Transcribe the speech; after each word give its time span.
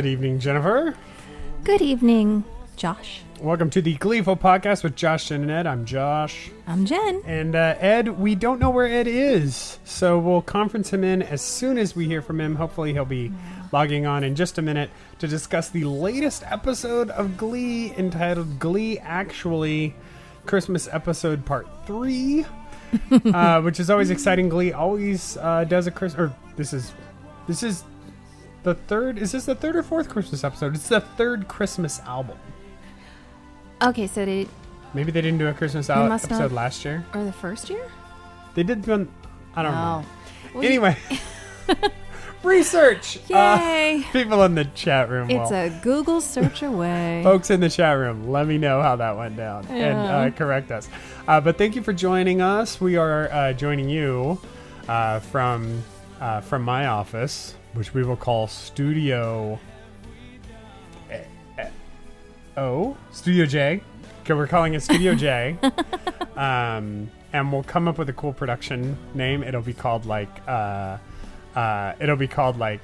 Good 0.00 0.08
evening, 0.08 0.38
Jennifer. 0.38 0.94
Good 1.62 1.82
evening, 1.82 2.44
Josh. 2.74 3.20
Welcome 3.38 3.68
to 3.68 3.82
the 3.82 3.96
Gleeful 3.96 4.34
Podcast 4.34 4.82
with 4.82 4.96
Josh 4.96 5.30
and 5.30 5.50
Ed. 5.50 5.66
I'm 5.66 5.84
Josh. 5.84 6.50
I'm 6.66 6.86
Jen. 6.86 7.20
And 7.26 7.54
uh, 7.54 7.74
Ed, 7.78 8.18
we 8.18 8.34
don't 8.34 8.58
know 8.58 8.70
where 8.70 8.86
Ed 8.86 9.06
is, 9.06 9.78
so 9.84 10.18
we'll 10.18 10.40
conference 10.40 10.90
him 10.90 11.04
in 11.04 11.20
as 11.20 11.42
soon 11.42 11.76
as 11.76 11.94
we 11.94 12.06
hear 12.06 12.22
from 12.22 12.40
him. 12.40 12.54
Hopefully, 12.54 12.94
he'll 12.94 13.04
be 13.04 13.30
logging 13.72 14.06
on 14.06 14.24
in 14.24 14.36
just 14.36 14.56
a 14.56 14.62
minute 14.62 14.88
to 15.18 15.28
discuss 15.28 15.68
the 15.68 15.84
latest 15.84 16.44
episode 16.46 17.10
of 17.10 17.36
Glee 17.36 17.92
entitled 17.98 18.58
Glee 18.58 18.98
Actually 19.00 19.94
Christmas 20.46 20.88
Episode 20.90 21.44
Part 21.44 21.68
3, 21.86 22.46
uh, 23.34 23.60
which 23.60 23.78
is 23.78 23.90
always 23.90 24.08
exciting. 24.08 24.48
Glee 24.48 24.72
always 24.72 25.36
uh, 25.36 25.64
does 25.64 25.86
a 25.86 25.90
Christmas, 25.90 26.30
or 26.30 26.34
this 26.56 26.72
is, 26.72 26.94
this 27.46 27.62
is 27.62 27.84
the 28.62 28.74
third, 28.74 29.18
is 29.18 29.32
this 29.32 29.46
the 29.46 29.54
third 29.54 29.76
or 29.76 29.82
fourth 29.82 30.08
Christmas 30.08 30.44
episode? 30.44 30.74
It's 30.74 30.88
the 30.88 31.00
third 31.00 31.48
Christmas 31.48 32.00
album. 32.00 32.38
Okay, 33.82 34.06
so 34.06 34.24
did 34.24 34.48
Maybe 34.92 35.12
they 35.12 35.20
didn't 35.20 35.38
do 35.38 35.46
a 35.48 35.54
Christmas 35.54 35.88
al- 35.88 36.08
must 36.08 36.28
not- 36.30 36.40
episode 36.40 36.52
last 36.54 36.84
year. 36.84 37.04
or 37.14 37.24
the 37.24 37.32
first 37.32 37.70
year? 37.70 37.86
They 38.54 38.62
did 38.62 38.86
one. 38.86 39.08
I 39.54 39.62
don't 39.62 39.72
know. 39.72 40.04
Oh, 40.04 40.50
Well, 40.54 40.64
Anyway, 40.64 40.96
research. 42.42 43.18
Yay! 43.28 44.04
Uh, 44.06 44.12
people 44.12 44.42
in 44.44 44.54
the 44.54 44.64
chat 44.66 45.08
room. 45.08 45.30
it's 45.30 45.50
will. 45.50 45.58
a 45.58 45.70
Google 45.82 46.20
search 46.20 46.62
away. 46.62 47.20
Folks 47.24 47.50
in 47.50 47.60
the 47.60 47.68
chat 47.70 47.96
room, 47.96 48.28
let 48.30 48.46
me 48.46 48.58
know 48.58 48.82
how 48.82 48.96
that 48.96 49.16
went 49.16 49.36
down 49.36 49.66
and 49.68 49.98
uh, 49.98 50.36
correct 50.36 50.70
us. 50.70 50.88
Uh, 51.28 51.40
but 51.40 51.56
thank 51.58 51.76
you 51.76 51.82
for 51.82 51.92
joining 51.92 52.40
us. 52.40 52.80
We 52.80 52.96
are 52.96 53.30
uh, 53.30 53.52
joining 53.52 53.88
you 53.88 54.40
uh, 54.88 55.20
from 55.20 55.82
uh, 56.20 56.40
from 56.40 56.62
my 56.62 56.86
office, 56.86 57.54
which 57.74 57.94
we 57.94 58.02
will 58.02 58.16
call 58.16 58.46
Studio 58.46 59.58
O, 62.56 62.96
Studio 63.10 63.46
J. 63.46 63.80
Okay, 64.22 64.34
we're 64.34 64.46
calling 64.46 64.74
it 64.74 64.82
Studio 64.82 65.14
J. 65.14 65.56
um, 66.36 67.10
and 67.32 67.52
we'll 67.52 67.62
come 67.62 67.88
up 67.88 67.96
with 67.96 68.08
a 68.08 68.12
cool 68.12 68.32
production 68.32 68.98
name. 69.14 69.42
It'll 69.42 69.62
be 69.62 69.72
called 69.72 70.04
like 70.04 70.28
uh, 70.46 70.98
uh, 71.54 71.94
it'll 72.00 72.16
be 72.16 72.28
called 72.28 72.58
like 72.58 72.82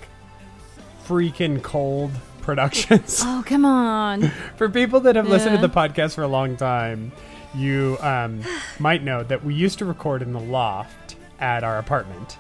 freaking 1.07 1.63
cold 1.63 2.11
productions. 2.41 3.21
Oh, 3.23 3.43
come 3.45 3.65
on. 3.65 4.29
for 4.57 4.69
people 4.69 5.01
that 5.01 5.17
have 5.17 5.29
listened 5.29 5.57
to 5.57 5.67
the 5.67 5.73
podcast 5.73 6.15
for 6.15 6.23
a 6.23 6.29
long 6.29 6.57
time, 6.57 7.13
you 7.55 7.99
um, 8.01 8.41
might 8.79 9.03
know 9.03 9.23
that 9.25 9.45
we 9.45 9.55
used 9.55 9.79
to 9.81 9.85
record 9.85 10.23
in 10.23 10.33
the 10.33 10.41
loft 10.41 11.17
at 11.39 11.65
our 11.65 11.79
apartment. 11.79 12.39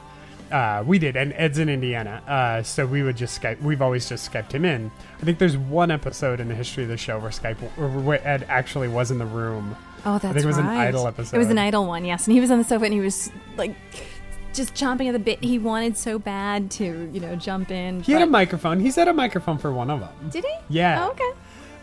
Uh, 0.51 0.85
we 0.87 0.99
did, 0.99 1.17
and 1.17 1.33
Ed's 1.37 1.59
in 1.59 1.69
Indiana, 1.69 2.23
uh, 2.27 2.63
so 2.63 2.87
we 2.87 3.03
would 3.03 3.17
just 3.17 3.41
Skype. 3.41 3.61
We've 3.61 3.83
always 3.83 4.09
just 4.09 4.31
Skyped 4.31 4.53
him 4.53 4.65
in. 4.65 4.91
I 5.21 5.25
think 5.25 5.39
there's 5.39 5.57
one 5.57 5.91
episode 5.91 6.39
in 6.39 6.49
the 6.49 6.55
history 6.55 6.85
of 6.85 6.89
the 6.89 6.97
show 6.97 7.19
where 7.19 7.31
Skype, 7.31 7.57
or 7.77 7.89
where 7.89 8.27
Ed 8.27 8.47
actually 8.49 8.89
was 8.89 9.11
in 9.11 9.19
the 9.19 9.27
room. 9.27 9.77
Oh, 10.05 10.19
that's 10.19 10.35
think 10.35 10.45
it 10.45 10.47
was 10.47 10.59
an 10.59 10.67
right. 10.67 10.95
episode. 10.95 11.35
It 11.35 11.39
was 11.39 11.51
an 11.51 11.59
idle 11.59 11.85
one, 11.85 12.05
yes. 12.05 12.27
And 12.27 12.35
he 12.35 12.41
was 12.41 12.53
on 12.53 12.59
the 12.59 12.65
sofa 12.65 12.85
and 12.85 12.95
he 12.95 13.01
was 13.01 13.31
like 13.57 13.75
just 14.55 14.73
chomping 14.75 15.09
at 15.09 15.13
the 15.13 15.19
bit. 15.19 15.43
He 15.43 15.59
wanted 15.59 15.97
so 15.97 16.19
bad 16.19 16.71
to, 16.73 17.11
you 17.13 17.19
know, 17.19 17.35
jump 17.35 17.73
in. 17.73 18.03
He 18.05 18.13
had 18.13 18.23
a 18.23 18.27
microphone. 18.27 18.79
He's 18.79 18.95
had 18.95 19.09
a 19.09 19.13
microphone 19.13 19.59
for 19.59 19.73
one 19.73 19.91
of 19.91 19.99
them. 19.99 20.31
Did 20.31 20.45
he? 20.45 20.55
Yeah. 20.69 21.05
Oh, 21.05 21.11
okay. 21.11 21.33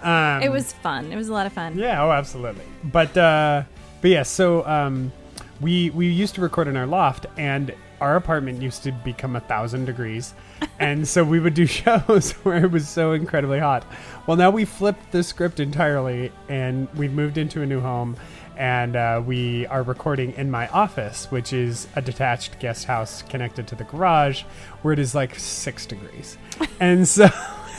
Um, 0.07 0.41
It 0.41 0.51
was 0.51 0.72
fun. 0.72 1.12
It 1.12 1.18
was 1.18 1.28
a 1.28 1.34
lot 1.34 1.45
of 1.45 1.53
fun. 1.53 1.78
Yeah, 1.78 2.01
oh, 2.01 2.12
absolutely. 2.12 2.63
But 2.85 3.16
uh, 3.18 3.63
but 4.01 4.09
yeah, 4.09 4.24
so 4.24 4.66
um, 4.66 5.12
we 5.59 5.90
we 5.90 6.07
used 6.07 6.35
to 6.35 6.41
record 6.41 6.68
in 6.69 6.78
our 6.78 6.88
loft, 6.88 7.25
and 7.38 7.74
our 8.02 8.16
apartment 8.16 8.62
used 8.62 8.84
to 8.84 8.92
become 8.92 9.36
a 9.36 9.40
thousand 9.40 9.86
degrees, 9.86 10.34
and 10.80 11.08
so 11.08 11.24
we 11.24 11.40
would 11.40 11.54
do 11.54 11.66
shows 11.68 12.31
where 12.44 12.66
it 12.66 12.72
was 12.72 12.88
so 12.88 13.12
incredibly 13.14 13.59
hot. 13.59 13.86
Well, 14.28 14.38
now 14.38 14.50
we 14.52 14.66
flipped 14.66 15.12
the 15.12 15.24
script 15.24 15.59
entirely, 15.59 16.31
and 16.50 16.88
we've 16.96 17.14
moved 17.14 17.38
into 17.38 17.62
a 17.62 17.66
new 17.66 17.80
home. 17.80 18.16
And 18.56 18.96
uh, 18.96 19.20
we 19.26 19.66
are 19.66 19.81
recording 19.81 20.34
in 20.34 20.52
my 20.52 20.68
office, 20.68 21.26
which 21.31 21.54
is 21.54 21.88
a 21.96 22.04
detached 22.04 22.59
guest 22.59 22.86
house 22.86 23.24
connected 23.24 23.66
to 23.70 23.76
the 23.76 23.84
garage, 23.86 24.44
where 24.84 24.94
it 24.94 25.00
is 25.00 25.16
like 25.16 25.34
six 25.40 25.88
degrees, 25.88 26.38
and 26.80 27.08
so 27.08 27.25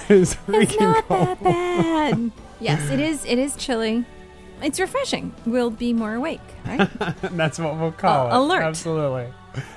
it's 0.09 0.35
freaking 0.35 0.63
It's 0.63 0.81
not 0.81 1.07
cold. 1.07 1.29
that 1.29 1.43
bad. 1.45 2.33
yes, 2.61 2.91
it 2.91 2.99
is. 2.99 3.25
It 3.25 3.39
is 3.39 3.55
chilly. 3.55 4.05
It's 4.63 4.81
refreshing. 4.81 5.33
We'll 5.47 5.71
be 5.71 5.93
more 5.93 6.15
awake, 6.15 6.41
right? 6.67 6.89
That's 7.23 7.59
what 7.61 7.77
we'll 7.79 7.93
call 7.93 8.27
Uh, 8.27 8.35
it. 8.35 8.39
alert. 8.41 8.63
Absolutely. 8.65 9.33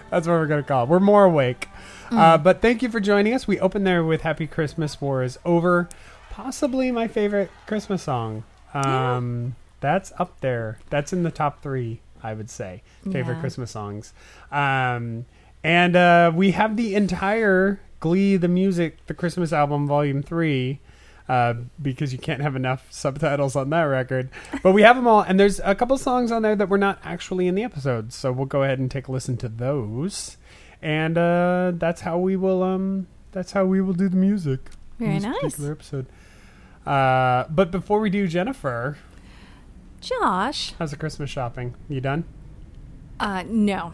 That's 0.10 0.28
what 0.28 0.34
we're 0.34 0.48
going 0.48 0.64
to 0.64 0.68
call 0.68 0.84
it. 0.84 0.90
We're 0.90 1.00
more 1.00 1.26
awake. 1.26 1.68
Mm. 2.10 2.18
Uh, 2.18 2.38
but 2.38 2.62
thank 2.62 2.82
you 2.82 2.90
for 2.90 3.00
joining 3.00 3.34
us. 3.34 3.48
We 3.48 3.60
open 3.60 3.84
there 3.84 4.04
with 4.04 4.22
Happy 4.22 4.48
Christmas 4.48 5.00
War 5.02 5.24
is 5.24 5.38
Over. 5.46 5.90
Possibly 6.30 6.92
my 6.92 7.08
favorite 7.08 7.50
Christmas 7.66 8.04
song. 8.04 8.44
Um, 8.74 9.56
That's 9.80 10.12
up 10.18 10.40
there. 10.42 10.80
That's 10.90 11.12
in 11.14 11.24
the 11.24 11.32
top 11.32 11.62
three, 11.62 12.00
I 12.24 12.34
would 12.34 12.50
say. 12.50 12.82
Favorite 13.04 13.36
Yeah. 13.36 13.42
Christmas 13.42 13.72
songs. 13.72 14.14
Um, 14.52 15.26
and 15.64 15.96
uh, 15.96 16.32
we 16.34 16.52
have 16.52 16.78
the 16.78 16.96
entire 16.96 17.80
Glee 18.00 18.38
the 18.38 18.48
Music, 18.48 18.98
the 19.08 19.14
Christmas 19.14 19.52
album, 19.52 19.88
Volume 19.88 20.22
3 20.22 20.80
uh, 21.30 21.54
because 21.82 22.14
you 22.14 22.20
can't 22.20 22.42
have 22.42 22.56
enough 22.56 22.88
subtitles 22.90 23.56
on 23.56 23.70
that 23.72 23.84
record. 23.84 24.30
But 24.64 24.72
we 24.72 24.82
have 24.82 24.96
them 24.96 25.08
all, 25.08 25.22
and 25.22 25.40
there's 25.40 25.60
a 25.64 25.76
couple 25.76 25.98
songs 25.98 26.32
on 26.32 26.42
there 26.42 26.56
that 26.56 26.70
were 26.70 26.78
not 26.78 27.00
actually 27.04 27.48
in 27.48 27.56
the 27.56 27.64
episode, 27.64 28.14
so 28.14 28.32
we'll 28.32 28.46
go 28.46 28.64
ahead 28.64 28.80
and 28.80 28.90
take 28.90 29.08
a 29.08 29.12
listen 29.12 29.38
to 29.38 29.50
those. 29.50 30.38
And 30.82 31.18
uh, 31.18 31.74
that's 31.76 32.02
how 32.02 32.18
we 32.18 32.36
will. 32.36 32.64
Um, 32.64 33.08
that's 33.32 33.52
how 33.52 33.66
we 33.66 33.82
will 33.82 33.94
do 33.94 34.10
the 34.10 34.16
music. 34.18 34.60
Very 35.00 35.16
this 35.16 35.24
nice. 35.24 35.42
Particular 35.42 35.72
episode. 35.72 36.06
Uh, 36.86 37.46
but 37.50 37.72
before 37.72 38.00
we 38.00 38.10
do, 38.10 38.28
Jennifer, 38.28 38.98
Josh. 40.00 40.74
how's 40.80 40.92
the 40.92 40.98
Christmas 40.98 41.30
shopping? 41.30 41.76
You 41.90 42.00
done? 42.00 42.24
Uh, 43.20 43.44
no. 43.48 43.94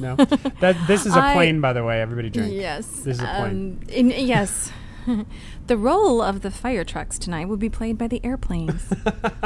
No. 0.00 0.16
that 0.16 0.76
this 0.86 1.06
is 1.06 1.14
a 1.14 1.20
plane, 1.34 1.60
by 1.60 1.72
the 1.72 1.84
way. 1.84 2.00
Everybody 2.00 2.30
drink. 2.30 2.52
Yes. 2.52 2.86
This 2.86 3.18
is 3.18 3.20
a 3.20 3.26
plane. 3.26 3.80
Um, 3.82 3.88
in, 3.88 4.10
yes. 4.10 4.72
the 5.66 5.76
role 5.76 6.20
of 6.22 6.42
the 6.42 6.50
fire 6.50 6.84
trucks 6.84 7.18
tonight 7.18 7.46
will 7.48 7.56
be 7.56 7.68
played 7.68 7.98
by 7.98 8.08
the 8.08 8.24
airplanes. 8.24 8.92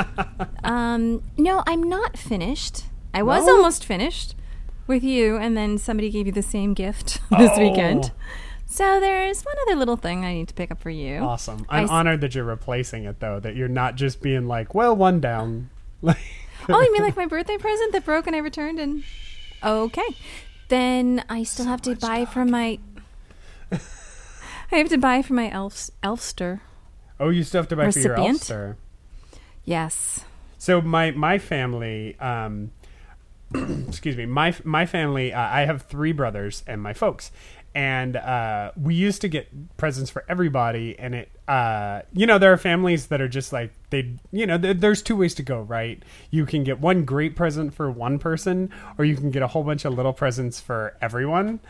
um, 0.65 1.23
no, 1.37 1.63
I'm 1.67 1.83
not 1.83 2.17
finished. 2.17 2.85
I 3.15 3.23
was 3.23 3.47
No? 3.47 3.57
almost 3.57 3.85
finished 3.85 4.35
with 4.87 5.03
you, 5.03 5.37
and 5.37 5.57
then 5.57 5.79
somebody 5.79 6.11
gave 6.11 6.27
you 6.27 6.33
the 6.33 6.43
same 6.43 6.75
gift 6.75 7.21
this 7.31 7.51
Oh. 7.55 7.61
weekend. 7.61 8.13
So 8.67 9.01
there's 9.01 9.43
one 9.43 9.55
other 9.67 9.77
little 9.77 9.97
thing 9.97 10.25
I 10.27 10.35
need 10.35 10.49
to 10.49 10.55
pick 10.55 10.71
up 10.71 10.79
for 10.81 10.91
you. 10.91 11.19
Awesome. 11.21 11.65
I'm 11.71 11.85
s- 11.85 11.91
honored 11.91 12.21
that 12.21 12.35
you're 12.35 12.45
replacing 12.45 13.05
it, 13.05 13.19
though. 13.19 13.41
That 13.41 13.57
you're 13.57 13.67
not 13.69 13.95
just 13.95 14.21
being 14.21 14.47
like, 14.47 14.75
well, 14.75 14.95
one 14.95 15.21
down. 15.21 15.71
Like, 16.03 16.19
oh, 16.69 16.81
you 16.81 16.93
mean 16.93 17.03
like 17.03 17.17
my 17.17 17.27
birthday 17.27 17.57
present 17.57 17.93
that 17.93 18.05
broke 18.05 18.27
and 18.27 18.37
I 18.37 18.41
returned? 18.41 18.79
And 18.79 19.03
okay, 19.65 20.05
then 20.69 21.25
I 21.31 21.43
still 21.45 21.65
have 21.65 21.81
to 21.83 21.97
buy 21.97 22.27
from 22.27 22.51
my. 22.51 22.79
I 24.71 24.77
have 24.77 24.89
to 24.91 24.99
buy 24.99 25.23
for 25.23 25.35
my 25.35 25.51
elf 25.51 25.91
Elfster. 26.03 26.61
oh, 27.19 27.31
you 27.31 27.43
still 27.43 27.61
have 27.63 27.69
to 27.69 27.77
buy 27.77 27.91
for 27.91 27.99
your 27.99 28.17
elfster. 28.17 28.77
Yes. 29.65 30.25
So 30.59 30.81
my 30.81 31.11
my 31.13 31.39
family, 31.39 32.19
um, 32.21 32.71
excuse 33.89 34.17
me, 34.17 34.27
my 34.27 34.55
my 34.65 34.87
family. 34.87 35.33
Uh, 35.33 35.41
I 35.41 35.65
have 35.65 35.83
three 35.83 36.13
brothers 36.13 36.63
and 36.67 36.83
my 36.83 36.93
folks, 36.93 37.31
and 37.75 38.17
uh, 38.17 38.73
we 38.77 38.95
used 38.95 39.21
to 39.23 39.29
get 39.29 39.77
presents 39.77 40.11
for 40.11 40.25
everybody. 40.29 40.99
And 40.99 41.15
it, 41.15 41.31
uh, 41.47 42.03
you 42.13 42.27
know, 42.27 42.39
there 42.39 42.53
are 42.53 42.57
families 42.59 43.07
that 43.07 43.21
are 43.21 43.29
just 43.29 43.53
like 43.53 43.73
they, 43.91 44.15
you 44.33 44.47
know, 44.47 44.59
th- 44.59 44.79
there's 44.79 45.01
two 45.01 45.17
ways 45.17 45.35
to 45.37 45.43
go, 45.43 45.61
right? 45.61 46.03
You 46.31 46.45
can 46.45 46.65
get 46.65 46.81
one 46.81 47.05
great 47.05 47.37
present 47.37 47.73
for 47.73 47.91
one 47.91 48.19
person, 48.19 48.71
or 48.99 49.05
you 49.05 49.17
can 49.17 49.31
get 49.31 49.43
a 49.43 49.47
whole 49.47 49.63
bunch 49.63 49.85
of 49.85 49.95
little 49.95 50.13
presents 50.13 50.61
for 50.61 50.97
everyone. 51.01 51.61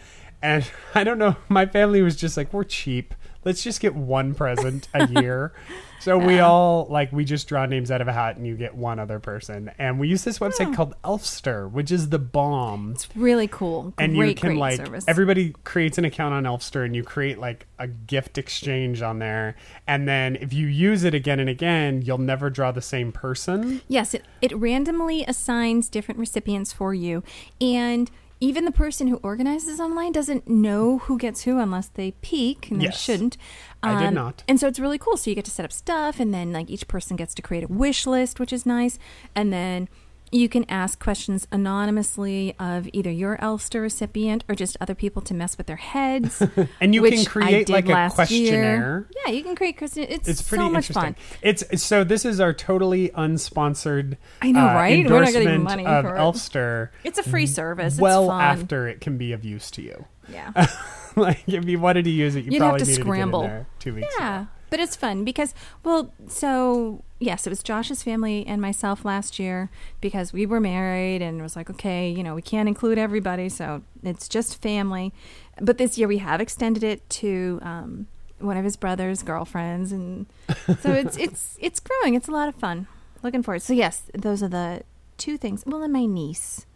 And 0.42 0.68
I 0.94 1.04
don't 1.04 1.18
know, 1.18 1.36
my 1.48 1.66
family 1.66 2.02
was 2.02 2.16
just 2.16 2.36
like, 2.36 2.52
we're 2.52 2.64
cheap. 2.64 3.14
Let's 3.44 3.62
just 3.62 3.80
get 3.80 3.94
one 3.94 4.34
present 4.34 4.88
a 4.92 5.06
year. 5.22 5.52
so 6.00 6.18
we 6.18 6.40
all 6.40 6.86
like 6.90 7.12
we 7.12 7.24
just 7.24 7.48
draw 7.48 7.64
names 7.66 7.90
out 7.90 8.00
of 8.00 8.08
a 8.08 8.12
hat 8.12 8.36
and 8.36 8.46
you 8.46 8.56
get 8.56 8.74
one 8.74 8.98
other 8.98 9.20
person. 9.20 9.70
And 9.78 9.98
we 9.98 10.08
use 10.08 10.24
this 10.24 10.38
website 10.40 10.74
called 10.74 10.94
Elfster, 11.02 11.70
which 11.70 11.90
is 11.90 12.10
the 12.10 12.18
bomb. 12.18 12.92
It's 12.92 13.08
really 13.16 13.46
cool. 13.46 13.94
and 13.96 14.14
great, 14.16 14.28
you 14.28 14.34
can 14.34 14.56
like 14.58 14.76
service. 14.76 15.04
everybody 15.08 15.54
creates 15.64 15.96
an 15.98 16.04
account 16.04 16.34
on 16.34 16.44
Elfster 16.44 16.84
and 16.84 16.94
you 16.94 17.04
create 17.04 17.38
like 17.38 17.66
a 17.78 17.86
gift 17.86 18.38
exchange 18.38 19.00
on 19.02 19.18
there. 19.20 19.54
And 19.86 20.06
then 20.06 20.36
if 20.36 20.52
you 20.52 20.66
use 20.66 21.04
it 21.04 21.14
again 21.14 21.40
and 21.40 21.48
again, 21.48 22.02
you'll 22.02 22.18
never 22.18 22.50
draw 22.50 22.72
the 22.72 22.82
same 22.82 23.12
person. 23.12 23.80
Yes, 23.88 24.14
it, 24.14 24.24
it 24.42 24.54
randomly 24.54 25.24
assigns 25.26 25.88
different 25.88 26.18
recipients 26.18 26.72
for 26.72 26.92
you. 26.92 27.22
And 27.60 28.10
even 28.40 28.64
the 28.64 28.70
person 28.72 29.08
who 29.08 29.16
organizes 29.16 29.80
online 29.80 30.12
doesn't 30.12 30.48
know 30.48 30.98
who 30.98 31.18
gets 31.18 31.42
who 31.42 31.58
unless 31.58 31.88
they 31.88 32.12
peek, 32.22 32.70
and 32.70 32.82
Yes. 32.82 32.94
they 33.06 33.12
shouldn't. 33.12 33.36
Um, 33.82 33.96
I 33.96 34.02
did 34.04 34.10
not. 34.14 34.44
And 34.48 34.60
so 34.60 34.68
it's 34.68 34.78
really 34.78 34.98
cool. 34.98 35.16
So 35.16 35.30
you 35.30 35.34
get 35.36 35.44
to 35.46 35.50
set 35.50 35.64
up 35.64 35.72
stuff, 35.72 36.20
and 36.20 36.32
then 36.32 36.52
like 36.52 36.70
each 36.70 36.86
person 36.88 37.16
gets 37.16 37.34
to 37.34 37.42
create 37.42 37.64
a 37.64 37.68
wish 37.68 38.06
list, 38.06 38.38
which 38.38 38.52
is 38.52 38.64
nice. 38.64 38.98
And 39.34 39.52
then 39.52 39.88
you 40.30 40.48
can 40.48 40.64
ask 40.68 41.02
questions 41.02 41.46
anonymously 41.50 42.54
of 42.58 42.88
either 42.92 43.10
your 43.10 43.36
Elfster 43.38 43.80
recipient 43.82 44.44
or 44.48 44.54
just 44.54 44.76
other 44.80 44.94
people 44.94 45.22
to 45.22 45.34
mess 45.34 45.56
with 45.56 45.66
their 45.66 45.76
heads. 45.76 46.42
And 46.80 46.94
you 46.94 47.02
can 47.02 47.24
create 47.24 47.68
like 47.68 47.88
a 47.88 48.10
questionnaire. 48.10 48.76
Year. 48.76 49.08
Yeah, 49.24 49.32
you 49.32 49.42
can 49.42 49.56
create 49.56 49.78
question. 49.78 50.06
It's, 50.08 50.28
It's 50.28 50.42
pretty 50.42 50.64
so 50.64 50.70
much 50.70 50.90
interesting. 50.90 51.14
fun. 51.14 51.38
It's 51.42 51.82
so 51.82 52.04
this 52.04 52.24
is 52.24 52.40
our 52.40 52.52
totally 52.52 53.08
unsponsored. 53.10 54.16
I 54.42 54.52
know, 54.52 54.66
uh, 54.66 54.74
right? 54.74 55.08
We're 55.08 55.20
not 55.20 55.32
getting 55.32 55.62
money 55.62 55.86
of 55.86 56.04
for 56.04 56.16
it. 56.16 56.18
Elfster. 56.18 56.90
It's 57.04 57.18
a 57.18 57.22
free 57.22 57.46
service. 57.46 57.94
It's 57.94 58.00
well 58.00 58.30
after 58.30 58.86
it 58.86 59.00
can 59.00 59.18
be 59.18 59.32
of 59.32 59.44
use 59.44 59.70
to 59.72 59.82
you. 59.82 60.04
Yeah. 60.28 60.52
like 61.16 61.42
if 61.46 61.64
you 61.64 61.78
wanted 61.78 62.04
to 62.04 62.10
use 62.10 62.36
it, 62.36 62.44
you 62.44 62.52
You'd 62.52 62.62
have 62.62 62.76
probably 62.76 62.86
to 62.86 62.94
scramble. 62.94 63.42
to 63.42 63.48
there 63.48 63.66
two 63.78 63.94
weeks. 63.94 64.14
Yeah, 64.18 64.42
ago. 64.42 64.48
But 64.70 64.80
it's 64.80 64.96
fun 64.96 65.24
because, 65.24 65.54
well, 65.84 66.12
so 66.28 67.02
yes, 67.18 67.46
it 67.46 67.50
was 67.50 67.62
Josh's 67.62 68.02
family 68.02 68.46
and 68.46 68.60
myself 68.60 69.04
last 69.04 69.38
year 69.38 69.70
because 70.00 70.32
we 70.32 70.46
were 70.46 70.60
married 70.60 71.22
and 71.22 71.40
it 71.40 71.42
was 71.42 71.56
like, 71.56 71.70
okay, 71.70 72.08
you 72.08 72.22
know, 72.22 72.34
we 72.34 72.42
can't 72.42 72.68
include 72.68 72.98
everybody, 72.98 73.48
so 73.48 73.82
it's 74.02 74.28
just 74.28 74.60
family. 74.62 75.12
But 75.60 75.78
this 75.78 75.98
year 75.98 76.08
we 76.08 76.18
have 76.18 76.40
extended 76.40 76.84
it 76.84 77.08
to 77.10 77.58
um, 77.62 78.06
one 78.38 78.56
of 78.56 78.64
his 78.64 78.76
brother's 78.76 79.22
girlfriends, 79.22 79.92
and 79.92 80.26
so 80.80 80.92
it's 80.92 81.16
it's 81.16 81.56
it's 81.60 81.80
growing. 81.80 82.14
It's 82.14 82.28
a 82.28 82.32
lot 82.32 82.48
of 82.48 82.54
fun. 82.54 82.86
Looking 83.22 83.42
forward. 83.42 83.62
So 83.62 83.72
yes, 83.72 84.02
those 84.14 84.42
are 84.42 84.48
the 84.48 84.82
two 85.16 85.36
things. 85.36 85.64
Well, 85.66 85.82
and 85.82 85.92
my 85.92 86.06
niece, 86.06 86.66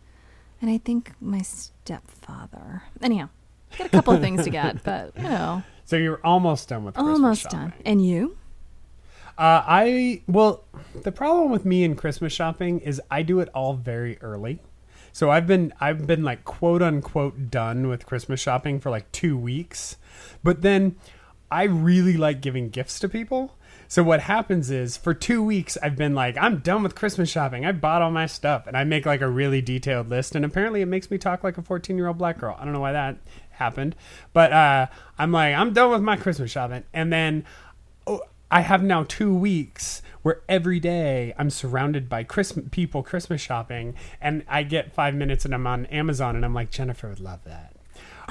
and 0.61 0.71
I 0.71 0.79
think 0.79 1.13
my 1.21 1.43
stepfather. 1.43 2.83
Anyhow. 3.01 3.29
Got 3.79 3.87
a 3.87 3.91
couple 3.91 4.13
of 4.13 4.21
things 4.21 4.45
to 4.45 4.51
get, 4.51 4.83
but 4.85 5.17
you 5.17 5.23
know, 5.23 5.63
So 5.93 5.99
you're 5.99 6.25
almost 6.25 6.71
done 6.71 6.85
with 6.85 6.95
Christmas 6.95 7.13
shopping. 7.13 7.23
almost 7.23 7.43
shopping. 7.43 7.59
done. 7.59 7.73
And 7.85 8.07
you? 8.07 8.39
Uh, 9.37 9.63
I 9.67 10.23
well, 10.27 10.65
the 11.03 11.13
problem 11.13 11.51
with 11.51 11.67
me 11.67 11.85
in 11.85 11.97
Christmas 11.97 12.33
shopping 12.33 12.81
is 12.81 12.99
I 13.11 13.21
do 13.21 13.41
it 13.41 13.51
all 13.55 13.75
very 13.75 14.17
early. 14.23 14.61
So 15.13 15.31
I've 15.31 15.47
been 15.47 15.75
I've 15.83 16.07
been 16.07 16.23
like 16.23 16.47
quote 16.47 16.81
unquote 16.81 17.51
done 17.51 17.89
with 17.89 18.07
Christmas 18.07 18.41
shopping 18.41 18.81
for 18.81 18.89
like 18.89 19.13
two 19.13 19.37
weeks, 19.37 19.99
but 20.43 20.63
then 20.63 20.97
I 21.51 21.65
really 21.65 22.17
like 22.17 22.41
giving 22.41 22.71
gifts 22.71 22.99
to 23.01 23.09
people. 23.11 23.59
So 23.87 24.03
what 24.03 24.21
happens 24.21 24.71
is 24.71 24.97
for 24.97 25.13
two 25.13 25.43
weeks 25.43 25.77
I've 25.83 25.97
been 25.97 26.15
like 26.15 26.39
I'm 26.39 26.61
done 26.61 26.83
with 26.83 26.95
Christmas 26.95 27.29
shopping. 27.29 27.67
I 27.67 27.73
bought 27.73 28.01
all 28.01 28.11
my 28.11 28.25
stuff 28.25 28.67
and 28.67 28.79
I 28.79 28.85
make 28.85 29.05
like 29.05 29.21
a 29.21 29.29
really 29.29 29.61
detailed 29.61 30.09
list 30.09 30.35
and 30.35 30.43
apparently 30.47 30.81
it 30.81 30.87
makes 30.87 31.11
me 31.11 31.19
talk 31.19 31.45
like 31.45 31.59
a 31.59 31.63
14 31.63 31.99
year 31.99 32.07
old 32.07 32.17
black 32.17 32.39
girl. 32.39 32.57
I 32.59 32.65
don't 32.65 32.73
know 32.73 32.81
why 32.81 32.93
that 32.93 33.19
happened, 33.63 33.95
but 34.33 34.53
uh, 34.53 34.87
I'm 35.19 35.33
like 35.33 35.55
I'm 35.55 35.73
done 35.73 35.91
with 35.91 36.03
my 36.03 36.17
Christmas 36.17 36.51
shopping 36.51 36.85
and 36.93 37.13
then 37.13 37.45
oh, 38.07 38.21
I 38.51 38.61
have 38.61 38.83
now 38.83 39.05
two 39.09 39.35
weeks 39.35 40.03
where 40.23 40.43
every 40.47 40.79
day 40.79 41.33
I'm 41.39 41.49
surrounded 41.49 42.09
by 42.09 42.23
Christmas 42.23 42.67
people 42.71 43.03
Christmas 43.03 43.41
shopping, 43.41 43.95
and 44.21 44.45
I 44.47 44.63
get 44.63 44.93
five 44.93 45.15
minutes 45.15 45.45
and 45.47 45.55
I'm 45.55 45.67
on 45.67 45.87
Amazon 45.87 46.37
and 46.37 46.45
I'm 46.45 46.55
like 46.55 46.71
Jennifer 46.71 47.09
would 47.09 47.19
love 47.21 47.41
that, 47.45 47.75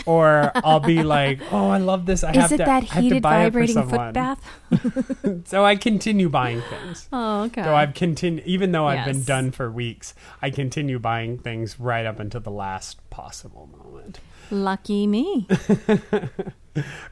or 0.06 0.52
I'll 0.56 0.80
be 0.80 1.02
like, 1.04 1.40
oh 1.52 1.70
I 1.70 1.80
love 1.80 2.06
this. 2.06 2.24
I 2.24 2.32
Is 2.32 2.38
have 2.38 2.52
it 2.52 2.58
to, 2.58 2.66
that 2.66 2.84
I 2.84 2.86
have 2.86 2.90
to 2.94 3.02
heated 3.02 3.24
vibrating 3.24 3.90
foot 3.90 4.14
bath? 4.14 4.42
So 5.46 5.66
I 5.66 5.76
continue 5.76 6.30
buying 6.30 6.62
things. 6.62 7.08
Oh, 7.14 7.44
okay. 7.46 7.64
So 7.64 7.76
I've 7.76 7.94
continued, 7.94 8.46
even 8.46 8.72
though 8.72 8.88
I've 8.88 9.06
been 9.06 9.24
done 9.24 9.52
for 9.52 9.70
weeks, 9.72 10.14
I 10.42 10.50
continue 10.50 11.00
buying 11.00 11.38
things 11.40 11.80
right 11.80 12.06
up 12.06 12.20
until 12.20 12.42
the 12.42 12.52
last 12.52 12.98
possible 13.10 13.68
moment. 13.68 14.20
Lucky 14.52 15.08
me. 15.08 15.48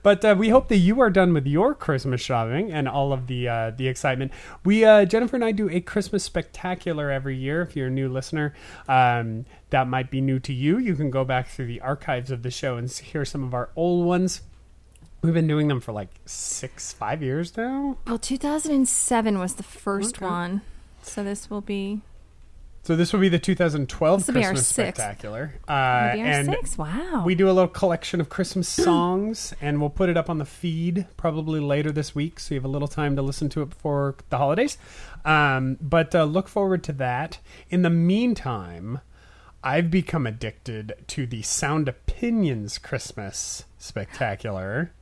But 0.03 0.24
uh, 0.24 0.36
we 0.39 0.47
hope 0.50 0.69
that 0.69 0.77
you 0.77 1.01
are 1.01 1.09
done 1.09 1.33
with 1.33 1.45
your 1.45 1.75
Christmas 1.75 2.21
shopping 2.21 2.71
and 2.71 2.88
all 2.88 3.12
of 3.12 3.27
the 3.27 3.50
uh, 3.50 3.71
the 3.75 3.89
excitement. 3.89 4.31
We 4.63 4.86
uh, 4.86 5.03
Jennifer 5.03 5.36
and 5.36 5.44
I 5.44 5.51
do 5.51 5.69
a 5.69 5.81
Christmas 5.81 6.24
spectacular 6.24 7.12
every 7.12 7.36
year. 7.36 7.62
If 7.63 7.75
you're 7.75 7.88
a 7.88 7.91
new 7.91 8.07
listener, 8.07 8.53
um, 8.88 9.45
that 9.71 9.89
might 9.89 10.09
be 10.09 10.21
new 10.21 10.39
to 10.39 10.53
you. 10.53 10.77
You 10.77 10.95
can 10.95 11.12
go 11.12 11.25
back 11.25 11.50
through 11.50 11.65
the 11.68 11.81
archives 11.81 12.31
of 12.31 12.41
the 12.44 12.51
show 12.51 12.77
and 12.77 12.89
hear 12.89 13.25
some 13.25 13.44
of 13.44 13.53
our 13.53 13.69
old 13.75 14.06
ones. 14.06 14.44
We've 15.21 15.33
been 15.33 15.47
doing 15.47 15.68
them 15.68 15.81
for 15.81 15.92
like 15.92 16.09
six, 16.25 16.94
five 16.94 17.21
years 17.21 17.57
now. 17.57 17.97
Well, 18.07 18.18
2007 18.18 19.38
was 19.39 19.56
the 19.56 19.63
first 19.63 20.15
Okay. 20.19 20.25
one, 20.25 20.62
so 21.01 21.21
this 21.21 21.50
will 21.50 21.59
be 21.59 22.00
So 22.81 22.95
this 22.95 23.13
will 23.13 23.19
be 23.19 23.29
the 23.29 23.37
2012 23.37 24.19
This 24.19 24.27
will 24.27 24.33
be 24.33 24.39
our 24.39 24.51
Christmas 24.51 24.67
sixth. 24.67 24.95
spectacular, 25.01 25.53
uh, 25.67 25.71
and 25.71 26.47
six. 26.47 26.77
Wow. 26.77 27.23
We 27.25 27.35
do 27.35 27.47
a 27.47 27.51
little 27.51 27.67
collection 27.67 28.19
of 28.19 28.29
Christmas 28.29 28.67
songs, 28.69 29.53
and 29.61 29.79
we'll 29.79 29.89
put 29.91 30.09
it 30.09 30.17
up 30.17 30.29
on 30.29 30.37
the 30.39 30.45
feed 30.45 31.05
probably 31.17 31.59
later 31.59 31.91
this 31.91 32.15
week, 32.15 32.39
so 32.39 32.55
you 32.55 32.59
have 32.59 32.65
a 32.65 32.69
little 32.69 32.87
time 32.87 33.15
to 33.15 33.21
listen 33.21 33.49
to 33.49 33.61
it 33.61 33.69
before 33.69 34.15
the 34.29 34.37
holidays. 34.37 34.77
Um, 35.25 35.77
but 35.81 36.15
uh, 36.15 36.23
look 36.23 36.47
forward 36.47 36.83
to 36.85 36.93
that. 36.93 37.37
In 37.69 37.83
the 37.83 37.89
meantime, 37.91 39.01
I've 39.63 39.91
become 39.91 40.25
addicted 40.25 40.93
to 41.07 41.27
the 41.27 41.41
Sound 41.43 41.87
Opinions 41.89 42.77
Christmas 42.77 43.65
Spectacular, 43.77 44.93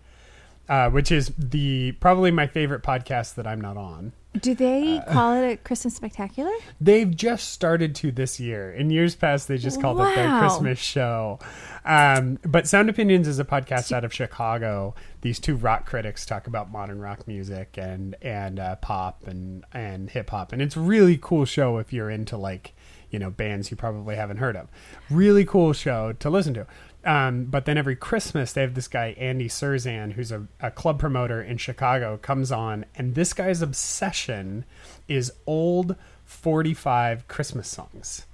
uh, 0.67 0.89
which 0.89 1.11
is 1.11 1.31
the 1.37 1.93
probably 2.01 2.31
my 2.31 2.47
favorite 2.47 2.81
podcast 2.83 3.35
that 3.35 3.45
I'm 3.47 3.61
not 3.61 3.77
on. 3.77 4.11
Do 4.39 4.53
they 4.53 5.01
call 5.09 5.33
it 5.33 5.51
a 5.51 5.57
Christmas 5.57 5.95
spectacular? 5.95 6.51
They've 6.79 7.15
just 7.15 7.49
started 7.49 7.95
to 7.95 8.11
this 8.11 8.39
year. 8.39 8.71
In 8.71 8.89
years 8.89 9.15
past, 9.15 9.47
they 9.47 9.57
just 9.57 9.81
called 9.81 9.99
it 9.99 10.15
their 10.15 10.39
Christmas 10.39 10.79
show. 10.79 11.39
Um, 11.85 12.37
but 12.43 12.67
Sound 12.67 12.89
Opinions 12.89 13.27
is 13.27 13.39
a 13.39 13.45
podcast 13.45 13.91
out 13.91 14.03
of 14.03 14.13
Chicago. 14.13 14.93
These 15.21 15.39
two 15.39 15.55
rock 15.55 15.85
critics 15.85 16.25
talk 16.25 16.47
about 16.47 16.71
modern 16.71 16.99
rock 16.99 17.27
music 17.27 17.77
and 17.77 18.15
and 18.21 18.59
uh, 18.59 18.75
pop 18.77 19.25
and 19.27 19.65
and 19.73 20.09
hip 20.09 20.29
hop, 20.29 20.51
and 20.51 20.61
it's 20.61 20.75
a 20.75 20.81
really 20.81 21.17
cool 21.19 21.45
show 21.45 21.77
if 21.77 21.93
you're 21.93 22.09
into 22.09 22.37
like 22.37 22.73
you 23.09 23.19
know 23.19 23.29
bands 23.29 23.71
you 23.71 23.77
probably 23.77 24.15
haven't 24.15 24.37
heard 24.37 24.57
of. 24.57 24.67
Really 25.09 25.45
cool 25.45 25.73
show 25.73 26.13
to 26.13 26.29
listen 26.29 26.53
to. 26.55 26.67
Um, 27.07 27.45
but 27.45 27.63
then 27.63 27.77
every 27.77 27.95
Christmas, 27.95 28.51
they 28.51 28.59
have 28.59 28.73
this 28.73 28.89
guy, 28.89 29.15
Andy 29.17 29.47
Cirzan, 29.47 30.11
who's 30.11 30.29
a, 30.33 30.45
a 30.59 30.69
club 30.69 30.99
promoter 30.99 31.41
in 31.41 31.55
Chicago, 31.55 32.17
comes 32.17 32.51
on, 32.51 32.83
and 32.95 33.15
this 33.15 33.31
guy's 33.31 33.61
obsession 33.61 34.65
is 35.07 35.31
old 35.45 35.95
45 36.25 37.25
Christmas 37.29 37.69
songs. 37.69 38.25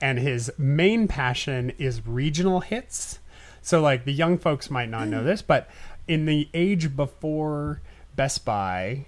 And 0.00 0.20
his 0.20 0.52
main 0.56 1.08
passion 1.08 1.72
is 1.76 2.06
regional 2.06 2.60
hits. 2.60 3.18
So, 3.62 3.82
like, 3.82 4.04
the 4.04 4.12
young 4.12 4.38
folks 4.38 4.70
might 4.70 4.88
not 4.88 5.08
know 5.08 5.24
this, 5.24 5.42
but 5.42 5.68
in 6.06 6.26
the 6.26 6.48
age 6.54 6.94
before 6.94 7.82
Best 8.14 8.44
Buy, 8.44 9.06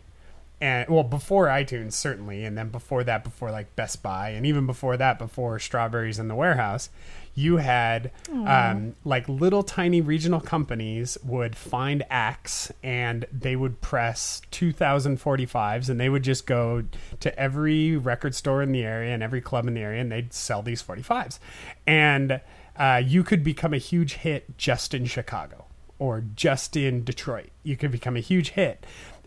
and 0.60 0.88
well 0.88 1.02
before 1.04 1.46
iTunes 1.46 1.92
certainly, 1.92 2.44
and 2.44 2.58
then 2.58 2.68
before 2.70 3.02
that, 3.04 3.24
before 3.24 3.50
like 3.50 3.74
Best 3.76 4.02
Buy, 4.02 4.30
and 4.30 4.44
even 4.46 4.66
before 4.66 4.96
that, 4.96 5.18
before 5.18 5.58
Strawberries 5.58 6.18
in 6.18 6.28
the 6.28 6.34
Warehouse, 6.34 6.88
you 7.34 7.56
had 7.56 8.10
um, 8.30 8.94
like 9.04 9.28
little 9.28 9.62
tiny 9.62 10.00
regional 10.00 10.40
companies 10.40 11.16
would 11.24 11.56
find 11.56 12.04
acts 12.10 12.70
and 12.82 13.24
they 13.32 13.56
would 13.56 13.80
press 13.80 14.42
2045s 14.52 15.88
and 15.88 15.98
they 15.98 16.08
would 16.08 16.22
just 16.22 16.46
go 16.46 16.84
to 17.20 17.38
every 17.38 17.96
record 17.96 18.34
store 18.34 18.62
in 18.62 18.72
the 18.72 18.84
area 18.84 19.14
and 19.14 19.22
every 19.22 19.40
club 19.40 19.66
in 19.66 19.74
the 19.74 19.80
area 19.80 20.00
and 20.00 20.12
they'd 20.12 20.32
sell 20.32 20.62
these 20.62 20.82
45s 20.82 21.38
and 21.86 22.40
uh, 22.76 23.02
you 23.04 23.22
could 23.22 23.42
become 23.42 23.72
a 23.72 23.78
huge 23.78 24.14
hit 24.14 24.56
just 24.58 24.92
in 24.92 25.06
chicago 25.06 25.64
or 26.02 26.24
just 26.34 26.76
in 26.76 27.04
detroit. 27.04 27.50
You 27.62 27.76
could 27.76 27.92
become 27.92 28.16
a 28.16 28.20
huge 28.20 28.50
hit 28.50 28.84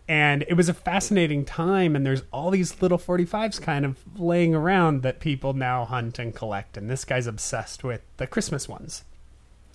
and 0.08 0.44
it 0.48 0.54
was 0.54 0.68
a 0.68 0.74
fascinating 0.74 1.44
time 1.44 1.96
and 1.96 2.06
there's 2.06 2.22
all 2.32 2.50
these 2.50 2.80
little 2.80 2.98
45s 2.98 3.60
kind 3.60 3.84
of 3.84 3.96
laying 4.18 4.54
around 4.54 5.02
that 5.02 5.20
people 5.20 5.52
now 5.52 5.84
hunt 5.84 6.18
and 6.18 6.34
collect 6.34 6.76
and 6.76 6.88
this 6.88 7.04
guy's 7.04 7.26
obsessed 7.26 7.82
with 7.82 8.02
the 8.18 8.26
christmas 8.26 8.68
ones 8.68 9.04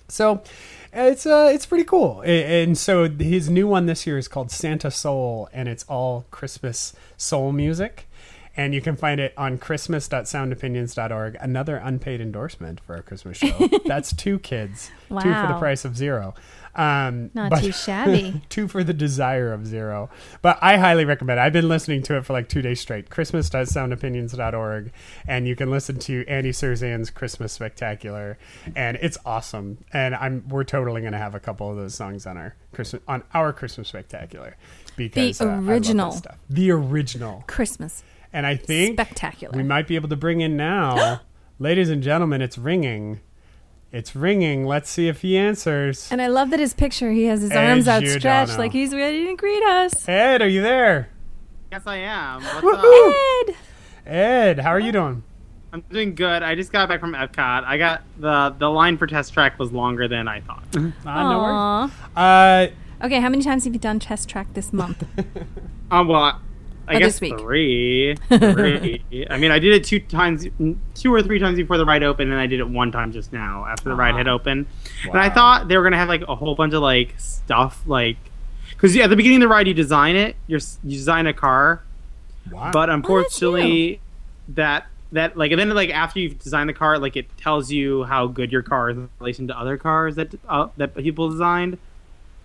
So 0.08 0.42
it's 0.92 1.24
uh 1.24 1.50
it's 1.54 1.64
pretty 1.64 1.84
cool. 1.84 2.20
And 2.22 2.76
so 2.76 3.08
his 3.08 3.48
new 3.48 3.66
one 3.66 3.86
this 3.86 4.06
year 4.06 4.18
is 4.18 4.28
called 4.28 4.50
Santa 4.50 4.90
Soul, 4.90 5.48
and 5.54 5.68
it's 5.68 5.84
all 5.88 6.26
Christmas 6.30 6.92
soul 7.16 7.50
music. 7.50 8.08
And 8.56 8.74
you 8.74 8.80
can 8.80 8.96
find 8.96 9.20
it 9.20 9.32
on 9.36 9.56
christmas.soundopinions.org. 9.58 11.36
Another 11.40 11.76
unpaid 11.76 12.20
endorsement 12.20 12.80
for 12.80 12.96
our 12.96 13.02
Christmas 13.02 13.38
show. 13.38 13.68
That's 13.86 14.12
two 14.12 14.38
kids, 14.38 14.90
two 15.08 15.20
for 15.20 15.46
the 15.48 15.56
price 15.58 15.84
of 15.84 15.96
zero. 15.96 16.34
Um, 16.74 17.30
Not 17.34 17.60
too 17.60 17.72
shabby. 17.72 18.42
two 18.48 18.66
for 18.68 18.82
the 18.82 18.94
desire 18.94 19.52
of 19.52 19.66
zero. 19.66 20.10
But 20.40 20.58
I 20.62 20.76
highly 20.78 21.04
recommend 21.04 21.38
it. 21.38 21.42
I've 21.42 21.52
been 21.52 21.68
listening 21.68 22.02
to 22.04 22.16
it 22.16 22.24
for 22.24 22.32
like 22.32 22.48
two 22.48 22.62
days 22.62 22.80
straight. 22.80 23.10
Christmas.soundopinions.org. 23.10 24.92
And 25.26 25.46
you 25.46 25.56
can 25.56 25.70
listen 25.70 25.98
to 26.00 26.24
Andy 26.26 26.50
Cirzan's 26.52 27.10
Christmas 27.10 27.52
Spectacular. 27.52 28.38
And 28.74 28.98
it's 29.00 29.18
awesome. 29.24 29.78
And 29.92 30.14
I'm 30.14 30.48
we're 30.48 30.64
totally 30.64 31.02
gonna 31.02 31.18
have 31.18 31.34
a 31.34 31.40
couple 31.40 31.70
of 31.70 31.76
those 31.76 31.94
songs 31.94 32.26
on 32.26 32.36
our 32.36 32.54
Christmas 32.72 33.02
on 33.08 33.22
our 33.34 33.52
Christmas 33.52 33.88
Spectacular. 33.88 34.56
Because 34.96 35.40
uh, 35.40 35.46
love 35.46 35.68
original. 35.68 36.12
stuff. 36.12 36.38
The 36.48 36.70
original. 36.70 37.44
Christmas. 37.46 38.02
And 38.32 38.46
I 38.46 38.56
think 38.56 38.94
Spectacular. 38.96 39.56
we 39.56 39.62
might 39.62 39.86
be 39.86 39.94
able 39.96 40.08
to 40.08 40.16
bring 40.16 40.40
in 40.40 40.56
now. 40.56 41.20
Ladies 41.58 41.90
and 41.90 42.02
gentlemen, 42.02 42.40
it's 42.40 42.56
ringing. 42.58 43.20
It's 43.92 44.16
ringing. 44.16 44.64
Let's 44.66 44.88
see 44.88 45.08
if 45.08 45.20
he 45.20 45.36
answers. 45.36 46.10
And 46.10 46.22
I 46.22 46.28
love 46.28 46.50
that 46.50 46.58
his 46.60 46.72
picture, 46.72 47.10
he 47.12 47.24
has 47.26 47.42
his 47.42 47.50
Ed 47.50 47.70
arms 47.70 47.86
outstretched 47.88 48.22
Giordano. 48.22 48.58
like 48.58 48.72
he's 48.72 48.94
ready 48.94 49.26
to 49.26 49.36
greet 49.36 49.62
us. 49.62 50.08
Ed, 50.08 50.40
are 50.40 50.48
you 50.48 50.62
there? 50.62 51.10
Yes, 51.70 51.82
I 51.86 51.96
am. 51.98 52.42
What's 52.42 52.78
up? 52.78 52.84
Ed! 53.48 53.56
Ed, 54.10 54.58
how 54.60 54.70
are 54.70 54.80
you 54.80 54.92
doing? 54.92 55.22
I'm 55.74 55.82
doing 55.90 56.14
good. 56.14 56.42
I 56.42 56.54
just 56.54 56.72
got 56.72 56.88
back 56.88 57.00
from 57.00 57.12
Epcot. 57.14 57.64
I 57.64 57.78
got 57.78 58.02
the 58.18 58.54
the 58.58 58.68
line 58.68 58.98
for 58.98 59.06
test 59.06 59.32
track 59.32 59.58
was 59.58 59.72
longer 59.72 60.06
than 60.08 60.28
I 60.28 60.40
thought. 60.40 60.64
Uh, 60.74 60.80
no 60.80 61.38
worries. 61.38 61.92
Aw. 62.16 62.16
Uh, 62.16 62.66
Okay, 63.04 63.20
how 63.20 63.28
many 63.28 63.42
times 63.42 63.64
have 63.64 63.72
you 63.72 63.80
done 63.80 63.98
test 63.98 64.28
track 64.28 64.54
this 64.54 64.72
month? 64.72 65.04
Um, 65.90 66.06
well, 66.08 66.40
I, 66.92 66.96
I 66.96 66.98
guess 66.98 67.18
three. 67.18 68.14
Three. 68.16 68.16
I 69.30 69.36
mean, 69.38 69.50
I 69.50 69.58
did 69.58 69.72
it 69.74 69.84
two 69.84 70.00
times, 70.00 70.46
two 70.94 71.14
or 71.14 71.22
three 71.22 71.38
times 71.38 71.56
before 71.56 71.78
the 71.78 71.84
ride 71.84 72.02
opened, 72.02 72.30
and 72.30 72.40
I 72.40 72.46
did 72.46 72.60
it 72.60 72.68
one 72.68 72.92
time 72.92 73.12
just 73.12 73.32
now 73.32 73.66
after 73.66 73.88
the 73.88 73.94
ride 73.94 74.14
had 74.14 74.28
opened. 74.28 74.66
And 75.04 75.18
I 75.18 75.30
thought 75.30 75.68
they 75.68 75.76
were 75.76 75.82
gonna 75.82 75.96
have 75.96 76.08
like 76.08 76.22
a 76.28 76.34
whole 76.34 76.54
bunch 76.54 76.74
of 76.74 76.82
like 76.82 77.14
stuff, 77.18 77.82
like 77.86 78.16
because 78.70 78.96
at 78.96 79.10
the 79.10 79.16
beginning 79.16 79.36
of 79.42 79.48
the 79.48 79.48
ride 79.48 79.66
you 79.66 79.74
design 79.74 80.16
it, 80.16 80.36
you're 80.46 80.60
you 80.84 80.96
design 80.96 81.26
a 81.26 81.32
car, 81.32 81.82
wow. 82.50 82.70
but 82.72 82.90
unfortunately 82.90 84.00
that 84.48 84.86
that 85.12 85.36
like 85.36 85.50
and 85.52 85.60
then 85.60 85.68
like 85.70 85.90
after 85.90 86.18
you've 86.20 86.38
designed 86.38 86.68
the 86.68 86.72
car 86.74 86.98
like 86.98 87.16
it 87.16 87.26
tells 87.36 87.70
you 87.70 88.02
how 88.04 88.26
good 88.26 88.50
your 88.50 88.62
car 88.62 88.90
is 88.90 88.96
in 88.96 89.08
relation 89.20 89.46
to 89.46 89.58
other 89.58 89.76
cars 89.76 90.16
that 90.16 90.34
uh, 90.48 90.68
that 90.76 90.94
people 90.96 91.28
designed 91.30 91.78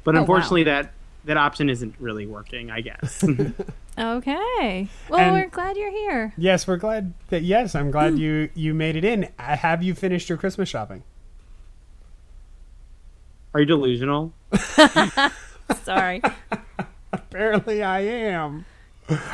but 0.03 0.13
Oh, 0.13 0.17
wow. 0.17 0.21
unfortunately 0.21 0.63
that 0.63 0.91
that 1.25 1.37
option 1.37 1.69
isn't 1.69 1.95
really 1.99 2.25
working 2.27 2.69
i 2.69 2.81
guess 2.81 3.23
Okay. 3.97 4.87
Well, 5.09 5.19
And- 5.19 5.33
we're 5.33 5.47
glad 5.49 5.75
you're 5.77 5.89
here. 5.91 6.33
yes, 6.37 6.67
we're 6.67 6.77
glad 6.77 7.13
that. 7.29 7.41
Yes, 7.43 7.73
I'm 7.75 7.89
glad 7.91 8.19
you 8.19 8.49
you 8.53 8.73
made 8.73 8.95
it 8.95 9.03
in. 9.03 9.29
Uh, 9.39 9.57
Have 9.57 9.81
you 9.81 9.93
finished 9.95 10.29
your 10.29 10.37
Christmas 10.37 10.69
shopping? 10.69 11.03
are 13.53 13.61
you 13.61 13.65
delusional 13.65 14.33
Sorry. 15.83 16.21
Apparently, 17.11 17.81
I 17.81 18.01
am. 18.01 18.65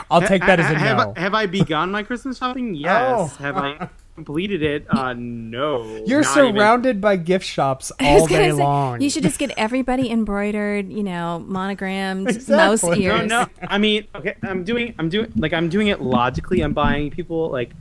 I'll 0.10 0.22
take 0.22 0.46
that 0.46 0.60
as 0.62 0.72
a 0.72 0.77
have, 0.77 0.98
no. 0.98 1.13
I, 1.17 1.20
have 1.20 1.34
i 1.34 1.46
begun 1.48 1.91
my 1.91 2.03
christmas 2.03 2.38
shopping 2.38 2.75
yes 2.75 3.12
Oh. 3.17 3.25
have 3.43 3.58
i 3.58 3.89
completed 4.15 4.62
it 4.62 4.86
uh 4.96 5.13
no 5.13 5.84
You're 6.05 6.22
not 6.22 6.38
even- 6.38 6.55
surrounded 6.55 7.01
by 7.01 7.15
gift 7.15 7.46
shops 7.46 7.91
all 8.00 8.27
day 8.27 8.50
say, 8.50 8.51
long. 8.51 9.01
You 9.01 9.10
should 9.10 9.24
just 9.24 9.39
get 9.39 9.51
everybody 9.58 10.12
embroidered, 10.12 10.91
you 10.91 11.01
know, 11.01 11.43
monogrammed 11.48 12.48
mouse 12.48 12.84
ears. 12.84 13.27
no 13.27 13.41
no 13.43 13.48
i 13.67 13.77
mean 13.79 14.05
okay 14.13 14.36
i'm 14.43 14.63
doing 14.63 14.93
i'm 15.00 15.10
doing 15.10 15.32
like 15.36 15.51
i'm 15.53 15.67
doing 15.67 15.88
it 15.88 16.00
logically 16.01 16.62
i'm 16.62 16.74
buying 16.74 17.10
people 17.10 17.50
like 17.50 17.72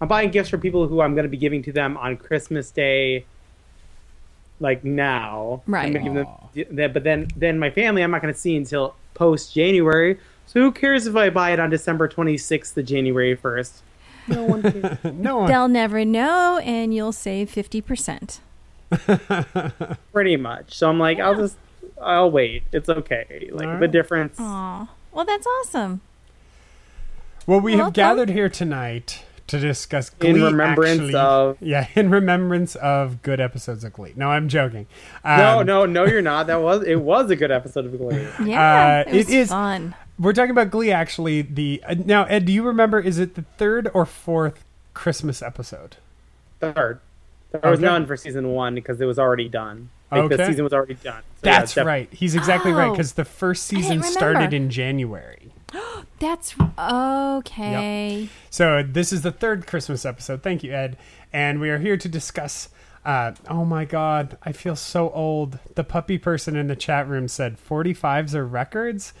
i'm 0.00 0.08
buying 0.08 0.30
gifts 0.30 0.48
for 0.48 0.56
people 0.56 0.88
who 0.88 1.02
i'm 1.02 1.14
going 1.14 1.24
to 1.24 1.28
be 1.28 1.36
giving 1.36 1.62
to 1.62 1.72
them 1.72 1.96
on 1.98 2.16
christmas 2.16 2.70
day 2.70 3.26
like 4.60 4.84
now 4.84 5.62
Right. 5.66 5.94
I'm 5.94 6.24
give 6.54 6.74
them, 6.74 6.92
but 6.92 7.04
then 7.04 7.28
then 7.36 7.58
my 7.58 7.68
family 7.70 8.02
i'm 8.02 8.10
not 8.10 8.22
going 8.22 8.32
to 8.32 8.38
see 8.40 8.56
until 8.56 8.94
post 9.14 9.52
january 9.54 10.18
so 10.46 10.60
who 10.60 10.72
cares 10.72 11.06
if 11.06 11.16
i 11.16 11.28
buy 11.28 11.50
it 11.50 11.60
on 11.60 11.68
december 11.68 12.08
26th 12.08 12.72
to 12.74 12.82
january 12.82 13.36
1st 13.36 13.80
no 14.28 14.44
one 14.44 14.62
cares 14.62 14.98
no 15.14 15.38
one. 15.38 15.48
They'll 15.48 15.68
never 15.68 16.04
know, 16.04 16.58
and 16.64 16.94
you'll 16.94 17.12
save 17.12 17.50
50%. 17.50 18.38
pretty 20.12 20.36
much 20.36 20.74
so 20.76 20.90
i'm 20.90 20.98
like 20.98 21.18
i'll 21.18 21.34
just 21.34 21.56
i'll 22.02 22.30
wait 22.30 22.62
it's 22.72 22.90
okay 22.90 23.48
like 23.50 23.66
All 23.66 23.78
the 23.78 23.88
difference 23.88 24.36
Aw. 24.38 24.86
Well, 25.12 25.24
that's 25.26 25.46
awesome. 25.46 26.00
Well, 27.46 27.60
we 27.60 27.72
have 27.72 27.78
Welcome. 27.80 27.92
gathered 27.94 28.28
here 28.30 28.48
tonight 28.48 29.24
to 29.46 29.58
discuss 29.58 30.10
In 30.20 30.42
remembrance 30.42 31.00
actually. 31.00 31.14
of- 31.14 31.56
yeah, 31.60 31.88
in 31.94 32.10
remembrance 32.10 32.76
of 32.76 33.20
good 33.22 33.40
episodes 33.40 33.82
of 33.84 33.92
Glee. 33.92 34.12
No, 34.16 34.28
I'm 34.30 34.48
joking. 34.48 34.86
Um, 35.24 35.38
no 35.38 35.62
no 35.62 35.84
no 35.86 36.04
you're 36.06 36.22
not 36.22 36.46
that 36.46 36.62
was 36.62 36.82
it 36.84 36.96
was 37.00 37.30
a 37.30 37.36
good 37.36 37.50
episode 37.50 37.84
of 37.86 37.96
glee 37.98 38.26
Yeah. 38.44 39.04
Uh, 39.06 39.10
it 39.10 39.16
was 39.16 39.28
it 39.30 39.34
is- 39.38 39.48
fun. 39.48 39.94
We're 40.22 40.32
talking 40.32 40.50
about 40.52 40.70
Glee. 40.70 40.92
Actually, 40.92 41.42
the 41.42 41.82
uh, 41.86 41.94
now 42.04 42.24
Ed, 42.24 42.44
do 42.46 42.52
you 42.52 42.62
remember? 42.62 43.00
Is 43.00 43.18
it 43.18 43.34
the 43.34 43.42
third 43.42 43.90
or 43.92 44.06
fourth 44.06 44.64
Christmas 44.94 45.42
episode? 45.42 45.96
Third. 46.60 47.00
There 47.50 47.70
was 47.70 47.80
Okay. 47.80 47.86
none 47.86 48.06
for 48.06 48.16
season 48.16 48.48
one 48.50 48.74
because 48.74 49.00
it 49.00 49.04
was 49.04 49.18
already 49.18 49.48
done. 49.48 49.90
Like 50.10 50.28
the 50.30 50.46
season 50.46 50.62
was 50.64 50.72
already 50.72 50.94
done. 50.94 51.22
So, 51.42 51.48
yeah, 51.50 51.58
That's 51.58 51.74
def- 51.74 51.86
right. 51.86 52.08
He's 52.12 52.34
exactly 52.34 52.70
right 52.72 52.88
Oh. 52.88 52.92
because 52.92 53.14
the 53.14 53.24
first 53.24 53.64
season 53.64 54.02
started 54.02 54.52
in 54.54 54.68
January. 54.70 55.52
That's 56.20 56.54
okay. 56.78 58.28
So 58.50 58.82
this 58.82 59.12
is 59.12 59.22
the 59.22 59.32
third 59.32 59.66
Christmas 59.66 60.04
episode. 60.04 60.42
Thank 60.42 60.62
you, 60.62 60.72
Ed. 60.72 60.96
And 61.32 61.60
we 61.60 61.70
are 61.70 61.78
here 61.78 61.96
to 61.96 62.08
discuss. 62.08 62.68
Uh, 63.04 63.32
oh 63.48 63.64
my 63.64 63.84
God, 63.84 64.36
I 64.44 64.52
feel 64.52 64.76
so 64.76 65.10
old. 65.10 65.58
The 65.74 65.82
puppy 65.84 66.18
person 66.18 66.54
in 66.56 66.68
the 66.68 66.76
chat 66.76 67.08
room 67.08 67.26
said 67.26 67.56
45s 67.58 68.34
are 68.34 68.46
records. 68.46 69.12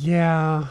Yeah. 0.00 0.66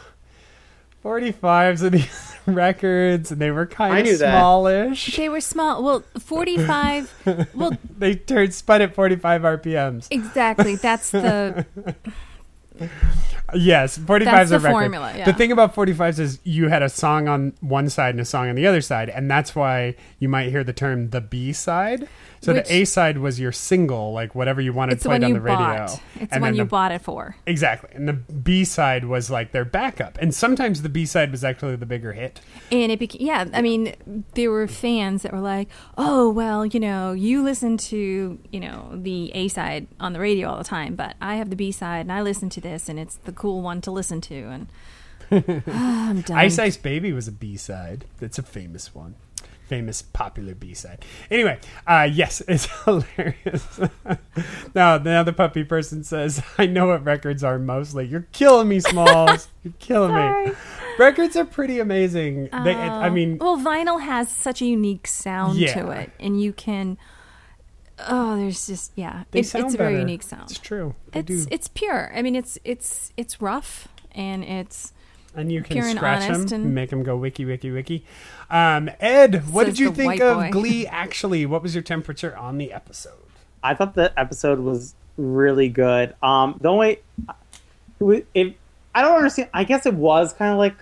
45s 1.04 1.82
are 1.82 1.90
these 1.90 2.34
records, 2.46 3.30
and 3.32 3.40
they 3.40 3.50
were 3.50 3.66
kind 3.66 3.98
of 4.00 4.04
knew 4.04 4.16
that. 4.18 4.38
smallish. 4.38 5.16
They 5.16 5.28
were 5.28 5.40
small. 5.40 5.82
Well, 5.82 6.00
45. 6.18 7.48
well, 7.54 7.76
They 7.98 8.14
turned 8.16 8.52
spun 8.54 8.82
at 8.82 8.94
45 8.94 9.42
RPMs. 9.42 10.08
exactly. 10.10 10.76
That's 10.76 11.10
the. 11.10 11.64
Yes, 13.52 13.98
45s 13.98 14.24
That's 14.24 14.52
are 14.52 14.58
the 14.58 14.60
record. 14.60 14.72
formula, 14.74 15.12
yeah. 15.16 15.24
The 15.24 15.32
thing 15.32 15.50
about 15.50 15.74
45s 15.74 16.20
is 16.20 16.38
you 16.44 16.68
had 16.68 16.82
a 16.84 16.88
song 16.88 17.26
on 17.26 17.52
one 17.60 17.90
side 17.90 18.10
and 18.14 18.20
a 18.20 18.24
song 18.24 18.48
on 18.48 18.54
the 18.54 18.64
other 18.66 18.80
side, 18.80 19.08
and 19.10 19.28
that's 19.28 19.56
why 19.56 19.96
you 20.20 20.28
might 20.28 20.50
hear 20.50 20.62
the 20.62 20.72
term 20.72 21.10
the 21.10 21.20
B 21.20 21.52
side. 21.52 22.08
So 22.42 22.54
Which- 22.54 22.68
the 22.68 22.74
A 22.76 22.84
side 22.86 23.18
was 23.18 23.38
your 23.38 23.52
single, 23.52 24.14
like 24.14 24.34
whatever 24.34 24.62
you 24.62 24.72
wanted 24.72 24.98
the 24.98 25.04
played 25.10 25.22
on 25.24 25.34
the 25.34 25.40
radio. 25.42 25.58
bought. 25.58 26.00
It's 26.14 26.28
the 26.30 26.34
and 26.36 26.40
one 26.42 26.54
you 26.54 26.62
the- 26.62 26.68
bought 26.70 26.90
it 26.90 27.02
for. 27.02 27.36
Exactly. 27.46 27.90
And 27.92 28.08
the 28.08 28.14
B 28.14 28.64
side 28.64 29.04
was 29.04 29.30
like 29.30 29.52
their 29.52 29.66
backup. 29.66 30.16
And 30.22 30.34
sometimes 30.34 30.80
the 30.80 30.88
B 30.88 31.04
side 31.04 31.30
was 31.32 31.44
actually 31.44 31.76
the 31.76 31.84
bigger 31.84 32.14
hit. 32.14 32.40
And 32.72 32.90
it 32.90 32.98
became, 32.98 33.26
yeah, 33.26 33.44
I 33.52 33.60
mean, 33.60 33.94
there 34.36 34.50
were 34.50 34.66
fans 34.66 35.22
that 35.22 35.32
were 35.34 35.40
like, 35.40 35.68
oh, 35.98 36.30
well, 36.30 36.64
you 36.64 36.80
know, 36.80 37.12
you 37.12 37.42
listen 37.42 37.76
to, 37.76 38.38
you 38.50 38.60
know, 38.60 38.88
the 38.94 39.30
A 39.34 39.48
side 39.48 39.86
on 40.00 40.14
the 40.14 40.20
radio 40.20 40.48
all 40.48 40.56
the 40.56 40.64
time, 40.64 40.94
but 40.96 41.16
I 41.20 41.34
have 41.36 41.50
the 41.50 41.56
B 41.56 41.70
side 41.70 42.00
and 42.00 42.12
I 42.12 42.22
listen 42.22 42.48
to 42.50 42.60
this 42.62 42.88
and 42.88 42.98
it's 42.98 43.16
the 43.16 43.32
cool 43.32 43.60
one 43.60 43.82
to 43.82 43.90
listen 43.90 44.22
to. 44.22 44.34
And 44.34 44.66
Ah, 45.68 46.08
I'm 46.08 46.22
done. 46.22 46.38
Ice 46.38 46.58
Ice 46.58 46.76
Baby 46.78 47.12
was 47.12 47.28
a 47.28 47.32
B 47.32 47.56
side. 47.56 48.06
That's 48.18 48.38
a 48.38 48.42
famous 48.42 48.94
one. 48.94 49.14
Famous 49.70 50.02
popular 50.02 50.56
B 50.56 50.74
side. 50.74 51.04
Anyway, 51.30 51.60
uh, 51.86 52.08
yes, 52.10 52.42
it's 52.48 52.66
hilarious. 52.84 53.78
now, 54.74 54.98
the 54.98 55.12
other 55.12 55.30
puppy 55.30 55.62
person 55.62 56.02
says, 56.02 56.42
I 56.58 56.66
know 56.66 56.88
what 56.88 57.04
records 57.04 57.44
are 57.44 57.56
mostly. 57.56 58.04
You're 58.04 58.26
killing 58.32 58.66
me, 58.66 58.80
Smalls. 58.80 59.46
You're 59.62 59.72
killing 59.78 60.12
me. 60.12 60.52
Records 60.98 61.36
are 61.36 61.44
pretty 61.44 61.78
amazing. 61.78 62.48
They, 62.64 62.74
I 62.74 63.10
mean, 63.10 63.38
well, 63.38 63.58
vinyl 63.58 64.00
has 64.02 64.28
such 64.28 64.60
a 64.60 64.64
unique 64.66 65.06
sound 65.06 65.56
Yeah. 65.56 65.72
to 65.74 65.90
it, 65.92 66.10
and 66.18 66.42
you 66.42 66.52
can. 66.52 66.98
Oh, 68.08 68.36
there's 68.36 68.66
just 68.66 68.90
yeah, 68.96 69.20
it, 69.32 69.38
it's 69.54 69.54
a 69.54 69.76
very 69.76 70.00
unique 70.00 70.24
sound. 70.24 70.50
It's 70.50 70.58
true. 70.58 70.96
They 71.12 71.20
It's 71.20 71.28
do. 71.28 71.46
it's 71.52 71.68
pure. 71.68 72.10
I 72.12 72.22
mean, 72.22 72.34
it's 72.34 72.58
it's 72.64 73.12
it's 73.16 73.40
rough 73.40 73.86
and 74.16 74.42
it's 74.42 74.92
and 75.34 75.50
you 75.52 75.62
can 75.62 75.76
pure 75.76 75.90
scratch 75.90 76.22
them 76.22 76.34
honest 76.34 76.52
and 76.52 76.64
and- 76.64 76.74
make 76.74 76.90
them 76.90 77.02
go 77.02 77.16
wiki, 77.16 77.44
wiki, 77.44 77.70
wiki. 77.70 78.04
Um, 78.50 78.90
Ed, 78.98 79.48
what 79.50 79.66
Says 79.66 79.76
did 79.76 79.80
you 79.80 79.92
think 79.92 80.20
of 80.20 80.38
boy. 80.38 80.50
Glee, 80.52 80.86
actually? 80.86 81.46
What 81.46 81.62
was 81.62 81.74
your 81.74 81.82
temperature 81.82 82.36
on 82.36 82.58
the 82.58 82.72
episode? 82.72 83.12
I 83.62 83.74
thought 83.74 83.94
the 83.94 84.12
episode 84.18 84.58
was 84.58 84.94
really 85.16 85.68
good. 85.68 86.14
Um, 86.22 86.56
the 86.60 86.68
only 86.68 86.88
it, 86.88 87.02
wa- 88.00 88.20
it 88.34 88.56
I 88.94 89.02
don't 89.02 89.16
understand. 89.16 89.50
I 89.54 89.64
guess 89.64 89.86
it 89.86 89.94
was 89.94 90.32
kind 90.32 90.52
of 90.52 90.58
like 90.58 90.74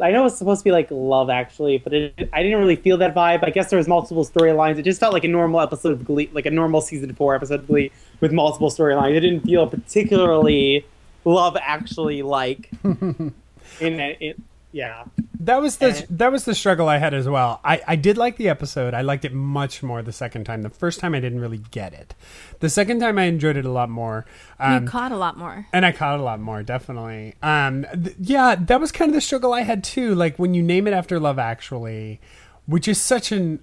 I 0.00 0.12
know 0.12 0.26
it's 0.26 0.36
supposed 0.38 0.60
to 0.60 0.64
be 0.64 0.70
like 0.70 0.88
Love 0.90 1.28
Actually, 1.28 1.78
but 1.78 1.92
it, 1.92 2.28
I 2.32 2.42
didn't 2.42 2.60
really 2.60 2.76
feel 2.76 2.98
that 2.98 3.14
vibe. 3.14 3.42
I 3.42 3.50
guess 3.50 3.68
there 3.70 3.78
was 3.78 3.88
multiple 3.88 4.24
storylines. 4.24 4.78
It 4.78 4.82
just 4.82 5.00
felt 5.00 5.12
like 5.12 5.24
a 5.24 5.28
normal 5.28 5.60
episode 5.60 5.92
of 5.92 6.04
Glee, 6.04 6.30
like 6.32 6.46
a 6.46 6.50
normal 6.52 6.80
season 6.80 7.12
four 7.14 7.34
episode 7.34 7.60
of 7.60 7.66
Glee 7.66 7.90
with 8.20 8.30
multiple 8.30 8.70
storylines. 8.70 9.16
It 9.16 9.20
didn't 9.20 9.40
feel 9.40 9.66
particularly 9.66 10.86
Love 11.24 11.56
Actually 11.60 12.22
like. 12.22 12.70
in 13.80 14.00
it, 14.00 14.38
yeah. 14.72 15.04
That 15.40 15.62
was 15.62 15.76
the 15.78 15.86
And- 15.86 16.06
that 16.18 16.32
was 16.32 16.44
the 16.44 16.54
struggle 16.54 16.88
I 16.88 16.98
had 16.98 17.14
as 17.14 17.28
well. 17.28 17.60
I, 17.64 17.80
I 17.86 17.96
did 17.96 18.18
like 18.18 18.36
the 18.36 18.48
episode. 18.48 18.92
I 18.92 19.00
liked 19.02 19.24
it 19.24 19.32
much 19.32 19.82
more 19.82 20.02
the 20.02 20.12
second 20.12 20.44
time. 20.44 20.62
The 20.62 20.68
first 20.70 21.00
time 21.00 21.14
I 21.14 21.20
didn't 21.20 21.40
really 21.40 21.62
get 21.70 21.92
it. 21.94 22.14
The 22.60 22.68
second 22.68 23.00
time 23.00 23.18
I 23.18 23.24
enjoyed 23.24 23.56
it 23.56 23.64
a 23.64 23.70
lot 23.70 23.88
more. 23.88 24.26
Um, 24.58 24.82
you 24.84 24.88
caught 24.90 25.12
a 25.12 25.16
lot 25.16 25.38
more. 25.38 25.66
and 25.72 25.86
I 25.86 25.92
caught 25.92 26.18
a 26.18 26.22
lot 26.22 26.40
more, 26.40 26.62
definitely. 26.62 27.34
Um, 27.42 27.86
th- 27.94 28.16
yeah, 28.20 28.56
that 28.56 28.80
was 28.80 28.92
kind 28.92 29.10
of 29.10 29.14
the 29.14 29.20
struggle 29.20 29.52
I 29.54 29.62
had 29.62 29.84
too. 29.84 30.14
Like 30.14 30.38
when 30.38 30.54
you 30.54 30.62
name 30.62 30.86
it 30.86 30.92
after 30.92 31.18
Love 31.20 31.38
Actually, 31.38 32.20
which 32.66 32.88
is 32.88 33.00
such 33.00 33.30
an, 33.32 33.60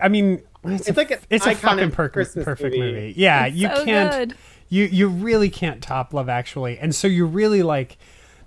I 0.00 0.08
mean, 0.08 0.42
it's, 0.64 0.88
It's 0.88 0.96
a, 0.98 1.00
like 1.00 1.10
an 1.12 1.18
it's 1.30 1.46
a 1.46 1.54
fucking 1.54 1.90
per- 1.92 2.08
perfect 2.08 2.36
movie. 2.62 2.78
movie. 2.78 3.14
Yeah, 3.16 3.46
It's 3.46 3.56
you 3.56 3.68
so 3.68 3.84
can't, 3.84 4.10
good. 4.30 4.36
you 4.68 4.84
you 4.84 5.08
really 5.08 5.48
can't 5.48 5.80
top 5.82 6.12
Love 6.12 6.28
Actually, 6.28 6.78
and 6.78 6.94
so 6.94 7.06
you 7.08 7.24
really 7.24 7.62
like, 7.62 7.96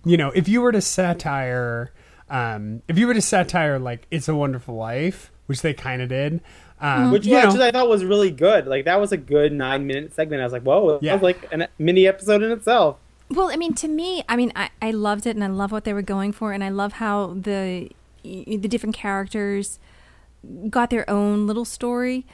you 0.05 0.17
know, 0.17 0.29
if 0.29 0.47
you 0.47 0.61
were 0.61 0.71
to 0.71 0.81
satire, 0.81 1.91
um, 2.29 2.81
if 2.87 2.97
you 2.97 3.07
were 3.07 3.13
to 3.13 3.21
satire 3.21 3.79
like 3.79 4.07
It's 4.11 4.27
a 4.27 4.35
Wonderful 4.35 4.75
Life, 4.75 5.31
which 5.47 5.61
they 5.61 5.73
kind 5.73 6.01
of 6.01 6.09
did. 6.09 6.41
Um, 6.81 7.11
Which 7.11 7.25
you 7.25 7.33
know, 7.33 7.39
actually 7.39 7.65
I 7.65 7.71
thought 7.71 7.87
was 7.87 8.03
really 8.03 8.31
good. 8.31 8.67
Like 8.67 8.85
that 8.85 8.99
was 8.99 9.13
a 9.13 9.17
good 9.17 9.53
nine 9.53 9.87
minute 9.87 10.13
segment. 10.13 10.41
I 10.41 10.45
was 10.45 10.51
like, 10.53 10.63
whoa, 10.63 10.99
that 10.99 11.13
was 11.13 11.21
like 11.21 11.51
a 11.53 11.69
mini 11.79 12.05
episode 12.05 12.43
in 12.43 12.51
itself. 12.51 12.97
Well, 13.29 13.49
I 13.49 13.55
mean, 13.55 13.73
to 13.75 13.87
me, 13.87 14.23
I 14.29 14.35
mean, 14.35 14.51
I, 14.55 14.69
I 14.81 14.91
loved 14.91 15.25
it, 15.25 15.35
and 15.35 15.43
I 15.43 15.47
love 15.47 15.71
what 15.71 15.83
they 15.83 15.93
were 15.93 16.01
going 16.01 16.31
for, 16.31 16.51
and 16.51 16.63
I 16.63 16.69
love 16.69 16.93
how 16.93 17.33
the 17.33 17.89
the 18.23 18.67
different 18.67 18.95
characters 18.95 19.79
got 20.69 20.89
their 20.89 21.09
own 21.09 21.47
little 21.47 21.65
story, 21.65 22.25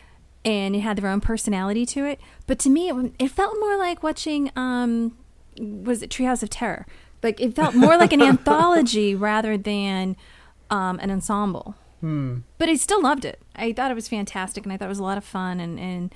and 0.44 0.76
it 0.76 0.80
had 0.80 0.98
their 0.98 1.10
own 1.10 1.22
personality 1.22 1.86
to 1.86 2.06
it. 2.06 2.20
But 2.48 2.60
to 2.60 2.70
me, 2.70 2.90
it, 2.90 3.14
it 3.20 3.32
felt 3.32 3.56
more 3.60 3.78
like 3.78 4.02
watching, 4.02 4.52
um, 4.56 5.18
was 5.58 6.02
it 6.02 6.10
Treehouse 6.10 6.44
of 6.44 6.50
Terror? 6.50 6.86
Like 7.24 7.40
it 7.40 7.56
felt 7.56 7.76
more 7.76 7.98
like 7.98 8.14
an 8.14 8.22
anthology 8.22 9.16
rather 9.30 9.58
than 9.58 10.16
um, 10.70 11.00
an 11.00 11.12
ensemble. 11.12 11.76
But 12.58 12.68
I 12.70 12.76
still 12.76 13.02
loved 13.02 13.26
it. 13.26 13.42
I 13.56 13.74
thought 13.74 13.92
it 13.92 13.96
was 13.96 14.08
fantastic, 14.08 14.64
and 14.64 14.74
I 14.74 14.78
thought 14.78 14.86
it 14.86 14.90
was 14.90 15.00
a 15.00 15.04
lot 15.04 15.20
of 15.20 15.24
fun, 15.24 15.60
and, 15.60 15.80
and 15.80 16.16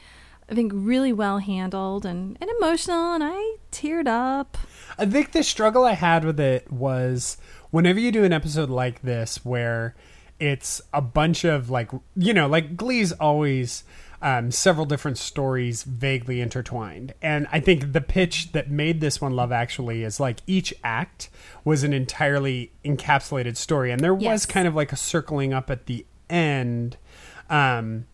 I 0.50 0.56
think 0.56 0.72
really 0.74 1.14
well 1.14 1.40
handled 1.40 2.06
and, 2.06 2.38
and 2.42 2.50
emotional, 2.60 3.14
and 3.14 3.24
I 3.24 3.58
teared 3.72 4.08
up. 4.08 4.58
I 4.98 5.06
think 5.06 5.32
the 5.32 5.44
struggle 5.44 5.84
I 5.84 5.94
had 5.94 6.26
with 6.26 6.40
it 6.40 6.72
was 6.72 7.38
whenever 7.70 8.00
you 8.00 8.12
do 8.12 8.24
an 8.24 8.34
episode 8.34 8.70
like 8.70 9.02
this 9.02 9.46
where 9.46 9.96
it's 10.40 10.82
a 10.94 11.02
bunch 11.02 11.46
of 11.46 11.70
like 11.70 11.90
you 12.16 12.34
know 12.34 12.48
like 12.48 12.76
Glee's 12.76 13.14
always 13.14 13.84
um, 14.26 14.50
several 14.50 14.88
different 14.88 15.20
stories 15.20 15.84
vaguely 15.84 16.42
intertwined, 16.42 17.14
and 17.22 17.48
I 17.52 17.60
think 17.60 17.94
the 17.94 18.02
pitch 18.02 18.54
that 18.54 18.72
made 18.72 19.00
this 19.00 19.22
one 19.22 19.36
Love 19.36 19.52
Actually 19.52 20.04
is 20.04 20.20
like 20.20 20.40
each 20.48 20.74
act 20.84 21.30
was 21.64 21.84
an 21.84 21.94
entirely 21.94 22.72
encapsulated 22.84 23.56
story, 23.56 23.92
and 23.92 24.02
there 24.02 24.16
was 24.16 24.48
kind 24.48 24.68
of 24.68 24.74
like 24.74 24.92
a 24.92 24.96
circling 24.96 25.54
up 25.54 25.70
at 25.70 25.86
the 25.86 26.08
end. 26.28 26.98
Um, 27.52 28.08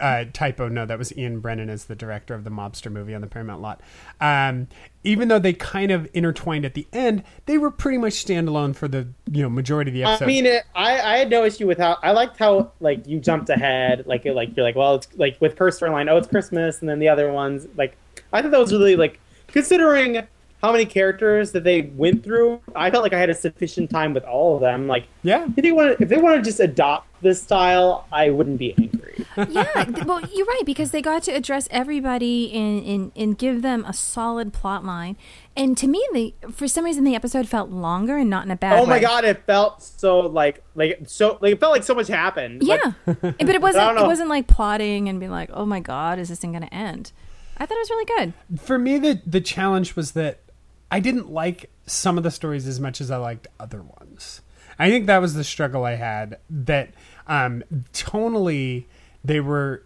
uh, 0.00 0.24
typo. 0.32 0.68
No, 0.68 0.86
that 0.86 0.98
was 0.98 1.16
Ian 1.16 1.40
Brennan 1.40 1.68
as 1.70 1.84
the 1.84 1.94
director 1.94 2.34
of 2.34 2.44
the 2.44 2.50
mobster 2.50 2.90
movie 2.90 3.14
on 3.14 3.20
the 3.20 3.26
Paramount 3.26 3.60
lot. 3.62 3.80
Um, 4.20 4.68
even 5.04 5.28
though 5.28 5.38
they 5.38 5.52
kind 5.52 5.90
of 5.90 6.08
intertwined 6.14 6.64
at 6.64 6.74
the 6.74 6.86
end, 6.92 7.22
they 7.46 7.58
were 7.58 7.70
pretty 7.70 7.98
much 7.98 8.12
standalone 8.14 8.74
for 8.74 8.88
the 8.88 9.08
you 9.30 9.42
know 9.42 9.48
majority 9.48 9.90
of 9.90 9.94
the 9.94 10.04
episode. 10.04 10.24
I 10.24 10.26
mean, 10.26 10.46
it, 10.46 10.64
I 10.74 11.00
I 11.00 11.16
had 11.18 11.30
no 11.30 11.44
issue 11.44 11.66
with 11.66 11.78
how 11.78 11.98
I 12.02 12.10
liked 12.12 12.38
how 12.38 12.72
like 12.80 13.06
you 13.06 13.20
jumped 13.20 13.48
ahead. 13.50 14.06
Like 14.06 14.26
it- 14.26 14.34
like 14.34 14.56
you're 14.56 14.64
like, 14.64 14.76
well, 14.76 14.96
it's 14.96 15.08
like 15.16 15.40
with 15.40 15.56
her 15.58 15.68
storyline, 15.68 16.10
oh, 16.10 16.16
it's 16.16 16.28
Christmas, 16.28 16.80
and 16.80 16.88
then 16.88 16.98
the 16.98 17.08
other 17.08 17.30
ones, 17.32 17.66
like 17.76 17.96
I 18.32 18.42
thought 18.42 18.50
that 18.50 18.60
was 18.60 18.72
really 18.72 18.96
like 18.96 19.18
considering 19.48 20.26
how 20.62 20.72
many 20.72 20.84
characters 20.84 21.52
that 21.52 21.64
they 21.64 21.82
went 21.82 22.22
through. 22.22 22.60
I 22.76 22.90
felt 22.90 23.02
like 23.02 23.12
I 23.12 23.18
had 23.18 23.30
a 23.30 23.34
sufficient 23.34 23.90
time 23.90 24.12
with 24.14 24.24
all 24.24 24.56
of 24.56 24.60
them. 24.60 24.86
Like 24.86 25.04
yeah, 25.22 25.46
if 25.56 25.62
they 25.62 25.72
want 25.72 25.96
to, 25.96 26.02
if 26.02 26.08
they 26.08 26.18
want 26.18 26.36
to 26.36 26.42
just 26.48 26.60
adopt 26.60 27.06
this 27.22 27.42
style, 27.42 28.06
I 28.12 28.30
wouldn't 28.30 28.58
be 28.58 28.74
angry. 28.78 29.26
yeah, 29.50 29.84
well, 30.06 30.20
you're 30.32 30.46
right 30.46 30.62
because 30.64 30.92
they 30.92 31.02
got 31.02 31.22
to 31.24 31.32
address 31.32 31.68
everybody 31.70 32.52
and, 32.52 32.84
and 32.86 33.12
and 33.16 33.38
give 33.38 33.62
them 33.62 33.84
a 33.86 33.92
solid 33.92 34.52
plot 34.52 34.84
line. 34.84 35.16
And 35.56 35.76
to 35.78 35.86
me, 35.86 36.06
the 36.12 36.34
for 36.52 36.66
some 36.68 36.84
reason 36.84 37.04
the 37.04 37.14
episode 37.14 37.48
felt 37.48 37.70
longer 37.70 38.16
and 38.16 38.30
not 38.30 38.44
in 38.44 38.50
a 38.50 38.56
bad 38.56 38.78
Oh 38.78 38.82
way. 38.84 38.88
my 38.88 38.98
god, 39.00 39.24
it 39.24 39.44
felt 39.46 39.82
so 39.82 40.20
like 40.20 40.62
like 40.74 41.00
so 41.06 41.38
like 41.40 41.52
it 41.54 41.60
felt 41.60 41.72
like 41.72 41.82
so 41.84 41.94
much 41.94 42.08
happened. 42.08 42.62
Like, 42.62 42.80
Yeah, 42.82 42.92
but 43.22 43.48
it 43.50 43.60
wasn't. 43.60 43.94
don't 43.96 44.04
It 44.04 44.06
wasn't 44.06 44.28
like 44.30 44.46
plotting 44.46 45.08
and 45.08 45.18
being 45.20 45.32
like, 45.32 45.50
"Oh 45.52 45.66
my 45.66 45.80
god, 45.80 46.18
is 46.18 46.28
this 46.30 46.38
thing 46.38 46.52
going 46.52 46.62
to 46.62 46.72
end?" 46.74 47.12
I 47.58 47.66
thought 47.66 47.76
it 47.76 47.80
was 47.80 47.90
really 47.90 48.04
good. 48.50 48.60
for 48.60 48.78
me 48.78 48.96
the 48.98 49.20
the 49.26 49.40
challenge 49.42 49.94
was 49.96 50.12
that 50.12 50.38
I 50.90 51.00
didn't 51.00 51.30
like 51.30 51.70
some 51.86 52.16
of 52.18 52.24
the 52.24 52.30
stories 52.30 52.66
as 52.66 52.80
much 52.80 53.00
as 53.00 53.10
I 53.10 53.16
liked 53.16 53.46
other 53.58 53.82
ones. 53.82 54.42
I 54.78 54.90
think 54.90 55.06
that 55.06 55.18
was 55.20 55.34
the 55.34 55.44
struggle 55.44 55.84
I 55.84 55.94
had. 55.96 56.38
That 56.48 56.90
um, 57.26 57.62
tonally 57.92 58.84
they 59.24 59.40
were 59.40 59.82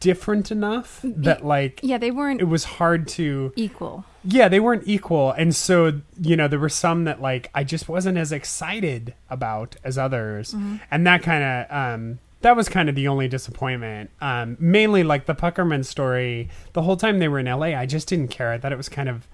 different 0.00 0.50
enough 0.50 1.00
that 1.04 1.44
like 1.44 1.80
Yeah, 1.82 1.98
they 1.98 2.10
weren't 2.10 2.40
it 2.40 2.44
was 2.44 2.64
hard 2.64 3.06
to 3.08 3.52
equal. 3.54 4.02
yeah 4.24 4.48
they 4.48 4.60
weren't 4.60 4.84
equal 4.86 5.30
and 5.32 5.54
so 5.54 6.00
you 6.18 6.36
know 6.36 6.48
there 6.48 6.58
were 6.58 6.70
some 6.70 7.04
that 7.04 7.20
like 7.20 7.50
i 7.54 7.64
just 7.64 7.86
wasn't 7.86 8.16
as 8.16 8.32
excited 8.32 9.12
about 9.28 9.76
as 9.84 9.98
others 9.98 10.54
and 10.90 11.06
that 11.06 11.22
kind 11.22 11.44
of 11.44 11.66
um 11.70 12.18
that 12.40 12.56
was 12.56 12.70
kind 12.70 12.88
of 12.88 12.94
the 12.94 13.08
only 13.08 13.28
disappointment 13.28 14.08
um 14.22 14.56
mainly 14.58 15.02
like 15.04 15.26
the 15.26 15.34
puckerman 15.34 15.84
story 15.84 16.48
the 16.72 16.80
whole 16.80 16.96
time 16.96 17.18
they 17.18 17.28
were 17.28 17.38
in 17.38 17.44
la 17.44 17.66
i 17.66 17.84
just 17.84 18.08
didn't 18.08 18.28
care 18.28 18.50
i 18.52 18.56
thought 18.56 18.72
it 18.72 18.76
was 18.78 18.88
kind 18.88 19.10
of 19.10 19.28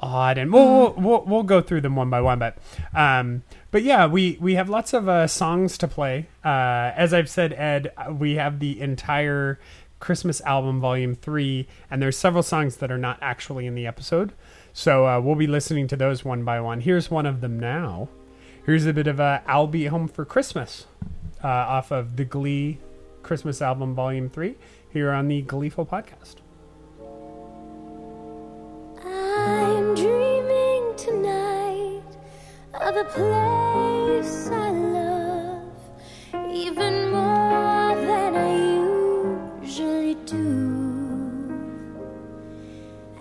odd 0.00 0.38
and 0.38 0.52
we'll, 0.52 0.66
we'll, 0.66 0.94
we'll 0.96 1.24
we'll 1.26 1.42
go 1.42 1.60
through 1.60 1.80
them 1.80 1.94
one 1.94 2.08
by 2.08 2.20
one 2.20 2.38
but 2.38 2.56
um 2.94 3.42
but 3.70 3.82
yeah 3.82 4.06
we 4.06 4.38
we 4.40 4.54
have 4.54 4.68
lots 4.68 4.92
of 4.94 5.08
uh, 5.08 5.26
songs 5.26 5.76
to 5.78 5.86
play. 5.86 6.26
Uh 6.44 6.90
as 6.96 7.12
i've 7.12 7.28
said 7.28 7.52
ed 7.52 7.92
uh, 7.96 8.12
we 8.12 8.34
have 8.34 8.58
the 8.58 8.80
entire 8.80 9.60
christmas 10.00 10.40
album 10.42 10.80
volume 10.80 11.14
3 11.14 11.68
and 11.90 12.00
there's 12.00 12.16
several 12.16 12.42
songs 12.42 12.76
that 12.78 12.90
are 12.90 12.98
not 12.98 13.18
actually 13.20 13.66
in 13.66 13.74
the 13.74 13.86
episode. 13.86 14.32
So 14.72 15.06
uh, 15.06 15.20
we'll 15.20 15.34
be 15.34 15.46
listening 15.46 15.88
to 15.88 15.96
those 15.96 16.24
one 16.24 16.44
by 16.44 16.60
one. 16.60 16.80
Here's 16.80 17.10
one 17.10 17.26
of 17.26 17.40
them 17.40 17.58
now. 17.60 18.08
Here's 18.64 18.86
a 18.86 18.92
bit 18.92 19.06
of 19.06 19.20
uh, 19.20 19.40
i'll 19.46 19.66
be 19.66 19.86
home 19.86 20.08
for 20.08 20.24
christmas 20.24 20.86
uh, 21.42 21.48
off 21.48 21.90
of 21.90 22.16
the 22.16 22.24
glee 22.24 22.78
christmas 23.22 23.60
album 23.60 23.94
volume 23.94 24.28
3 24.30 24.54
here 24.90 25.10
on 25.10 25.28
the 25.28 25.42
gleeful 25.42 25.84
podcast 25.86 26.36
I'm 29.90 29.96
dreaming 29.96 30.94
tonight 30.96 32.02
of 32.80 32.94
a 32.96 33.04
place 33.06 34.48
I 34.48 34.70
love 34.70 35.72
even 36.54 37.10
more 37.10 37.96
than 37.96 38.36
I 38.36 39.62
usually 39.62 40.14
do. 40.26 40.46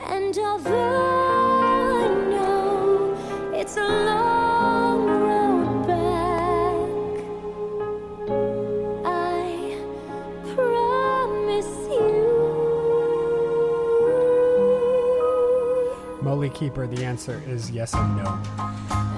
And 0.10 0.38
although 0.38 1.58
I 1.63 2.08
know 2.29 3.51
it's 3.55 3.75
a 3.75 3.88
long 3.88 4.38
molly 16.39 16.49
keeper 16.52 16.88
the 16.88 17.04
answer 17.04 17.43
is 17.47 17.69
yes 17.69 17.93
and 17.93 18.15
no 18.15 19.09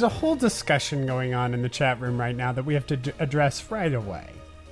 there's 0.00 0.12
a 0.12 0.18
whole 0.18 0.34
discussion 0.34 1.04
going 1.04 1.34
on 1.34 1.52
in 1.52 1.60
the 1.60 1.68
chat 1.68 2.00
room 2.00 2.18
right 2.18 2.34
now 2.34 2.52
that 2.52 2.64
we 2.64 2.72
have 2.72 2.86
to 2.86 2.96
d- 2.96 3.12
address 3.18 3.70
right 3.70 3.92
away. 3.92 4.26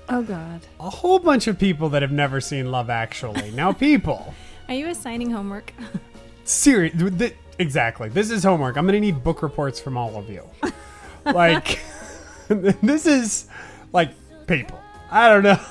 Oh 0.09 0.23
God. 0.23 0.62
A 0.81 0.88
whole 0.88 1.19
bunch 1.19 1.47
of 1.47 1.59
people 1.59 1.91
that 1.91 2.01
have 2.01 2.11
never 2.12 2.41
seen 2.41 2.71
Love 2.71 2.88
Actually. 2.88 3.51
Now, 3.51 3.73
people, 3.75 4.33
Are 4.69 4.75
you 4.75 4.87
assigning 4.88 5.31
homework? 5.31 5.75
Seriously, 6.45 7.11
th- 7.11 7.35
exactly. 7.59 8.09
This 8.09 8.31
is 8.31 8.43
homework. 8.43 8.79
I'm 8.79 8.87
gonna 8.87 9.01
need 9.01 9.23
book 9.23 9.43
reports 9.43 9.79
from 9.79 9.99
all 9.99 10.17
of 10.17 10.31
you. 10.31 10.43
like, 11.27 11.79
this 12.49 13.05
is 13.05 13.49
like 13.93 14.12
people. 14.47 14.81
I 15.11 15.29
don't 15.29 15.43
know. 15.43 15.61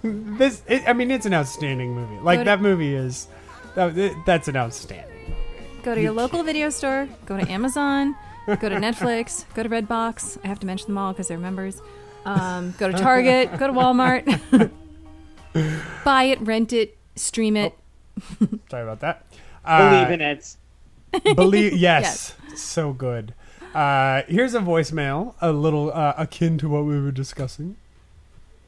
This, 0.00 0.62
it, 0.68 0.84
I 0.88 0.92
mean, 0.92 1.10
it's 1.10 1.26
an 1.26 1.34
outstanding 1.34 1.92
movie. 1.92 2.22
Like 2.22 2.38
to- 2.38 2.44
that 2.44 2.60
movie 2.60 2.94
is. 2.94 3.26
That, 3.74 4.14
that's 4.24 4.46
an 4.46 4.56
outstanding. 4.56 5.34
Go 5.82 5.96
to 5.96 6.00
your 6.00 6.12
local 6.12 6.44
video 6.44 6.70
store. 6.70 7.08
Go 7.26 7.36
to 7.36 7.50
Amazon. 7.50 8.14
Go 8.56 8.68
to 8.68 8.76
Netflix. 8.76 9.44
Go 9.54 9.62
to 9.62 9.68
Redbox. 9.68 10.38
I 10.44 10.48
have 10.48 10.58
to 10.60 10.66
mention 10.66 10.88
them 10.88 10.98
all 10.98 11.12
because 11.12 11.28
they're 11.28 11.38
members. 11.38 11.80
Um, 12.24 12.74
go 12.78 12.90
to 12.90 12.96
Target. 12.98 13.58
go 13.58 13.66
to 13.66 13.72
Walmart. 13.72 14.70
Buy 16.04 16.24
it, 16.24 16.40
rent 16.40 16.72
it, 16.72 16.96
stream 17.16 17.56
it. 17.56 17.74
Sorry 18.70 18.82
about 18.82 19.00
that. 19.00 19.24
Believe 19.64 20.08
Uh, 20.08 20.12
in 20.12 20.20
it. 20.20 20.56
Believe 21.36 21.72
yes, 21.76 22.34
so 22.54 22.92
good. 22.92 23.34
Uh, 23.74 24.22
here's 24.28 24.54
a 24.54 24.60
voicemail, 24.60 25.34
a 25.40 25.52
little 25.52 25.92
uh, 25.92 26.14
akin 26.16 26.58
to 26.58 26.68
what 26.68 26.84
we 26.84 27.00
were 27.00 27.10
discussing. 27.10 27.76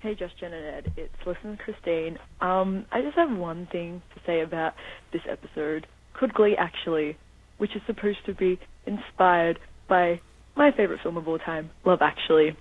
Hey, 0.00 0.14
Justin 0.14 0.52
and 0.54 0.64
Ed, 0.86 0.92
it's 0.96 1.14
Listen 1.26 1.58
Christine. 1.58 2.18
Um, 2.40 2.86
I 2.90 3.02
just 3.02 3.16
have 3.16 3.36
one 3.36 3.66
thing 3.66 4.00
to 4.14 4.20
say 4.24 4.40
about 4.40 4.74
this 5.12 5.22
episode. 5.28 5.86
Could 6.14 6.32
Glee 6.32 6.56
actually, 6.56 7.16
which 7.58 7.76
is 7.76 7.82
supposed 7.86 8.24
to 8.26 8.32
be 8.34 8.58
inspired 8.86 9.58
by 9.90 10.20
my 10.56 10.70
favorite 10.72 11.00
film 11.02 11.18
of 11.18 11.28
all 11.28 11.38
time, 11.38 11.70
Love 11.84 11.98
Actually, 12.00 12.56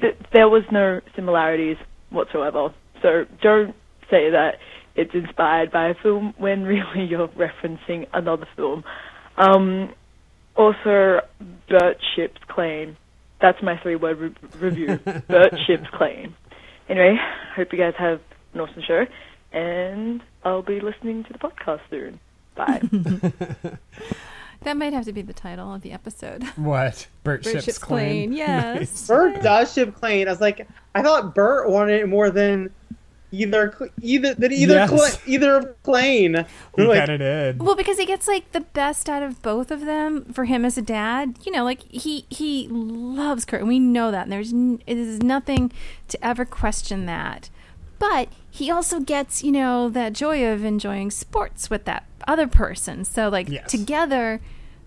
th- 0.00 0.16
there 0.32 0.48
was 0.48 0.62
no 0.70 1.00
similarities 1.16 1.76
whatsoever. 2.10 2.72
So 3.02 3.24
don't 3.42 3.74
say 4.10 4.30
that 4.30 4.56
it's 4.94 5.14
inspired 5.14 5.70
by 5.72 5.88
a 5.88 5.94
film 6.02 6.34
when 6.38 6.62
really 6.74 7.06
you're 7.08 7.28
referencing 7.28 8.06
another 8.12 8.46
film. 8.54 8.84
Um, 9.36 9.92
also, 10.56 11.20
Burt 11.68 11.96
ships 12.14 12.40
Klaine. 12.48 12.96
That's 13.40 13.62
my 13.62 13.78
three-word 13.82 14.18
re- 14.18 14.48
review. 14.58 14.98
Burt 15.28 15.54
ships 15.66 15.86
Klaine. 15.92 16.32
Anyway, 16.88 17.16
hope 17.54 17.68
you 17.72 17.78
guys 17.78 17.94
have 17.98 18.20
an 18.54 18.60
awesome 18.60 18.82
show, 18.86 19.04
and 19.52 20.22
I'll 20.44 20.62
be 20.62 20.80
listening 20.80 21.24
to 21.24 21.32
the 21.32 21.38
podcast 21.38 21.80
soon. 21.90 22.20
Bye. 22.56 22.80
That 24.62 24.76
might 24.76 24.92
have 24.92 25.04
to 25.04 25.12
be 25.12 25.22
the 25.22 25.32
title 25.32 25.72
of 25.74 25.82
the 25.82 25.92
episode. 25.92 26.42
What? 26.56 27.06
Burt, 27.22 27.42
Burt 27.44 27.52
ships, 27.52 27.64
ships 27.64 27.78
clean. 27.78 28.30
clean, 28.30 28.32
yes. 28.36 29.06
Burt 29.06 29.42
does 29.42 29.72
ship 29.72 29.94
Clay. 29.96 30.26
I 30.26 30.30
was 30.30 30.40
like, 30.40 30.66
I 30.94 31.02
thought 31.02 31.34
Burt 31.34 31.68
wanted 31.70 32.00
it 32.00 32.08
more 32.08 32.30
than 32.30 32.70
either 33.32 33.90
either 34.00 34.34
than 34.34 34.52
either 34.52 34.74
Yes. 34.74 34.88
Cla- 34.90 35.22
either 35.26 35.56
of 35.56 35.82
Klaine. 35.82 36.46
He 36.46 36.82
We're 36.82 36.88
like, 36.88 36.98
kind 37.00 37.10
of 37.10 37.18
did. 37.18 37.62
Well, 37.62 37.74
because 37.76 37.98
he 37.98 38.06
gets 38.06 38.26
like 38.28 38.52
the 38.52 38.60
best 38.60 39.08
out 39.08 39.22
of 39.22 39.42
both 39.42 39.70
of 39.70 39.84
them 39.84 40.24
for 40.32 40.44
him 40.44 40.64
as 40.64 40.78
a 40.78 40.82
dad. 40.82 41.36
You 41.44 41.52
know, 41.52 41.64
like 41.64 41.82
he 41.90 42.24
he 42.30 42.68
loves 42.70 43.44
Kurt, 43.44 43.60
and 43.60 43.68
we 43.68 43.78
know 43.78 44.10
that. 44.10 44.22
And 44.24 44.32
there's 44.32 44.52
n- 44.52 44.80
there's 44.86 45.22
nothing 45.22 45.72
to 46.08 46.24
ever 46.26 46.44
question 46.44 47.06
that. 47.06 47.50
But 47.98 48.28
he 48.50 48.70
also 48.70 49.00
gets 49.00 49.42
you 49.42 49.52
know 49.52 49.88
that 49.90 50.12
joy 50.12 50.46
of 50.52 50.64
enjoying 50.64 51.10
sports 51.10 51.70
with 51.70 51.84
that 51.86 52.04
other 52.26 52.46
person. 52.46 53.04
So 53.04 53.28
like 53.28 53.48
Yes. 53.48 53.70
together, 53.70 54.40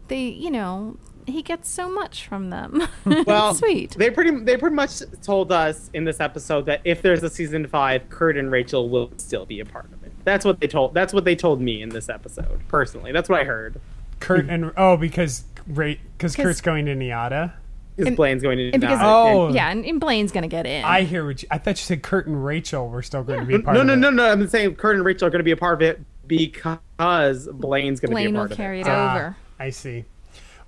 they 0.07 0.25
you 0.27 0.51
know 0.51 0.97
he 1.27 1.41
gets 1.43 1.69
so 1.69 1.89
much 1.91 2.25
from 2.27 2.49
them. 2.49 2.87
well, 3.27 3.53
sweet. 3.53 3.91
They 3.91 4.09
pretty 4.09 4.31
they 4.43 4.57
pretty 4.57 4.75
much 4.75 5.01
told 5.21 5.51
us 5.51 5.89
in 5.93 6.03
this 6.03 6.19
episode 6.19 6.65
that 6.65 6.81
if 6.85 7.01
there's 7.01 7.21
a 7.23 7.29
season 7.29 7.67
five, 7.67 8.09
Kurt 8.09 8.37
and 8.37 8.51
Rachel 8.51 8.89
will 8.89 9.11
still 9.17 9.45
be 9.45 9.59
a 9.59 9.65
part 9.65 9.85
of 9.93 10.03
it. 10.03 10.11
That's 10.23 10.43
what 10.45 10.59
they 10.59 10.67
told. 10.67 10.93
That's 10.93 11.13
what 11.13 11.25
they 11.25 11.35
told 11.35 11.61
me 11.61 11.81
in 11.81 11.89
this 11.89 12.09
episode. 12.09 12.59
Personally, 12.67 13.11
that's 13.11 13.29
what 13.29 13.39
I 13.39 13.43
heard. 13.43 13.79
Kurt 14.19 14.49
and 14.49 14.71
oh, 14.75 14.97
because 14.97 15.43
right, 15.67 15.99
because 16.17 16.35
'Cause- 16.35 16.43
Kurt's 16.45 16.61
going 16.61 16.85
to 16.87 16.95
NYADA. 16.95 17.53
Because 17.99 18.15
Blaine's 18.15 18.41
going 18.41 18.57
to 18.57 18.71
and 18.71 18.81
because. 18.81 18.99
Oh. 19.01 19.49
yeah, 19.53 19.69
and, 19.69 19.85
and 19.85 19.99
Blaine's 19.99 20.31
gonna 20.31 20.47
get 20.47 20.65
in. 20.65 20.83
I 20.83 21.03
hear 21.03 21.25
what 21.25 21.41
you, 21.41 21.47
I 21.51 21.57
thought 21.57 21.71
you 21.71 21.83
said 21.83 22.01
Kurt 22.01 22.27
and 22.27 22.43
Rachel 22.43 22.89
were 22.89 23.01
still 23.01 23.23
going 23.23 23.39
to 23.41 23.45
be 23.45 23.55
a 23.55 23.59
part 23.59 23.75
no, 23.75 23.81
of 23.81 23.87
no, 23.87 23.93
it. 23.93 23.97
no, 23.97 24.09
no. 24.09 24.31
I'm 24.31 24.47
saying 24.47 24.75
Kurt 24.75 24.95
and 24.95 25.05
Rachel 25.05 25.27
are 25.27 25.31
going 25.31 25.39
to 25.39 25.43
be 25.43 25.51
a 25.51 25.57
part 25.57 25.75
of 25.75 25.81
it 25.81 26.01
because 26.27 27.47
Blaine's 27.51 27.99
going 27.99 28.11
to 28.11 28.15
be 28.15 28.25
a 28.25 28.25
Blaine 28.25 28.33
will 28.33 28.39
part 28.41 28.51
of 28.51 28.57
carry 28.57 28.81
it. 28.81 28.87
it 28.87 28.91
Ah, 28.91 29.15
over. 29.15 29.37
I 29.59 29.69
see. 29.71 30.05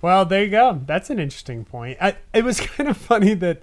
Well, 0.00 0.24
there 0.24 0.42
you 0.44 0.50
go. 0.50 0.80
That's 0.84 1.10
an 1.10 1.18
interesting 1.20 1.64
point. 1.64 1.98
I, 2.00 2.16
it 2.34 2.44
was 2.44 2.60
kind 2.60 2.90
of 2.90 2.96
funny 2.96 3.34
that 3.34 3.62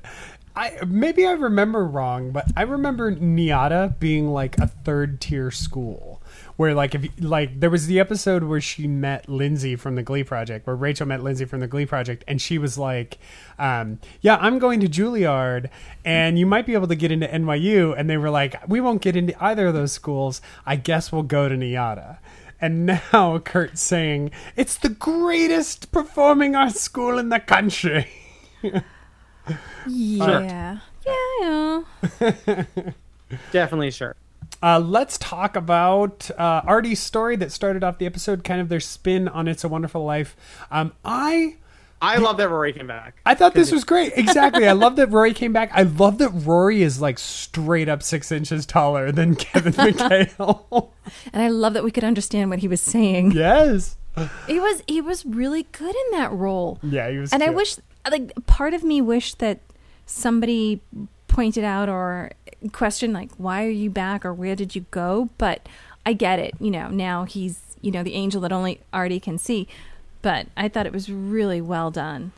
I 0.56 0.78
maybe 0.88 1.26
I 1.26 1.34
remember 1.34 1.86
wrong, 1.86 2.32
but 2.32 2.46
I 2.56 2.64
remember 2.64 3.14
NYADA 3.16 4.00
being 4.00 4.30
like 4.32 4.58
a 4.58 4.68
third 4.68 5.22
tier 5.22 5.52
school 5.52 6.19
where 6.60 6.74
like 6.74 6.94
if 6.94 7.06
you- 7.06 7.12
like 7.22 7.62
there 7.62 7.70
was 7.70 7.88
the 7.88 8.02
episode 8.02 8.44
where 8.44 8.60
she 8.60 8.86
met 8.86 9.30
Lindsay 9.30 9.78
from 9.78 9.96
the 9.96 10.04
Glee 10.04 10.26
Project, 10.26 10.68
where 10.68 10.76
Rachel 10.76 11.08
met 11.08 11.24
Lindsay 11.24 11.46
from 11.46 11.62
the 11.62 11.68
Glee 11.68 11.86
Project, 11.86 12.26
and 12.28 12.42
she 12.42 12.58
was 12.58 12.78
like, 12.78 13.18
um, 13.58 13.98
"Yeah, 14.20 14.36
I'm 14.42 14.60
going 14.60 14.82
to 14.82 14.90
Juilliard, 14.90 15.70
and 16.04 16.38
you 16.38 16.46
might 16.46 16.66
be 16.66 16.74
able 16.74 16.88
to 16.88 16.96
get 16.96 17.14
into 17.14 17.28
NYU," 17.28 17.98
and 17.98 18.10
they 18.10 18.18
were 18.18 18.30
like, 18.30 18.56
"We 18.68 18.82
won't 18.82 19.02
get 19.02 19.16
into 19.16 19.42
either 19.42 19.68
of 19.68 19.74
those 19.74 19.94
schools. 19.94 20.42
I 20.66 20.76
guess 20.76 21.14
we'll 21.14 21.24
go 21.24 21.48
to 21.48 21.56
NYADA." 21.56 22.18
And 22.60 22.86
now 23.14 23.40
Kurt's 23.40 23.82
saying, 23.82 24.32
it's 24.58 24.76
the 24.76 24.90
greatest 24.90 25.94
performing 25.94 26.58
arts 26.58 26.82
school 26.82 27.18
in 27.18 27.30
the 27.30 27.40
country. 27.40 28.08
Yeah, 29.88 30.80
yeah, 31.08 31.82
I. 32.20 32.66
Definitely 33.52 33.92
sure. 33.92 34.16
Uh, 34.62 34.80
let's 34.80 35.18
talk 35.18 35.56
about 35.56 36.30
uh, 36.38 36.62
Artie's 36.66 37.00
story 37.00 37.36
that 37.38 37.52
started 37.52 37.84
off 37.84 37.98
the 37.98 38.06
episode, 38.06 38.44
kind 38.44 38.60
of 38.60 38.70
their 38.70 38.80
spin 38.82 39.28
on 39.28 39.48
It's 39.48 39.64
a 39.64 39.70
Wonderful 39.70 40.04
Life. 40.04 40.36
Um, 40.70 40.94
I 41.06 41.56
I 42.02 42.18
love 42.18 42.38
that 42.38 42.50
Rory 42.50 42.72
came 42.74 42.88
back. 42.88 43.20
I 43.26 43.36
thought 43.36 43.54
this 43.54 43.72
was 43.72 43.84
great. 43.84 44.14
Exactly. 44.16 44.68
I 44.68 44.72
love 44.72 44.96
that 44.98 45.08
Rory 45.12 45.34
came 45.34 45.52
back. 45.52 45.70
I 45.74 45.84
love 45.84 46.18
that 46.20 46.30
Rory 46.30 46.82
is 46.82 47.02
like 47.02 47.20
straight 47.20 47.90
up 47.90 48.02
six 48.04 48.32
inches 48.32 48.66
taller 48.66 49.12
than 49.12 49.36
Kevin 49.36 49.74
McHale. 49.74 50.90
And 51.34 51.42
I 51.42 51.50
love 51.50 51.74
that 51.74 51.84
we 51.84 51.92
could 51.92 52.06
understand 52.06 52.50
what 52.50 52.60
he 52.60 52.68
was 52.70 52.82
saying. 52.82 53.32
yes. 53.32 53.98
He 54.48 54.60
was 54.60 54.84
he 54.88 55.00
was 55.02 55.26
really 55.26 55.64
good 55.72 55.96
in 55.96 56.18
that 56.20 56.32
role. 56.34 56.80
Yeah, 56.84 57.10
he 57.10 57.18
was. 57.18 57.32
and 57.32 57.42
I 57.44 57.50
wish 57.50 57.78
like 58.10 58.34
part 58.46 58.74
of 58.74 58.84
me 58.84 59.02
wished 59.02 59.40
that 59.40 59.60
somebody 60.06 60.82
pointed 61.28 61.64
out 61.64 61.88
or 61.90 62.32
questioned 62.74 63.14
like 63.14 63.32
why 63.38 63.64
are 63.66 63.70
you 63.70 63.90
back 63.90 64.26
or 64.26 64.34
where 64.34 64.56
did 64.56 64.76
you 64.76 64.86
go? 64.92 65.30
But 65.38 65.68
I 66.06 66.14
get 66.14 66.40
it. 66.40 66.54
You 66.60 66.72
know, 66.72 66.90
now 66.90 67.24
he's 67.26 67.60
you 67.82 67.92
know 67.92 68.04
the 68.04 68.14
angel 68.14 68.42
that 68.42 68.52
only 68.52 68.82
Artie 68.92 69.20
can 69.20 69.38
see. 69.38 69.68
But 70.22 70.48
I 70.58 70.68
thought 70.68 70.86
it 70.86 70.92
was 70.94 71.10
really 71.10 71.62
well 71.62 71.92
done. 71.92 72.34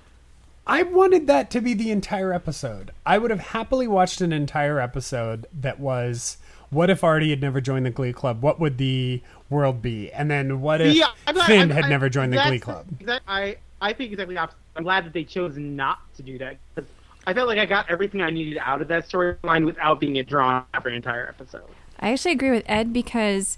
I 0.68 0.84
wanted 0.84 1.26
that 1.28 1.50
to 1.52 1.62
be 1.62 1.74
the 1.74 1.90
entire 1.90 2.32
episode. 2.32 2.92
I 3.06 3.18
would 3.18 3.32
have 3.32 3.40
happily 3.40 3.88
watched 3.88 4.22
an 4.22 4.32
entire 4.32 4.80
episode 4.80 5.48
that 5.60 5.80
was 5.80 6.38
what 6.70 6.90
if 6.92 7.04
Artie 7.04 7.32
had 7.32 7.42
never 7.42 7.60
joined 7.60 7.86
the 7.86 7.90
Glee 7.90 8.14
Club? 8.14 8.42
What 8.44 8.60
would 8.60 8.78
the 8.78 9.22
world 9.50 9.82
be? 9.82 10.12
And 10.12 10.30
then 10.32 10.62
what 10.62 10.80
if 10.80 10.96
I'm 11.28 11.36
not- 11.36 11.48
Finn 11.48 11.60
I'm- 11.60 11.70
had 11.72 11.86
I- 11.86 11.90
never 11.90 12.08
joined 12.10 12.32
the 12.32 12.42
Glee 12.46 12.60
Club? 12.60 12.86
that- 13.02 13.22
I 13.28 13.58
I 13.82 13.94
think 13.94 14.12
exactly 14.12 14.38
opposite. 14.38 14.60
I'm 14.76 14.84
glad 14.84 15.06
that 15.06 15.14
they 15.14 15.24
chose 15.24 15.58
not 15.58 15.98
to 16.18 16.22
do 16.24 16.38
that 16.38 16.58
because 16.76 16.88
I 17.26 17.34
felt 17.34 17.48
like 17.48 17.60
I 17.60 17.66
got 17.66 17.90
everything 17.90 18.22
I 18.22 18.30
needed 18.30 18.58
out 18.62 18.82
of 18.82 18.88
that 18.88 19.08
storyline 19.08 19.66
without 19.66 20.00
being 20.00 20.16
it 20.16 20.28
drawn 20.28 20.66
out 20.74 20.84
for 20.84 20.90
an 20.90 20.96
entire 20.96 21.28
episode. 21.28 21.64
I 22.00 22.12
actually 22.12 22.32
agree 22.32 22.50
with 22.50 22.64
Ed 22.66 22.92
because 22.92 23.58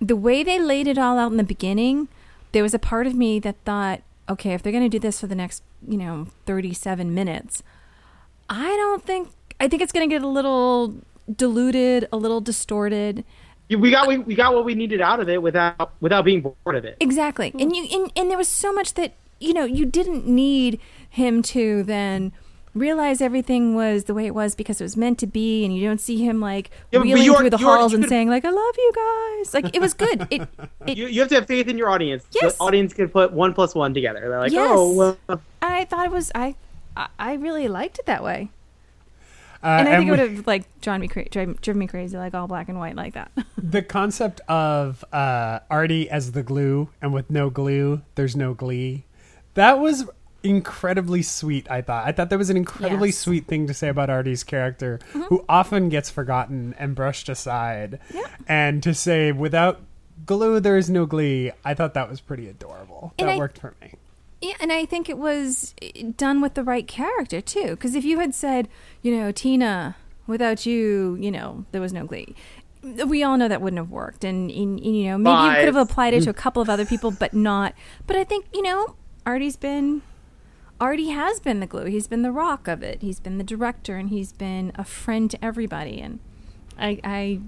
the 0.00 0.16
way 0.16 0.42
they 0.42 0.58
laid 0.58 0.88
it 0.88 0.98
all 0.98 1.18
out 1.18 1.30
in 1.30 1.36
the 1.36 1.44
beginning, 1.44 2.08
there 2.52 2.62
was 2.62 2.74
a 2.74 2.78
part 2.78 3.06
of 3.06 3.14
me 3.14 3.38
that 3.40 3.56
thought, 3.64 4.02
okay, 4.28 4.54
if 4.54 4.62
they're 4.62 4.72
going 4.72 4.84
to 4.84 4.90
do 4.90 4.98
this 4.98 5.20
for 5.20 5.28
the 5.28 5.36
next, 5.36 5.62
you 5.86 5.96
know, 5.96 6.26
37 6.46 7.14
minutes, 7.14 7.62
I 8.50 8.68
don't 8.68 9.04
think, 9.04 9.30
I 9.60 9.68
think 9.68 9.82
it's 9.82 9.92
going 9.92 10.08
to 10.08 10.12
get 10.12 10.22
a 10.22 10.28
little 10.28 10.96
diluted, 11.34 12.08
a 12.12 12.16
little 12.16 12.40
distorted. 12.40 13.24
We 13.68 13.90
got 13.90 14.06
we, 14.06 14.18
we 14.18 14.36
got 14.36 14.54
what 14.54 14.64
we 14.64 14.76
needed 14.76 15.00
out 15.00 15.18
of 15.18 15.28
it 15.28 15.42
without 15.42 15.92
without 16.00 16.24
being 16.24 16.40
bored 16.40 16.76
of 16.76 16.84
it. 16.84 16.96
Exactly. 17.00 17.52
And 17.58 17.74
you 17.74 17.84
and, 17.92 18.12
and 18.14 18.30
there 18.30 18.38
was 18.38 18.48
so 18.48 18.72
much 18.72 18.94
that, 18.94 19.14
you 19.40 19.52
know, 19.52 19.64
you 19.64 19.86
didn't 19.86 20.24
need 20.24 20.78
him 21.10 21.42
to 21.42 21.82
then 21.82 22.32
realize 22.76 23.20
everything 23.20 23.74
was 23.74 24.04
the 24.04 24.14
way 24.14 24.26
it 24.26 24.34
was 24.34 24.54
because 24.54 24.80
it 24.80 24.84
was 24.84 24.96
meant 24.96 25.18
to 25.20 25.26
be 25.26 25.64
and 25.64 25.74
you 25.76 25.84
don't 25.86 26.00
see 26.00 26.24
him 26.24 26.40
like 26.40 26.70
Yeah, 26.92 27.00
wheeling 27.00 27.22
you 27.22 27.34
are- 27.34 27.38
through 27.40 27.50
the 27.50 27.58
you 27.58 27.68
are- 27.68 27.78
halls 27.78 27.94
and 27.94 28.02
could- 28.04 28.08
saying 28.10 28.28
like 28.28 28.44
I 28.44 28.50
love 28.50 28.74
you 28.78 28.92
guys. 28.94 29.54
Like 29.54 29.74
it 29.74 29.80
was 29.80 29.94
good. 29.94 30.26
It, 30.30 30.48
it 30.86 30.96
You, 30.98 31.06
you 31.06 31.20
have 31.20 31.28
to 31.30 31.36
have 31.36 31.46
faith 31.46 31.68
in 31.68 31.78
your 31.78 31.88
audience. 31.90 32.24
Yes. 32.32 32.56
The 32.56 32.62
audience 32.62 32.92
can 32.92 33.08
put 33.08 33.32
one 33.32 33.54
plus 33.54 33.74
one 33.74 33.94
together. 33.94 34.20
They're 34.20 34.38
like, 34.38 34.52
Yes. 34.52 34.70
oh, 34.72 34.92
well, 35.26 35.40
I 35.62 35.84
thought 35.86 36.06
it 36.06 36.12
was 36.12 36.30
I 36.34 36.54
I- 36.96 37.08
I 37.18 37.32
really 37.34 37.68
liked 37.68 37.98
it 37.98 38.06
that 38.06 38.22
way. 38.22 38.50
Uh, 39.62 39.68
And 39.80 39.88
I 39.88 39.96
think 39.96 40.08
it 40.08 40.10
would 40.10 40.18
have 40.20 40.46
like 40.46 40.64
drawn 40.82 41.00
me 41.00 41.08
cra- 41.08 41.28
driven, 41.28 41.58
driven 41.62 41.78
me 41.80 41.86
crazy 41.86 42.16
like 42.16 42.34
all 42.34 42.46
black 42.46 42.68
and 42.68 42.78
white 42.78 42.94
like 42.94 43.14
that. 43.14 43.32
the 43.58 43.82
concept 43.82 44.40
of 44.48 45.02
uh, 45.12 45.60
Artie 45.70 46.08
as 46.10 46.32
the 46.32 46.42
glue 46.42 46.90
and 47.00 47.12
with 47.12 47.30
no 47.30 47.48
glue, 47.50 48.02
there's 48.16 48.36
no 48.36 48.52
glee. 48.54 49.04
That 49.54 49.78
was 49.80 50.04
incredibly 50.48 51.22
sweet. 51.22 51.70
I 51.70 51.82
thought. 51.82 52.06
I 52.06 52.12
thought 52.12 52.30
that 52.30 52.38
was 52.38 52.50
an 52.50 52.56
incredibly 52.56 53.08
Yes. 53.08 53.18
sweet 53.18 53.46
thing 53.46 53.66
to 53.66 53.74
say 53.74 53.88
about 53.88 54.10
Artie's 54.10 54.44
character, 54.44 54.98
who 55.12 55.44
often 55.48 55.88
gets 55.88 56.10
forgotten 56.10 56.74
and 56.78 56.94
brushed 56.94 57.28
aside. 57.28 57.98
Yeah. 58.14 58.22
And 58.48 58.82
to 58.82 58.94
say 58.94 59.32
without 59.32 59.80
glue 60.24 60.60
there 60.60 60.76
is 60.78 60.88
no 60.88 61.04
glee. 61.06 61.52
I 61.64 61.74
thought 61.74 61.94
that 61.94 62.08
was 62.08 62.20
pretty 62.20 62.48
adorable. 62.48 63.12
And 63.18 63.28
that 63.28 63.34
I- 63.34 63.38
worked 63.38 63.58
for 63.58 63.74
me. 63.80 63.92
Yeah, 64.42 64.52
and 64.60 64.70
I 64.70 64.84
think 64.84 65.08
it 65.08 65.16
was 65.16 65.74
eh, 65.80 66.10
done 66.16 66.40
with 66.42 66.54
the 66.54 66.62
right 66.62 66.86
character 66.86 67.40
too. 67.40 67.70
Because 67.70 67.94
if 67.94 68.04
you 68.04 68.18
had 68.20 68.34
said, 68.34 68.68
you 69.02 69.16
know, 69.16 69.32
Tina, 69.32 69.96
without 70.26 70.66
you, 70.66 71.16
you 71.18 71.30
know, 71.30 71.64
there 71.72 71.80
was 71.80 71.92
no 71.92 72.04
Glee. 72.04 72.34
We 72.82 73.22
all 73.24 73.36
know 73.38 73.48
that 73.48 73.60
wouldn't 73.62 73.78
have 73.78 73.90
worked, 73.90 74.22
and, 74.24 74.48
and, 74.50 74.78
and, 74.78 74.96
you 74.96 75.08
know 75.10 75.18
maybe 75.18 75.48
you 75.48 75.54
could 75.56 75.74
have 75.74 75.88
applied 75.88 76.14
it 76.14 76.22
to 76.24 76.30
a 76.30 76.34
couple 76.34 76.62
of 76.62 76.68
other 76.68 76.84
people, 76.84 77.10
but 77.10 77.34
not. 77.34 77.74
But 78.06 78.14
I 78.16 78.22
think 78.24 78.44
you 78.54 78.62
know, 78.62 78.94
Artie's 79.24 79.56
been, 79.56 80.02
Artie 80.80 81.10
has 81.10 81.40
been 81.40 81.60
the 81.60 81.66
glue. 81.66 81.86
He's 81.86 82.06
been 82.06 82.22
the 82.22 82.32
rock 82.32 82.68
of 82.68 82.82
it. 82.82 83.00
He's 83.02 83.20
been 83.20 83.38
the 83.38 83.44
director, 83.44 83.96
and 83.96 84.10
he's 84.10 84.32
been 84.32 84.72
a 84.74 84.84
friend 84.84 85.30
to 85.30 85.42
everybody. 85.44 86.00
And 86.00 86.20
I, 86.78 87.00
I, 87.02 87.40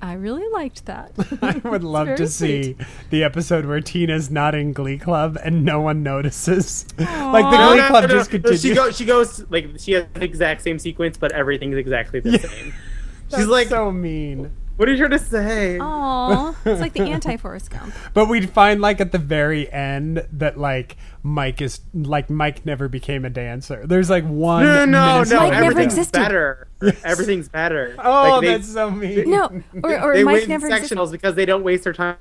I 0.00 0.14
really 0.14 0.48
liked 0.50 0.86
that. 0.86 1.12
I 1.42 1.68
would 1.68 1.84
love 1.84 2.06
very 2.06 2.16
to 2.18 2.28
see 2.28 2.62
sweet. 2.74 2.76
the 3.10 3.22
episode 3.22 3.66
where 3.66 3.80
Tina's 3.80 4.30
not 4.30 4.54
in 4.54 4.72
Glee 4.72 4.98
Club 4.98 5.36
and 5.44 5.64
no 5.64 5.80
one 5.80 6.02
notices. 6.02 6.86
like 6.98 7.06
the 7.06 7.06
Aw. 7.06 7.68
Glee 7.68 7.76
No, 7.76 7.76
no, 7.76 7.88
Club 7.88 8.02
no, 8.04 8.08
no, 8.08 8.14
just 8.14 8.32
no, 8.32 8.38
continues. 8.38 8.62
She 8.62 8.74
goes. 8.74 8.96
She 8.96 9.04
goes 9.04 9.50
like 9.50 9.68
she 9.78 9.92
has 9.92 10.06
the 10.14 10.24
exact 10.24 10.62
same 10.62 10.78
sequence, 10.78 11.18
but 11.18 11.32
everything's 11.32 11.76
exactly 11.76 12.20
the 12.20 12.38
same. 12.38 12.74
That's 13.28 13.42
She's 13.42 13.46
like, 13.48 13.68
so 13.68 13.92
mean. 13.92 14.52
"What 14.82 14.88
are 14.88 14.92
you 14.92 14.98
trying 14.98 15.10
to 15.12 15.18
say?" 15.18 15.78
Aw, 15.78 16.54
it's 16.64 16.80
like 16.80 16.92
the 16.92 17.02
anti 17.12 17.36
Forrest 17.36 17.70
Gump. 17.70 17.94
But 18.14 18.28
we'd 18.28 18.50
find 18.50 18.80
like 18.80 19.00
at 19.00 19.12
the 19.12 19.18
very 19.18 19.70
end 19.72 20.26
that 20.32 20.58
like 20.58 20.96
Mike 21.22 21.62
is 21.62 21.80
like 21.94 22.28
Mike 22.28 22.66
never 22.66 22.88
became 22.88 23.24
a 23.24 23.30
dancer. 23.30 23.86
There's 23.86 24.10
like 24.10 24.24
one. 24.24 24.64
No, 24.64 24.84
no, 24.84 25.22
no. 25.22 25.36
Mike 25.38 25.52
never 25.52 25.80
existed. 25.80 26.18
better. 26.18 26.66
Everything's 27.04 27.48
better. 27.48 27.94
Oh, 28.04 28.38
Like, 28.38 28.40
they, 28.40 28.46
that's 28.48 28.72
so 28.72 28.90
mean. 28.90 29.30
No, 29.30 29.62
or, 29.84 30.00
or 30.02 30.14
they 30.14 30.24
Mike 30.24 30.40
win 30.40 30.48
never 30.48 30.66
existed. 30.66 30.98
because 31.12 31.36
they 31.36 31.46
don't 31.46 31.62
waste 31.62 31.84
their 31.84 31.92
time. 31.92 32.16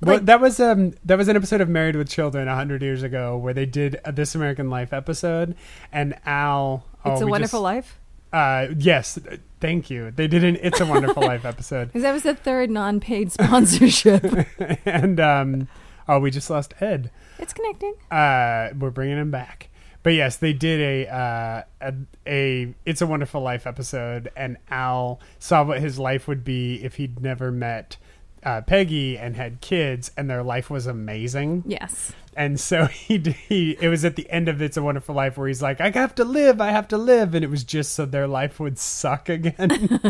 Well, 0.00 0.16
like- 0.16 0.26
that 0.26 0.40
was 0.40 0.58
um 0.60 0.94
that 1.04 1.18
was 1.18 1.28
an 1.28 1.36
episode 1.36 1.60
of 1.60 1.68
Married 1.68 1.96
with 1.96 2.08
Children 2.08 2.48
a 2.48 2.54
hundred 2.54 2.82
years 2.82 3.02
ago 3.02 3.36
where 3.36 3.52
they 3.52 3.66
did 3.66 4.00
a 4.04 4.12
This 4.12 4.34
American 4.34 4.70
Life 4.70 4.92
episode, 4.92 5.54
and 5.92 6.14
Al. 6.24 6.86
oh, 7.04 7.12
It's 7.12 7.20
a 7.20 7.26
Wonderful 7.26 7.58
just- 7.58 7.62
Life. 7.62 8.00
Uh, 8.32 8.68
yes, 8.76 9.18
thank 9.60 9.90
you. 9.90 10.10
They 10.10 10.28
did 10.28 10.44
an 10.44 10.56
It's 10.60 10.80
a 10.80 10.86
Wonderful 10.86 11.22
Life 11.22 11.44
episode, 11.44 11.86
Because 11.88 12.02
that 12.02 12.12
was 12.12 12.22
the 12.24 12.34
third 12.34 12.70
non-paid 12.70 13.32
sponsorship. 13.32 14.24
and 14.84 15.18
um, 15.20 15.68
oh, 16.08 16.18
we 16.18 16.30
just 16.30 16.50
lost 16.50 16.74
Ed. 16.80 17.10
it's 17.38 17.52
connecting. 17.52 17.94
uh 18.10 18.70
we're 18.78 18.90
bringing 18.90 19.16
him 19.18 19.30
back 19.30 19.68
but 20.02 20.10
yes 20.14 20.36
they 20.36 20.52
did 20.52 20.80
a 21.06 21.08
uh 21.12 21.62
a, 21.80 21.94
a 22.26 22.74
it's 22.84 23.00
a 23.02 23.06
wonderful 23.06 23.40
life 23.40 23.66
episode 23.66 24.30
and 24.36 24.56
al 24.70 25.20
saw 25.38 25.62
what 25.64 25.80
his 25.80 25.98
life 25.98 26.26
would 26.28 26.44
be 26.44 26.82
if 26.84 26.96
he'd 26.96 27.20
never 27.20 27.50
met 27.52 27.96
uh, 28.44 28.60
Peggy 28.60 29.18
and 29.18 29.34
had 29.34 29.60
kids, 29.60 30.12
and 30.16 30.30
their 30.30 30.44
life 30.44 30.70
was 30.70 30.86
amazing. 30.86 31.64
Yes. 31.66 32.12
And 32.38 32.60
so 32.60 32.86
he, 32.86 33.18
he, 33.48 33.76
it 33.80 33.88
was 33.88 34.04
at 34.04 34.14
the 34.14 34.30
end 34.30 34.48
of 34.48 34.62
It's 34.62 34.76
a 34.76 34.82
Wonderful 34.82 35.14
Life 35.14 35.36
where 35.36 35.48
he's 35.48 35.60
like, 35.60 35.80
I 35.80 35.90
have 35.90 36.14
to 36.14 36.24
live, 36.24 36.60
I 36.60 36.70
have 36.70 36.86
to 36.88 36.96
live. 36.96 37.34
And 37.34 37.44
it 37.44 37.50
was 37.50 37.64
just 37.64 37.92
so 37.92 38.06
their 38.06 38.28
life 38.28 38.60
would 38.60 38.78
suck 38.78 39.28
again. 39.28 40.00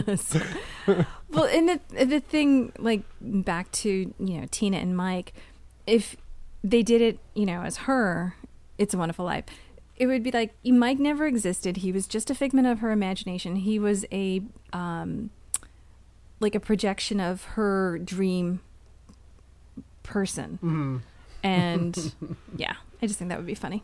Well, 1.30 1.44
and 1.44 1.68
the 1.68 2.06
the 2.06 2.20
thing, 2.20 2.72
like 2.78 3.02
back 3.20 3.70
to 3.72 3.90
you 3.90 4.40
know 4.40 4.46
Tina 4.50 4.78
and 4.78 4.96
Mike, 4.96 5.34
if 5.86 6.16
they 6.64 6.82
did 6.82 7.02
it, 7.02 7.18
you 7.34 7.44
know, 7.44 7.60
as 7.60 7.76
her, 7.76 8.34
it's 8.78 8.94
a 8.94 8.98
wonderful 8.98 9.26
life. 9.26 9.44
It 9.98 10.06
would 10.06 10.22
be 10.22 10.30
like 10.30 10.54
Mike 10.64 10.98
never 10.98 11.26
existed. 11.26 11.78
He 11.78 11.92
was 11.92 12.06
just 12.06 12.30
a 12.30 12.34
figment 12.34 12.66
of 12.66 12.78
her 12.78 12.92
imagination. 12.92 13.56
He 13.56 13.78
was 13.78 14.06
a 14.10 14.40
um, 14.72 15.28
like 16.40 16.54
a 16.54 16.60
projection 16.60 17.20
of 17.20 17.44
her 17.44 17.98
dream 17.98 18.60
person. 20.02 21.02
And 21.42 22.14
yeah, 22.56 22.74
I 23.02 23.06
just 23.06 23.18
think 23.18 23.30
that 23.30 23.38
would 23.38 23.46
be 23.46 23.54
funny. 23.54 23.82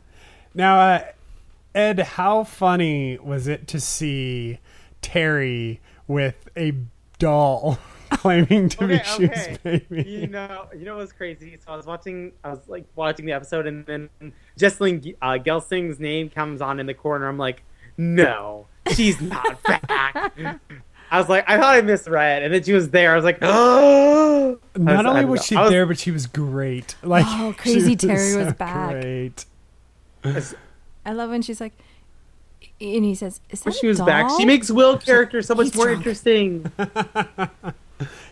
now, 0.55 0.79
uh, 0.79 1.05
Ed, 1.75 1.99
how 2.01 2.45
funny 2.45 3.19
was 3.19 3.49
it 3.49 3.67
to 3.69 3.81
see 3.81 4.59
Terri 5.03 5.79
with 6.07 6.49
a 6.57 6.73
doll 7.19 7.79
claiming 8.11 8.69
to 8.71 8.87
be 8.87 8.99
Schue's 8.99 9.59
baby? 9.59 10.03
You 10.09 10.27
know, 10.29 10.69
you 10.77 10.85
know 10.85 10.97
what's 10.97 11.13
crazy? 11.13 11.59
So 11.65 11.73
I 11.73 11.77
was 11.77 11.87
watching, 11.87 12.33
I 12.45 12.51
was 12.51 12.61
like 12.69 12.85
watching 12.95 13.27
the 13.27 13.33
episode, 13.33 13.67
and 13.67 13.85
then 13.87 14.09
Jessalyn 14.59 15.17
uh, 15.21 15.33
Gilsig's 15.33 15.99
name 15.99 16.31
comes 16.31 16.61
on 16.61 16.79
in 16.79 16.87
the 16.87 16.95
corner. 16.95 17.29
I'm 17.29 17.39
like, 17.39 17.63
no, 17.97 18.67
she's 18.95 19.21
not 19.21 19.63
back. 19.89 20.33
I 21.11 21.19
was 21.19 21.29
like, 21.29 21.45
I 21.49 21.57
thought 21.59 21.75
I 21.75 21.81
misread, 21.83 22.43
and 22.43 22.53
then 22.53 22.63
she 22.63 22.73
was 22.73 22.91
there. 22.91 23.13
I 23.13 23.17
was 23.17 23.25
like, 23.25 23.39
oh. 23.43 24.59
Not 24.77 25.07
I 25.07 25.09
only 25.11 25.25
was 25.25 25.45
she 25.45 25.57
was- 25.57 25.71
there, 25.71 25.87
but 25.87 25.99
she 25.99 26.11
was 26.11 26.27
great. 26.27 26.97
Like, 27.03 27.25
Oh, 27.29 27.53
she 27.63 27.73
Crazy 27.75 27.97
Terri 27.97 28.37
was 28.37 28.49
so 28.49 28.53
back. 28.55 28.91
Great. 29.01 29.45
I 31.07 31.13
love 31.13 31.31
when 31.31 31.43
she's 31.43 31.61
like, 31.61 31.73
and 32.81 33.05
he 33.05 33.15
says, 33.15 33.41
"Is 33.51 33.61
that 33.61 33.67
When 33.67 33.75
a 33.75 33.79
she 33.79 33.87
was 33.87 34.01
back, 34.01 34.31
she 34.39 34.45
makes 34.45 34.71
Will 34.71 34.99
character 34.99 35.43
so 35.43 35.55
much 35.55 35.67
He's 35.67 35.75
more 35.77 35.87
drunk. 35.87 35.99
interesting. 35.99 36.73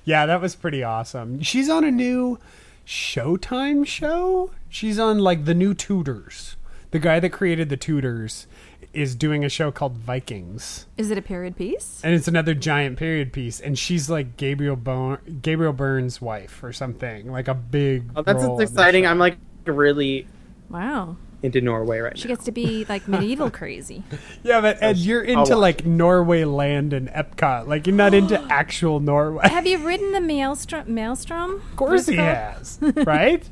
Yeah, 0.05 0.27
that 0.27 0.41
was 0.41 0.57
pretty 0.57 0.83
awesome. 0.83 1.41
She's 1.43 1.71
on 1.71 1.85
a 1.85 1.91
new 1.91 2.39
Showtime 2.85 3.87
show. 3.87 4.51
She's 4.69 4.99
on 4.99 5.21
like 5.21 5.45
the 5.45 5.55
new 5.55 5.73
Tudors. 5.75 6.57
The 6.91 6.99
guy 6.99 7.21
that 7.21 7.31
created 7.31 7.69
the 7.69 7.77
Tudors 7.77 8.49
is 8.93 9.15
doing 9.15 9.45
a 9.45 9.49
show 9.49 9.71
called 9.71 9.97
Vikings, 9.97 10.87
Is 10.99 11.11
it 11.11 11.17
a 11.19 11.23
period 11.23 11.57
piece? 11.57 12.01
and 12.05 12.15
it's 12.15 12.29
another 12.29 12.55
giant 12.55 12.99
period 12.99 13.33
piece. 13.33 13.59
And 13.61 13.79
she's 13.79 14.11
like 14.11 14.37
Gabriel 14.37 14.77
Bo- 14.77 15.19
Gabriel 15.41 15.73
Byrne's 15.73 16.21
wife 16.21 16.63
or 16.63 16.73
something, 16.73 17.31
like 17.33 17.49
a 17.49 17.55
big. 17.55 18.11
Oh, 18.15 18.23
that's 18.23 18.43
role 18.45 18.57
what's 18.57 18.71
in 18.71 18.75
the 18.75 18.81
exciting. 18.81 19.07
I'm 19.07 19.19
like 19.19 19.37
really 19.65 20.27
Wow. 20.69 21.17
into 21.43 21.61
Norway 21.61 21.99
right 22.01 22.17
She 22.19 22.29
now. 22.29 22.35
gets 22.35 22.45
to 22.47 22.53
be 22.53 22.85
like 22.89 23.07
medieval 23.09 23.51
crazy. 23.51 24.03
Yeah, 24.43 24.61
but 24.61 24.83
Ed, 24.83 24.97
you're 24.99 25.23
into 25.23 25.57
like 25.57 25.87
Norway 25.87 26.45
land 26.45 26.93
and 26.93 27.09
Epcot. 27.09 27.67
Like 27.69 27.87
you're 27.87 27.97
not 27.97 28.13
into 28.15 28.41
actual 28.51 29.01
Norway. 29.01 29.49
Have 29.49 29.67
you 29.67 29.79
ridden 29.79 30.13
the 30.13 30.21
Maelstrom? 30.21 30.93
Maelstrom? 30.93 31.55
Of 31.71 31.77
course 31.77 32.07
he 32.07 32.17
has, 32.17 32.79
right? 32.83 33.49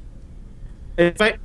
It's 0.98 1.18
my 1.20 1.38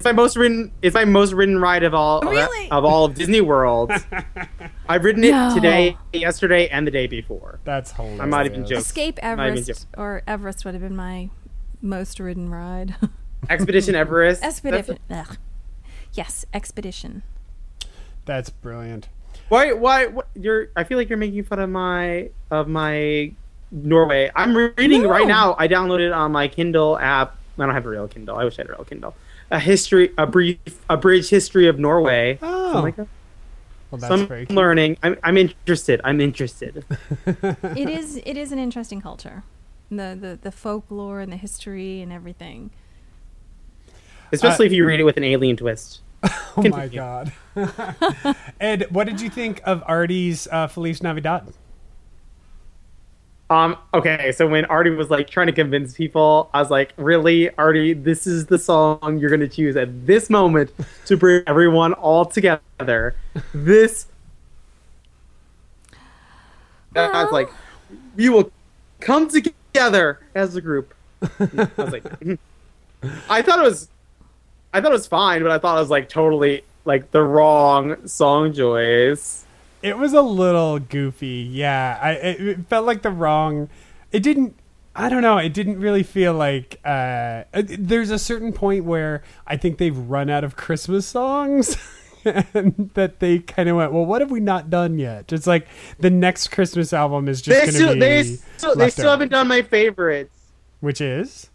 it's 0.00 0.04
my 0.06 0.12
most 0.12 0.34
ridden 0.34 0.72
it's 0.80 0.94
my 0.94 1.04
most 1.04 1.34
ridden 1.34 1.58
ride 1.60 1.82
of 1.82 1.92
all 1.92 2.22
Really? 2.22 2.70
of 2.70 2.86
all 2.86 3.04
of 3.04 3.14
Disney 3.14 3.42
World. 3.42 3.92
I've 4.88 5.04
ridden 5.04 5.22
it 5.22 5.30
No. 5.32 5.54
today, 5.54 5.98
yesterday, 6.14 6.68
and 6.68 6.86
the 6.86 6.90
day 6.90 7.06
before. 7.06 7.60
That's 7.64 7.92
hilarious. 7.92 8.20
I'm 8.20 8.30
not 8.30 8.46
even 8.46 8.62
joking. 8.64 8.78
Escape 8.78 9.18
Everest 9.22 9.66
joking. 9.66 9.84
or 9.98 10.22
Everest 10.26 10.64
would 10.64 10.72
have 10.72 10.82
been 10.82 10.96
my 10.96 11.28
most 11.82 12.18
ridden 12.18 12.48
ride. 12.48 12.94
Expedition 13.50 13.94
Everest. 13.94 14.42
Expedition. 14.42 14.98
That's- 15.08 15.28
Ugh. 15.32 15.36
Yes, 16.14 16.46
Expedition. 16.54 17.22
That's 18.24 18.48
brilliant. 18.48 19.08
Why 19.50 19.72
why 19.74 20.06
what, 20.06 20.28
you're 20.34 20.68
I 20.76 20.84
feel 20.84 20.96
like 20.96 21.10
you're 21.10 21.18
making 21.18 21.44
fun 21.44 21.58
of 21.58 21.68
my 21.68 22.30
of 22.50 22.68
my 22.68 23.32
Norway. 23.70 24.30
I'm 24.34 24.56
reading 24.56 25.02
No. 25.02 25.10
right 25.10 25.26
now. 25.28 25.56
I 25.58 25.68
downloaded 25.68 26.16
on 26.16 26.32
my 26.32 26.48
Kindle 26.48 26.98
app. 26.98 27.36
I 27.58 27.66
don't 27.66 27.74
have 27.74 27.84
a 27.84 27.90
real 27.90 28.08
Kindle. 28.08 28.38
I 28.38 28.44
wish 28.44 28.58
I 28.58 28.62
had 28.62 28.70
a 28.70 28.72
real 28.72 28.84
Kindle. 28.84 29.14
A 29.50 29.58
history, 29.58 30.12
a 30.16 30.26
brief, 30.26 30.58
a 30.88 30.96
bridge 30.96 31.28
history 31.28 31.66
of 31.66 31.78
Norway. 31.78 32.38
Oh. 32.40 32.72
So 32.72 32.78
I'm 32.78 32.84
like, 32.84 32.96
Well, 32.96 33.08
that's 33.92 34.06
so 34.06 34.14
I'm 34.14 34.26
very 34.26 34.46
learning. 34.46 34.96
I'm, 35.02 35.16
I'm 35.22 35.36
interested. 35.36 36.00
I'm 36.04 36.20
interested. 36.20 36.84
it 37.26 37.88
is. 37.88 38.20
It 38.24 38.36
is 38.36 38.52
an 38.52 38.58
interesting 38.58 39.00
culture. 39.00 39.42
The, 39.90 40.16
the 40.20 40.38
the 40.40 40.52
folklore 40.52 41.20
and 41.20 41.32
the 41.32 41.36
history 41.36 42.00
and 42.00 42.12
everything. 42.12 42.70
Especially 44.32 44.66
if 44.66 44.72
you 44.72 44.86
read 44.86 45.00
it 45.00 45.04
with 45.04 45.16
an 45.16 45.24
alien 45.24 45.56
twist. 45.56 46.00
Oh 46.56 46.68
my 46.68 46.88
god. 46.88 47.32
Ed, 48.60 48.88
what 48.90 49.06
did 49.06 49.20
you 49.20 49.30
think 49.30 49.60
of 49.64 49.84
Artie's 49.86 50.48
uh, 50.50 50.66
Feliz 50.66 51.00
Navidad? 51.00 51.52
Um. 53.50 53.76
Okay. 53.92 54.30
So 54.32 54.46
when 54.46 54.64
Artie 54.66 54.90
was 54.90 55.10
like 55.10 55.28
trying 55.28 55.48
to 55.48 55.52
convince 55.52 55.94
people, 55.94 56.48
I 56.54 56.60
was 56.60 56.70
like, 56.70 56.92
"Really, 56.96 57.50
Artie? 57.56 57.94
This 57.94 58.26
is 58.26 58.46
the 58.46 58.58
song 58.58 59.18
you're 59.18 59.28
going 59.28 59.40
to 59.40 59.48
choose 59.48 59.76
at 59.76 60.06
this 60.06 60.30
moment 60.30 60.72
to 61.06 61.16
bring 61.16 61.42
everyone 61.48 61.92
all 61.94 62.24
together." 62.24 63.16
This. 63.52 64.06
I 66.94 67.24
was 67.24 67.32
like, 67.32 67.50
"We 68.16 68.28
will 68.28 68.52
come 69.00 69.28
together 69.28 70.20
as 70.34 70.54
a 70.54 70.60
group." 70.60 70.94
I 71.22 71.68
was 71.76 71.92
like, 71.92 72.04
I 73.28 73.42
thought 73.42 73.58
it 73.58 73.62
was, 73.62 73.88
I 74.72 74.80
thought 74.80 74.92
it 74.92 74.94
was 74.94 75.06
fine, 75.06 75.42
but 75.42 75.50
I 75.50 75.58
thought 75.58 75.76
it 75.76 75.80
was 75.80 75.90
like 75.90 76.08
totally 76.08 76.64
like 76.84 77.10
the 77.10 77.22
wrong 77.22 78.06
song 78.06 78.52
choice. 78.52 79.44
It 79.82 79.96
was 79.98 80.12
a 80.12 80.22
little 80.22 80.78
goofy. 80.78 81.48
Yeah, 81.50 81.98
I 82.00 82.10
it, 82.12 82.40
it 82.40 82.68
felt 82.68 82.86
like 82.86 83.02
the 83.02 83.10
wrong. 83.10 83.68
It 84.12 84.22
didn't. 84.22 84.56
I 84.94 85.08
don't 85.08 85.22
know. 85.22 85.38
It 85.38 85.54
didn't 85.54 85.78
really 85.78 86.02
feel 86.02 86.34
like 86.34 86.80
uh, 86.84 87.44
there's 87.52 88.10
a 88.10 88.18
certain 88.18 88.52
point 88.52 88.84
where 88.84 89.22
I 89.46 89.56
think 89.56 89.78
they've 89.78 89.96
run 89.96 90.28
out 90.28 90.44
of 90.44 90.56
Christmas 90.56 91.06
songs. 91.06 91.76
and 92.24 92.90
that 92.94 93.20
they 93.20 93.38
kind 93.38 93.68
of 93.68 93.76
went, 93.76 93.92
well, 93.92 94.04
what 94.04 94.20
have 94.20 94.30
we 94.30 94.40
not 94.40 94.68
done 94.68 94.98
yet? 94.98 95.32
It's 95.32 95.46
like 95.46 95.66
the 95.98 96.10
next 96.10 96.48
Christmas 96.48 96.92
album 96.92 97.28
is 97.28 97.40
just 97.40 97.58
going 97.58 97.88
to 97.88 97.94
be, 97.94 98.00
they, 98.00 98.24
still, 98.58 98.76
they 98.76 98.90
still 98.90 99.10
haven't 99.10 99.30
done 99.30 99.48
my 99.48 99.62
favorites. 99.62 100.36
which 100.80 101.00
is 101.00 101.48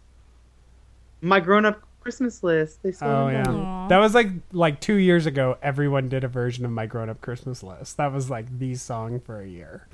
My 1.20 1.38
grown-up 1.38 1.85
Christmas 2.06 2.44
list. 2.44 2.84
They 2.84 2.92
still 2.92 3.08
oh 3.08 3.28
yeah, 3.28 3.42
done. 3.42 3.88
that 3.88 3.98
was 3.98 4.14
like 4.14 4.28
like 4.52 4.80
two 4.80 4.94
years 4.94 5.26
ago. 5.26 5.58
Everyone 5.60 6.08
did 6.08 6.22
a 6.22 6.28
version 6.28 6.64
of 6.64 6.70
my 6.70 6.86
grown 6.86 7.10
up 7.10 7.20
Christmas 7.20 7.64
list. 7.64 7.96
That 7.96 8.12
was 8.12 8.30
like 8.30 8.60
the 8.60 8.76
song 8.76 9.18
for 9.18 9.40
a 9.40 9.48
year. 9.48 9.88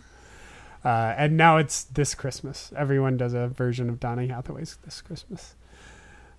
Uh, 0.85 1.15
and 1.17 1.39
now 1.39 1.57
it's 1.57 1.85
this 1.85 2.15
Christmas. 2.15 2.71
Everyone 2.77 3.17
does 3.17 3.33
a 3.33 3.49
version 3.49 3.89
of 3.89 3.99
Donny 3.99 4.27
Hathaway's 4.27 4.77
this 4.85 5.01
Christmas. 5.01 5.55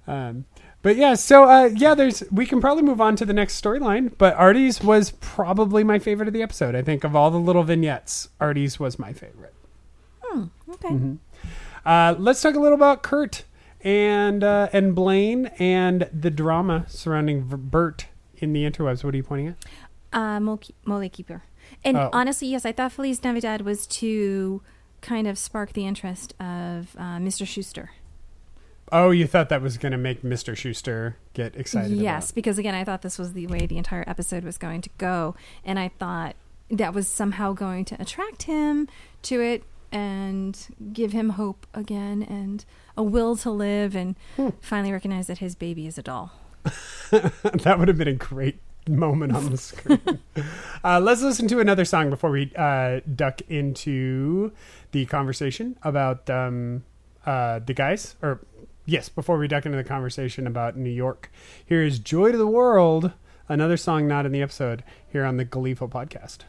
Um, 0.06 0.46
but 0.84 0.96
yeah, 0.96 1.16
so 1.16 1.46
uh, 1.46 1.72
yeah, 1.76 1.96
there's 1.96 2.24
we 2.32 2.46
can 2.46 2.62
probably 2.62 2.84
move 2.84 3.02
on 3.02 3.16
to 3.16 3.26
the 3.26 3.34
next 3.34 3.60
storyline. 3.60 4.14
But 4.16 4.36
Artie's 4.36 4.80
was 4.80 5.10
probably 5.22 5.84
my 5.84 5.98
favorite 5.98 6.28
of 6.28 6.36
the 6.36 6.44
episode. 6.44 6.76
I 6.76 6.84
think 6.84 7.04
of 7.04 7.16
all 7.16 7.32
the 7.32 7.40
little 7.40 7.64
vignettes, 7.64 8.30
Artie's 8.40 8.80
was 8.80 9.00
my 9.00 9.12
favorite. 9.12 9.56
Hmm, 10.22 10.44
okay. 10.70 10.90
Mm-hmm. 10.90 11.16
Uh, 11.84 12.14
let's 12.20 12.44
talk 12.44 12.54
a 12.54 12.60
little 12.60 12.78
about 12.78 13.02
Kurt 13.02 13.46
and 13.84 14.44
uh, 14.44 14.70
and 14.74 14.96
Blaine 14.96 15.48
and 15.60 16.10
the 16.14 16.30
drama 16.32 16.86
surrounding 16.88 17.42
Burt 17.44 18.08
in 18.38 18.54
the 18.54 18.64
interwebs. 18.64 19.04
What 19.04 19.14
are 19.14 19.18
you 19.18 19.24
pointing 19.24 19.48
at? 19.50 19.58
Uh, 20.18 20.40
Mole, 20.40 20.62
Mole 20.86 21.10
Keeper. 21.10 21.44
And 21.84 21.98
Oh. 21.98 22.10
honestly, 22.14 22.48
yes, 22.48 22.66
I 22.66 22.72
thought 22.72 22.92
Feliz 22.92 23.24
Navidad 23.24 23.62
was 23.62 23.88
to 23.88 24.62
kind 25.02 25.28
of 25.28 25.38
spark 25.38 25.74
the 25.74 25.86
interest 25.86 26.34
of 26.40 26.96
uh, 26.98 27.18
Mr. 27.18 27.46
Schuester. 27.46 27.90
Oh, 28.92 29.10
you 29.12 29.26
thought 29.26 29.50
that 29.50 29.62
was 29.62 29.78
going 29.78 29.92
to 29.94 29.98
make 29.98 30.22
Mr. 30.22 30.54
Schuester 30.54 31.16
get 31.34 31.56
excited? 31.56 31.98
Yes, 31.98 32.30
about- 32.30 32.36
because 32.36 32.58
again, 32.60 32.76
I 32.76 32.84
thought 32.84 33.02
this 33.02 33.18
was 33.18 33.34
the 33.34 33.48
way 33.48 33.66
the 33.66 33.78
entire 33.78 34.04
episode 34.08 34.44
was 34.44 34.58
going 34.58 34.82
to 34.82 34.90
go, 34.98 35.36
and 35.66 35.80
I 35.80 35.88
thought 35.88 36.36
that 36.70 36.94
was 36.94 37.08
somehow 37.08 37.54
going 37.54 37.86
to 37.86 38.00
attract 38.02 38.44
him 38.44 38.88
to 39.24 39.42
it 39.42 39.64
and 39.94 40.68
give 40.92 41.12
him 41.14 41.30
hope 41.30 41.66
again 41.74 42.24
and 42.24 42.66
a 42.98 43.04
will 43.04 43.36
to 43.38 43.50
live 43.52 43.96
and 43.96 44.16
Hmm. 44.36 44.50
finally 44.60 44.92
recognize 44.92 45.28
that 45.28 45.38
his 45.38 45.56
baby 45.56 45.88
is 45.88 45.98
a 45.98 46.02
doll. 46.04 46.32
that 47.12 47.76
would 47.78 47.88
have 47.88 47.98
been 47.98 48.08
a 48.08 48.14
great 48.14 48.60
moment 48.88 49.34
on 49.36 49.50
the 49.52 49.58
screen. 49.58 50.00
uh, 50.84 51.00
let's 51.00 51.22
listen 51.22 51.48
to 51.48 51.60
another 51.60 51.86
song 51.86 52.10
before 52.10 52.32
we 52.32 52.52
uh, 52.56 53.00
duck 53.16 53.42
into 53.50 54.52
the 54.92 55.06
conversation 55.06 55.78
about 55.84 56.30
um, 56.30 56.84
uh, 57.26 57.60
the 57.60 57.74
guys. 57.74 58.16
Or 58.22 58.40
yes, 58.86 59.10
before 59.10 59.38
we 59.38 59.48
duck 59.48 59.66
into 59.66 59.78
the 59.78 59.84
conversation 59.84 60.48
about 60.48 60.76
New 60.76 60.90
York. 60.90 61.32
Here 61.66 61.82
is 61.84 62.00
"Joy 62.00 62.32
to 62.32 62.38
the 62.38 62.48
World," 62.48 63.12
another 63.50 63.78
song 63.78 64.08
not 64.08 64.26
in 64.26 64.32
the 64.32 64.42
episode 64.42 64.84
here 65.12 65.24
on 65.26 65.38
the 65.38 65.46
Gleeful 65.46 65.88
podcast. 65.90 66.40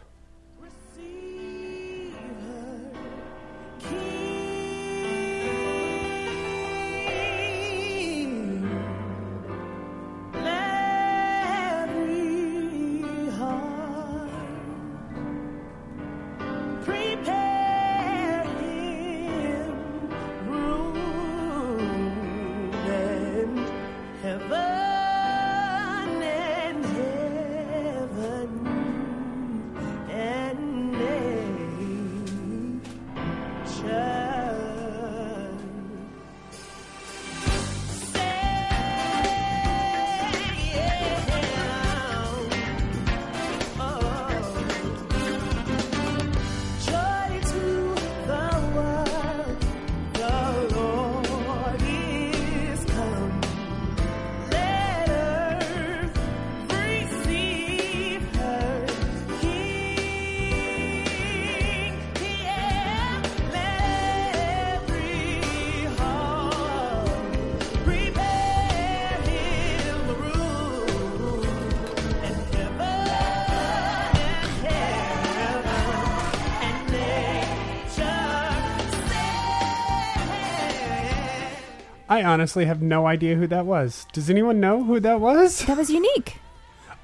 I 82.15 82.23
honestly 82.25 82.65
have 82.67 82.81
no 82.83 83.07
idea 83.07 83.35
who 83.37 83.47
that 83.49 83.67
was. 83.67 84.07
Does 84.13 84.31
anyone 84.31 84.61
know 84.61 84.83
who 84.85 85.01
that 85.01 85.21
was? 85.21 85.65
That 85.67 85.77
was 85.77 85.91
unique. 85.91 86.37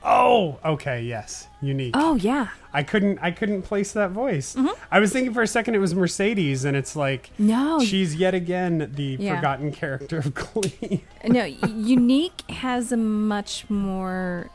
Oh, 0.03 0.59
okay, 0.65 1.03
yes, 1.03 1.47
unique. 1.61 1.95
Oh 1.97 2.15
yeah. 2.15 2.49
I 2.73 2.83
couldn't 2.83 3.19
I 3.21 3.33
couldn't 3.33 3.63
place 3.63 3.93
that 3.93 4.13
voice. 4.13 4.57
I 4.91 4.99
was 5.01 5.13
thinking 5.13 5.35
for 5.35 5.43
a 5.43 5.47
second 5.47 5.75
it 5.75 5.79
was 5.79 5.95
Mercedes 5.95 6.65
and 6.65 6.75
it's 6.77 6.95
like 6.97 7.31
No. 7.39 7.81
she's 7.81 8.15
yet 8.15 8.33
again 8.33 8.91
the 8.95 9.17
Yeah. 9.21 9.37
forgotten 9.37 9.73
character 9.73 10.19
of 10.19 10.35
Glee. 10.35 11.05
No, 11.29 11.45
Unique 11.45 12.49
has 12.51 12.93
a 12.93 12.97
much 12.97 13.69
more 13.69 14.49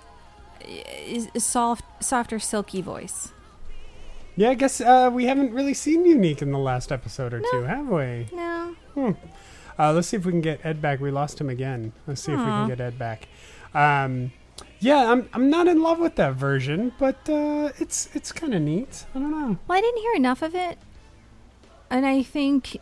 a 0.63 1.39
soft, 1.39 1.83
softer, 2.03 2.39
silky 2.39 2.81
voice. 2.81 3.31
yeah, 4.35 4.49
I 4.49 4.55
guess 4.55 4.81
uh, 4.81 5.11
we 5.13 5.25
haven't 5.25 5.53
really 5.53 5.75
seen 5.75 6.05
Unique 6.05 6.41
in 6.41 6.51
the 6.51 6.57
last 6.57 6.91
episode 6.91 7.33
or 7.35 7.41
two, 7.51 7.61
have 7.63 7.87
we? 7.87 8.27
No, 8.33 8.75
Uh, 9.77 9.91
let's 9.93 10.07
see 10.07 10.17
if 10.17 10.25
we 10.25 10.31
can 10.31 10.41
get 10.41 10.59
Ed 10.65 10.81
back. 10.81 10.99
We 10.99 11.11
lost 11.11 11.39
him 11.39 11.49
again. 11.49 11.91
Let's 12.07 12.21
see 12.21 12.31
if 12.31 12.39
we 12.39 12.45
can 12.45 12.67
get 12.67 12.79
Ed 12.79 12.97
back. 12.97 13.27
Um, 13.73 14.31
yeah, 14.79 15.11
I'm 15.11 15.27
I'm 15.33 15.49
not 15.49 15.67
in 15.67 15.81
love 15.81 15.99
with 15.99 16.15
that 16.15 16.35
version, 16.35 16.93
but 16.97 17.17
uh, 17.29 17.71
it's 17.79 18.09
it's 18.13 18.31
kind 18.31 18.53
of 18.53 18.61
neat. 18.61 19.05
I 19.13 19.19
don't 19.19 19.31
know. 19.31 19.57
well, 19.67 19.77
I 19.77 19.81
didn't 19.81 20.01
hear 20.01 20.15
enough 20.15 20.41
of 20.41 20.55
it, 20.55 20.77
and 21.89 22.05
I 22.05 22.23
think 22.23 22.77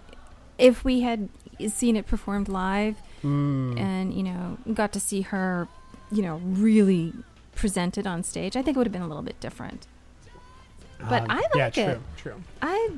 if 0.58 0.84
we 0.84 1.02
had 1.02 1.30
seen 1.68 1.96
it 1.96 2.06
performed 2.08 2.48
live 2.50 2.98
Mm. 3.24 3.80
and 3.80 4.14
you 4.14 4.22
know 4.22 4.58
got 4.74 4.92
to 4.92 5.00
see 5.00 5.22
her, 5.22 5.70
you 6.12 6.22
know, 6.22 6.42
really 6.44 7.14
presented 7.56 8.06
on 8.06 8.22
stage, 8.22 8.58
I 8.58 8.62
think 8.62 8.76
it 8.76 8.78
would 8.80 8.88
have 8.88 8.92
been 8.92 9.02
a 9.02 9.08
little 9.08 9.24
bit 9.24 9.40
different. 9.40 9.88
But 11.10 11.24
Um, 11.24 11.32
I 11.32 11.44
yeah, 11.56 11.64
like 11.66 11.74
true, 11.74 11.84
it. 11.84 12.00
true. 12.18 12.44
I, 12.62 12.92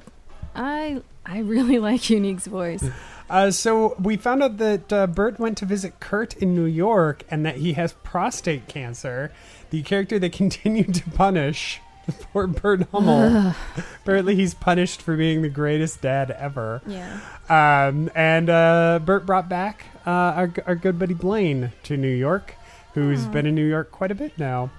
I, 0.56 1.02
I 1.26 1.40
really 1.40 1.80
like 1.90 2.10
Unique's 2.10 2.48
voice. 2.48 2.84
Uh, 3.30 3.50
so 3.50 3.96
we 4.00 4.18
found 4.18 4.44
out 4.44 4.58
that 4.58 4.94
uh, 4.94 5.08
Burt 5.08 5.40
went 5.40 5.58
to 5.58 5.66
visit 5.66 6.00
Kurt 6.00 6.36
in 6.38 6.56
New 6.56 6.66
York 6.66 7.24
and 7.30 7.46
that 7.46 7.58
he 7.58 7.74
has 7.74 7.94
prostate 8.04 8.68
cancer. 8.68 9.32
The 9.72 9.82
character 9.82 10.20
they 10.20 10.30
continued 10.46 10.94
to 10.96 11.10
punish, 11.12 11.82
poor 12.34 12.46
Burt 12.46 12.88
Hummel. 12.92 13.56
Apparently, 14.02 14.36
he's 14.36 14.54
punished 14.54 15.02
for 15.02 15.18
being 15.18 15.42
the 15.42 15.50
greatest 15.50 16.02
dad 16.02 16.30
ever. 16.32 16.82
Yeah. 16.86 17.20
Um, 17.50 18.12
and 18.14 18.50
uh, 18.50 19.00
Burt 19.04 19.26
brought 19.26 19.50
back 19.50 19.86
uh, 20.06 20.10
our, 20.10 20.54
our 20.68 20.76
good 20.76 21.00
buddy 21.00 21.16
Blaine 21.16 21.72
to 21.84 21.98
New 21.98 22.08
York, 22.08 22.56
who's 22.94 23.26
been 23.26 23.48
in 23.48 23.56
New 23.56 23.68
York 23.68 23.92
quite 23.92 24.12
a 24.12 24.16
bit 24.16 24.38
now. 24.38 24.70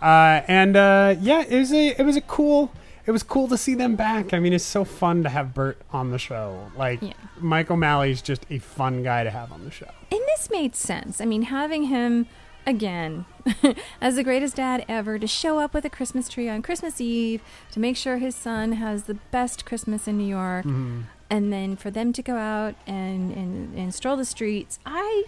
Uh, 0.00 0.42
and 0.48 0.76
uh, 0.76 1.14
yeah, 1.20 1.44
it 1.48 1.56
was 1.56 1.72
a 1.72 1.88
it 1.98 2.04
was 2.04 2.16
a 2.16 2.20
cool 2.20 2.72
it 3.06 3.10
was 3.10 3.22
cool 3.22 3.48
to 3.48 3.58
see 3.58 3.74
them 3.74 3.96
back. 3.96 4.32
I 4.32 4.38
mean, 4.38 4.52
it's 4.52 4.64
so 4.64 4.84
fun 4.84 5.22
to 5.24 5.28
have 5.28 5.54
Burt 5.54 5.78
on 5.92 6.10
the 6.10 6.18
show. 6.18 6.70
Like 6.76 7.02
Yeah. 7.02 7.12
Mike 7.38 7.70
O'Malley's 7.70 8.22
just 8.22 8.44
a 8.50 8.58
fun 8.58 9.02
guy 9.02 9.24
to 9.24 9.30
have 9.30 9.52
on 9.52 9.64
the 9.64 9.70
show. 9.70 9.90
And 10.10 10.20
this 10.28 10.48
made 10.50 10.74
sense. 10.76 11.20
I 11.20 11.24
mean, 11.24 11.42
having 11.42 11.84
him 11.84 12.26
again 12.64 13.24
as 14.00 14.14
the 14.14 14.22
greatest 14.22 14.54
dad 14.56 14.84
ever 14.88 15.18
to 15.18 15.26
show 15.26 15.58
up 15.58 15.74
with 15.74 15.84
a 15.84 15.90
Christmas 15.90 16.28
tree 16.28 16.48
on 16.48 16.62
Christmas 16.62 17.00
Eve 17.00 17.42
to 17.72 17.80
make 17.80 17.96
sure 17.96 18.18
his 18.18 18.36
son 18.36 18.72
has 18.72 19.04
the 19.04 19.14
best 19.14 19.64
Christmas 19.64 20.06
in 20.06 20.16
New 20.16 20.26
York, 20.28 20.64
Mm-hmm. 20.64 21.00
and 21.28 21.52
then 21.52 21.74
for 21.76 21.90
them 21.90 22.12
to 22.12 22.22
go 22.22 22.36
out 22.36 22.76
and, 22.86 23.32
and, 23.32 23.74
and 23.76 23.92
stroll 23.92 24.16
the 24.16 24.24
streets. 24.24 24.78
I, 24.86 25.24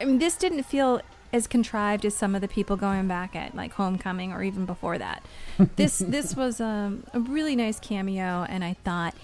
I 0.00 0.04
mean, 0.06 0.18
this 0.18 0.36
didn't 0.36 0.62
feel 0.62 1.02
as 1.32 1.46
contrived 1.46 2.04
as 2.04 2.14
some 2.14 2.34
of 2.34 2.40
the 2.40 2.48
people 2.48 2.76
going 2.76 3.08
back 3.08 3.34
at 3.36 3.54
like 3.54 3.72
Homecoming 3.72 4.32
or 4.32 4.42
even 4.42 4.66
before 4.66 4.98
that. 4.98 5.24
This 5.76 5.98
this 5.98 6.36
was 6.36 6.60
um, 6.60 7.04
a 7.12 7.20
really 7.20 7.56
nice 7.56 7.80
cameo, 7.80 8.46
and 8.48 8.62
I 8.64 8.74
thought 8.84 9.14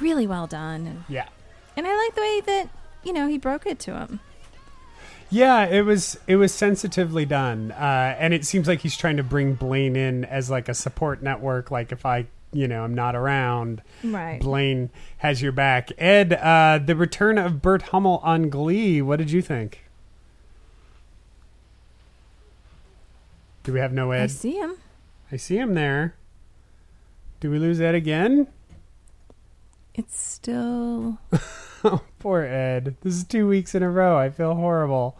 really 0.00 0.26
well 0.26 0.46
done. 0.46 0.86
And 0.86 1.04
Yeah. 1.08 1.28
And 1.76 1.86
I 1.86 1.96
like 1.96 2.14
the 2.14 2.20
way 2.20 2.40
that, 2.46 2.68
you 3.04 3.12
know, 3.12 3.28
he 3.28 3.38
broke 3.38 3.66
it 3.66 3.78
to 3.80 3.96
him. 3.96 4.20
Yeah, 5.30 5.66
it 5.66 5.82
was 5.82 6.18
it 6.26 6.36
was 6.36 6.54
sensitively 6.54 7.26
done, 7.26 7.72
uh, 7.72 8.16
and 8.18 8.32
it 8.32 8.46
seems 8.46 8.66
like 8.66 8.80
he's 8.80 8.96
trying 8.96 9.18
to 9.18 9.22
bring 9.22 9.54
Blaine 9.54 9.94
in 9.94 10.24
as 10.24 10.48
like 10.48 10.68
a 10.70 10.74
support 10.74 11.22
network. 11.22 11.70
Like 11.70 11.92
if 11.92 12.06
I, 12.06 12.26
you 12.50 12.66
know, 12.66 12.82
I'm 12.82 12.94
not 12.94 13.14
around, 13.14 13.82
Right. 14.02 14.40
Blaine 14.40 14.88
has 15.18 15.42
your 15.42 15.52
back. 15.52 15.90
Ed, 15.98 16.32
uh, 16.32 16.80
the 16.82 16.96
return 16.96 17.36
of 17.36 17.60
Burt 17.60 17.82
Hummel 17.82 18.20
on 18.24 18.48
Glee. 18.48 19.02
What 19.02 19.16
did 19.18 19.30
you 19.30 19.42
think? 19.42 19.84
Do 23.68 23.74
we 23.74 23.80
have 23.80 23.92
no 23.92 24.12
Ed? 24.12 24.22
I 24.22 24.26
see 24.28 24.54
him. 24.54 24.76
I 25.30 25.36
see 25.36 25.58
him 25.58 25.74
there. 25.74 26.14
Do 27.38 27.50
we 27.50 27.58
lose 27.58 27.82
Ed 27.82 27.94
again? 27.94 28.46
It's 29.94 30.18
still. 30.18 31.18
Oh, 31.84 32.00
poor 32.18 32.40
Ed. 32.44 32.96
This 33.02 33.14
is 33.14 33.24
two 33.24 33.46
weeks 33.46 33.74
in 33.74 33.82
a 33.82 33.90
row. 33.90 34.18
I 34.18 34.30
feel 34.30 34.54
horrible. 34.54 35.18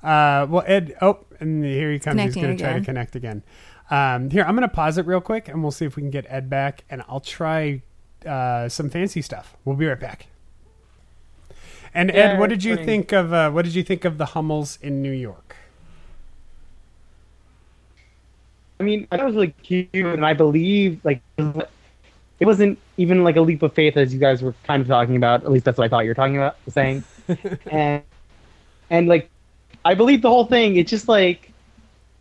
Uh, 0.00 0.46
well, 0.48 0.62
Ed. 0.64 0.94
Oh, 1.02 1.18
and 1.40 1.64
here 1.64 1.90
he 1.90 1.98
comes. 1.98 2.22
He's 2.22 2.36
going 2.36 2.56
to 2.56 2.62
try 2.64 2.78
to 2.78 2.84
connect 2.84 3.16
again. 3.16 3.42
Um, 3.90 4.30
here, 4.30 4.44
I'm 4.44 4.54
going 4.56 4.66
to 4.66 4.74
pause 4.74 4.96
it 4.96 5.04
real 5.06 5.20
quick, 5.20 5.48
and 5.48 5.60
we'll 5.60 5.72
see 5.72 5.84
if 5.84 5.96
we 5.96 6.02
can 6.02 6.10
get 6.10 6.24
Ed 6.28 6.48
back, 6.48 6.84
and 6.88 7.02
I'll 7.08 7.20
try 7.20 7.82
uh, 8.24 8.68
some 8.70 8.88
fancy 8.90 9.20
stuff. 9.22 9.56
We'll 9.64 9.74
be 9.76 9.86
right 9.86 9.98
back. 9.98 10.28
And 11.92 12.10
Ed, 12.12 12.16
Yeah, 12.16 12.38
what 12.38 12.48
did 12.48 12.62
you 12.62 12.76
fine. 12.76 12.86
think 12.86 13.12
of 13.12 13.32
uh, 13.32 13.50
what 13.50 13.64
did 13.66 13.74
you 13.74 13.82
think 13.82 14.04
of 14.06 14.16
the 14.18 14.26
Hummels 14.26 14.78
in 14.80 15.02
New 15.02 15.12
York? 15.12 15.56
I 18.82 18.84
mean, 18.84 19.06
I 19.12 19.16
thought 19.16 19.22
it 19.22 19.26
was 19.26 19.34
really 19.36 19.54
cute, 19.62 19.94
and 19.94 20.26
I 20.26 20.34
believe 20.34 21.00
like 21.04 21.22
it 21.38 22.46
wasn't 22.46 22.76
even 22.96 23.22
like 23.22 23.36
a 23.36 23.40
leap 23.40 23.62
of 23.62 23.72
faith 23.72 23.96
as 23.96 24.12
you 24.12 24.18
guys 24.18 24.42
were 24.42 24.56
kind 24.64 24.82
of 24.82 24.88
talking 24.88 25.14
about. 25.14 25.44
At 25.44 25.52
least 25.52 25.64
that's 25.64 25.78
what 25.78 25.84
I 25.84 25.88
thought 25.88 26.00
you 26.00 26.10
were 26.10 26.14
talking 26.14 26.36
about, 26.36 26.56
saying. 26.68 27.04
and 27.70 28.02
and 28.90 29.06
like, 29.06 29.30
I 29.84 29.94
believe 29.94 30.20
the 30.20 30.30
whole 30.30 30.46
thing. 30.46 30.76
It's 30.78 30.90
just 30.90 31.06
like 31.06 31.52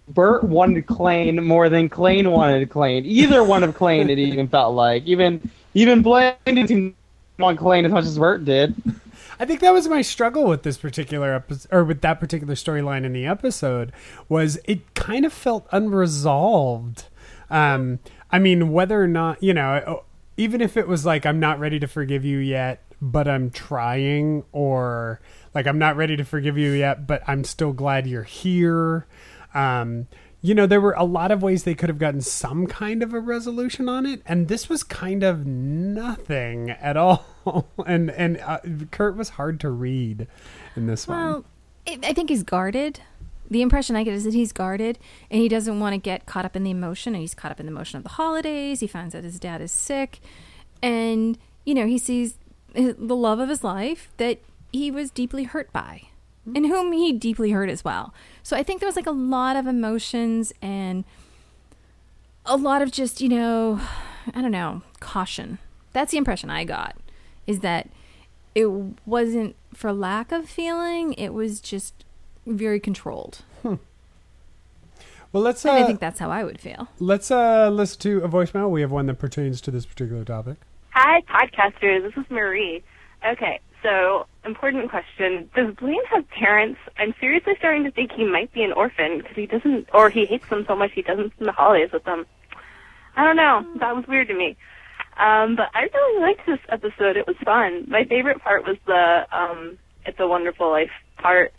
Burt 0.10 0.44
wanted 0.44 0.86
Klaine 0.86 1.44
more 1.44 1.68
than 1.68 1.90
Klaine 1.90 2.30
wanted 2.32 2.70
Klaine. 2.70 3.06
Either 3.06 3.44
one 3.44 3.64
of 3.64 3.76
Klaine, 3.76 4.08
it 4.12 4.20
even 4.20 4.48
felt 4.48 4.76
like. 4.76 5.04
Even 5.08 5.50
even 5.74 6.04
Blaine 6.04 6.36
didn't 6.46 6.96
want 7.40 7.60
Klain 7.60 7.86
as 7.86 7.92
much 7.92 8.06
as 8.06 8.20
Burt 8.20 8.46
did. 8.46 8.76
I 9.42 9.46
think 9.46 9.60
that 9.62 9.74
was 9.74 9.88
my 9.88 10.04
struggle 10.04 10.46
with 10.46 10.62
this 10.62 10.78
particular 10.78 11.34
episode, 11.34 11.68
or 11.72 11.84
with 11.84 12.02
that 12.02 12.20
particular 12.20 12.54
storyline 12.54 13.06
in 13.06 13.12
the 13.12 13.26
episode, 13.26 13.92
was 14.30 14.60
it 14.66 14.94
kind 14.94 15.26
of 15.26 15.34
felt 15.34 15.66
unresolved. 15.72 17.06
Um, 17.50 17.98
I 18.30 18.38
mean, 18.38 18.72
whether 18.72 19.02
or 19.02 19.08
not 19.08 19.42
you 19.42 19.56
know, 19.56 20.04
even 20.38 20.62
if 20.62 20.78
it 20.78 20.88
was 20.88 21.08
like 21.08 21.26
I'm 21.26 21.40
not 21.40 21.60
ready 21.60 21.80
to 21.80 21.88
forgive 21.88 22.24
you 22.24 22.38
yet, 22.38 22.84
but 23.02 23.28
I'm 23.28 23.50
trying, 23.50 24.44
or 24.52 25.20
like 25.56 25.66
I'm 25.66 25.80
not 25.80 25.96
ready 25.96 26.16
to 26.18 26.24
forgive 26.24 26.56
you 26.56 26.74
yet, 26.74 27.08
but 27.08 27.24
I'm 27.26 27.44
still 27.44 27.74
glad 27.74 28.06
you're 28.06 28.22
here. 28.22 29.08
Um, 29.56 30.06
you 30.42 30.56
know, 30.56 30.66
there 30.66 30.82
were 30.82 30.94
a 30.94 31.04
lot 31.04 31.32
of 31.32 31.44
ways 31.44 31.64
they 31.64 31.76
could 31.76 31.90
have 31.90 32.00
gotten 32.00 32.22
some 32.22 32.66
kind 32.66 33.04
of 33.04 33.14
a 33.14 33.20
resolution 33.20 33.88
on 33.88 34.06
it, 34.06 34.22
and 34.26 34.48
this 34.48 34.70
was 34.70 34.84
kind 34.84 35.24
of 35.24 35.46
nothing 35.46 36.72
at 36.72 36.98
all. 36.98 37.26
and 37.86 38.10
and 38.12 38.40
uh, 38.40 38.60
Kurt 38.90 39.16
was 39.16 39.30
hard 39.30 39.60
to 39.60 39.70
read 39.70 40.28
in 40.76 40.88
this 40.88 41.08
one. 41.08 41.18
Well, 41.18 41.46
I 41.88 42.00
I 42.04 42.14
think 42.14 42.30
he's 42.30 42.44
guarded. 42.44 43.02
The 43.52 43.62
impression 43.62 43.98
I 43.98 44.04
get 44.04 44.14
is 44.14 44.24
that 44.24 44.34
he's 44.34 44.54
guarded 44.54 44.98
and 45.30 45.42
he 45.42 45.50
doesn't 45.50 45.82
want 45.82 45.94
to 45.94 45.98
get 45.98 46.26
caught 46.26 46.46
up 46.46 46.56
in 46.56 46.64
the 46.64 46.72
emotion. 46.72 47.14
And 47.14 47.22
he's 47.22 47.34
caught 47.34 47.52
up 47.52 47.60
in 47.60 47.66
the 47.66 47.72
emotion 47.74 47.98
of 47.98 48.04
the 48.04 48.12
holidays. 48.12 48.80
He 48.80 48.88
finds 48.88 49.14
out 49.14 49.26
his 49.26 49.42
dad 49.42 49.60
is 49.60 49.74
sick. 49.74 50.22
And, 50.82 51.38
you 51.66 51.74
know, 51.74 51.86
he 51.86 51.98
sees 51.98 52.38
the 52.74 53.16
love 53.16 53.40
of 53.40 53.50
his 53.50 53.62
life 53.62 54.10
that 54.16 54.40
he 54.72 54.90
was 54.90 55.12
deeply 55.12 55.44
hurt 55.44 55.70
by 55.74 56.04
and 56.46 56.66
whom 56.66 56.92
he 56.92 57.12
deeply 57.14 57.52
hurt 57.52 57.70
as 57.70 57.84
well. 57.84 58.14
So 58.44 58.58
I 58.58 58.64
think 58.64 58.80
there 58.80 58.88
was 58.88 58.96
like 58.96 59.08
a 59.08 59.12
lot 59.12 59.56
of 59.56 59.68
emotions 59.68 60.52
and 60.62 61.04
a 62.46 62.58
lot 62.58 62.82
of 62.82 62.92
just, 62.92 63.22
you 63.22 63.30
know, 63.30 63.80
I 64.34 64.42
don't 64.42 64.52
know, 64.52 64.82
caution. 65.00 65.60
That's 65.94 66.12
the 66.12 66.18
impression 66.18 66.50
I 66.50 66.64
got 66.64 66.96
is 67.48 67.60
that 67.60 67.90
it 68.56 68.68
wasn't 69.06 69.56
for 69.74 69.94
lack 69.94 70.32
of 70.32 70.50
feeling, 70.50 71.14
it 71.14 71.34
was 71.34 71.60
just 71.62 72.04
very 72.46 72.80
controlled. 72.80 73.44
Well, 75.34 75.44
let's 75.44 75.64
And 75.64 75.78
I 75.78 75.82
uh, 75.84 75.88
think 75.88 76.02
that's 76.02 76.20
how 76.20 76.30
I 76.30 76.44
would 76.44 76.60
feel. 76.60 76.90
let's 77.00 77.32
uh, 77.32 77.70
listen 77.70 78.00
to 78.02 78.18
a 78.24 78.28
voicemail. 78.28 78.70
We 78.70 78.82
have 78.82 78.92
one 78.92 79.06
that 79.06 79.14
pertains 79.18 79.62
to 79.62 79.72
this 79.72 79.86
particular 79.86 80.26
topic. 80.26 80.58
Hi, 80.90 81.22
podcasters. 81.22 82.04
This 82.04 82.18
is 82.26 82.30
Marie. 82.30 82.84
Okay, 83.26 83.62
so 83.82 84.26
important 84.46 84.90
question: 84.90 85.50
Does 85.56 85.76
Blaine 85.76 86.06
have 86.12 86.30
parents? 86.30 86.80
I'm 86.98 87.14
seriously 87.20 87.54
starting 87.58 87.84
to 87.84 87.92
think 87.92 88.12
he 88.12 88.26
might 88.26 88.52
be 88.54 88.64
an 88.64 88.74
orphan 88.74 89.18
because 89.18 89.36
he 89.36 89.46
doesn't, 89.46 89.90
or 89.94 90.10
he 90.10 90.26
hates 90.26 90.48
them 90.50 90.66
so 90.68 90.76
much 90.76 90.92
he 90.94 91.02
doesn't 91.02 91.34
spend 91.34 91.48
the 91.48 91.54
holidays 91.54 91.92
with 91.92 92.04
them. 92.04 92.26
I 93.16 93.26
don't 93.26 93.36
know. 93.36 93.66
That 93.80 93.96
was 93.96 94.06
weird 94.08 94.28
to 94.30 94.34
me. 94.34 94.58
Um, 95.18 95.56
but 95.56 95.68
I 95.74 95.84
really 95.94 96.22
liked 96.22 96.46
this 96.48 96.60
episode. 96.70 97.18
It 97.18 97.28
was 97.28 97.36
fun. 97.44 97.86
My 97.88 98.06
favorite 98.06 98.42
part 98.42 98.66
was 98.66 98.78
the 98.86 99.26
um, 99.32 99.78
"It's 100.06 100.20
a 100.20 100.28
Wonderful 100.28 100.70
Life" 100.70 100.92
part, 101.18 101.54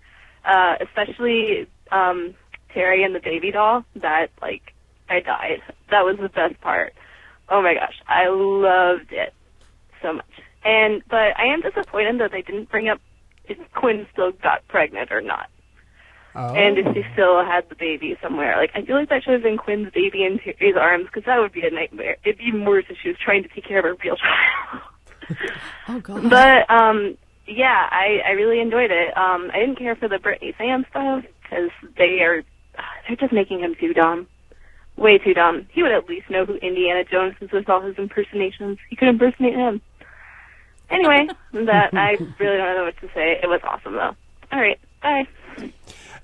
uh, 0.44 0.74
especially 0.80 1.68
um, 1.90 2.34
Terry 2.72 3.04
and 3.04 3.14
the 3.14 3.20
baby 3.20 3.50
doll. 3.50 3.84
That 3.96 4.28
like 4.40 4.72
I 5.08 5.20
died. 5.20 5.62
That 5.90 6.04
was 6.04 6.16
the 6.20 6.28
best 6.28 6.60
part. 6.60 6.94
Oh 7.48 7.62
my 7.62 7.74
gosh, 7.74 8.00
I 8.08 8.28
loved 8.28 9.12
it 9.12 9.34
so 10.00 10.14
much. 10.14 10.24
And 10.64 11.02
but 11.08 11.36
I 11.38 11.46
am 11.52 11.60
disappointed 11.60 12.20
that 12.20 12.30
they 12.32 12.42
didn't 12.42 12.70
bring 12.70 12.88
up 12.88 13.00
if 13.46 13.58
Quinn 13.74 14.06
still 14.12 14.32
got 14.32 14.66
pregnant 14.68 15.10
or 15.10 15.20
not, 15.20 15.48
Oh. 16.34 16.54
and 16.54 16.78
if 16.78 16.86
she 16.94 17.02
still 17.12 17.44
had 17.44 17.68
the 17.68 17.74
baby 17.74 18.16
somewhere. 18.22 18.56
Like 18.56 18.70
I 18.74 18.82
feel 18.82 18.96
like 18.96 19.08
that 19.08 19.22
should 19.24 19.34
have 19.34 19.42
been 19.42 19.58
Quinn's 19.58 19.92
baby 19.92 20.24
in 20.24 20.38
Terry's 20.38 20.76
arms 20.76 21.06
because 21.06 21.24
that 21.26 21.40
would 21.40 21.52
be 21.52 21.66
a 21.66 21.70
nightmare. 21.70 22.16
It'd 22.24 22.38
be 22.38 22.44
even 22.44 22.64
worse 22.64 22.84
if 22.88 22.96
she 23.02 23.08
was 23.08 23.18
trying 23.18 23.42
to 23.42 23.48
take 23.48 23.64
care 23.66 23.80
of 23.80 23.84
a 23.84 23.94
real 24.02 24.16
child. 24.16 24.82
Oh 25.88 26.00
god. 26.00 26.28
But 26.30 26.70
um, 26.70 27.16
yeah, 27.46 27.88
I 27.90 28.20
I 28.26 28.30
really 28.32 28.60
enjoyed 28.60 28.90
it. 28.90 29.16
Um, 29.16 29.50
I 29.52 29.58
didn't 29.60 29.78
care 29.78 29.96
for 29.96 30.08
the 30.08 30.18
Brittany 30.18 30.54
Sam 30.58 30.84
stuff 30.90 31.24
because 31.42 31.70
they 31.96 32.20
are 32.20 32.42
they're 33.06 33.16
just 33.16 33.32
making 33.32 33.60
him 33.60 33.74
too 33.78 33.92
dumb, 33.94 34.26
way 34.96 35.18
too 35.18 35.34
dumb. 35.34 35.66
He 35.72 35.82
would 35.82 35.92
at 35.92 36.08
least 36.08 36.30
know 36.30 36.44
who 36.44 36.54
Indiana 36.56 37.04
Jones 37.04 37.34
is 37.40 37.50
with 37.52 37.68
all 37.68 37.80
his 37.82 37.96
impersonations. 37.98 38.78
He 38.90 38.96
could 38.96 39.08
impersonate 39.08 39.54
him. 39.54 39.80
Anyway, 40.90 41.28
that 41.52 41.94
I 41.94 42.16
really 42.38 42.56
don't 42.58 42.76
know 42.76 42.84
what 42.84 42.96
to 43.00 43.08
say. 43.14 43.38
It 43.42 43.48
was 43.48 43.60
awesome 43.64 43.94
though. 43.94 44.14
All 44.52 44.60
right, 44.60 44.78
bye. 45.02 45.26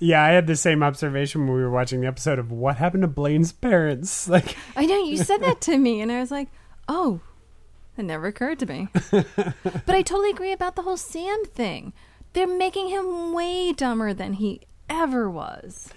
Yeah, 0.01 0.23
I 0.23 0.29
had 0.31 0.47
the 0.47 0.55
same 0.57 0.83
observation 0.83 1.47
when 1.47 1.57
we 1.57 1.63
were 1.63 1.71
watching 1.71 2.01
the 2.03 2.07
episode 2.07 2.39
of 2.39 2.53
what 2.53 2.77
happened 2.77 3.03
to 3.03 3.09
Blaine's 3.09 3.51
parents. 3.53 4.29
Like, 4.29 4.57
I 4.77 4.87
know 4.87 5.03
you 5.03 5.17
said 5.17 5.43
that 5.43 5.61
to 5.63 5.77
me 5.79 6.01
and 6.01 6.13
I 6.13 6.21
was 6.21 6.31
like, 6.31 6.49
"Oh, 6.87 7.21
it 7.97 8.05
never 8.05 8.27
occurred 8.27 8.59
to 8.61 8.67
me." 8.67 8.89
but 9.11 9.89
I 9.89 10.03
totally 10.03 10.31
agree 10.31 10.53
about 10.53 10.77
the 10.77 10.83
whole 10.83 10.97
Sam 10.97 11.45
thing. 11.47 11.93
They're 12.35 12.47
making 12.47 12.89
him 12.89 13.33
way 13.33 13.73
dumber 13.73 14.13
than 14.15 14.35
he 14.35 14.61
ever 14.89 15.29
was. 15.31 15.89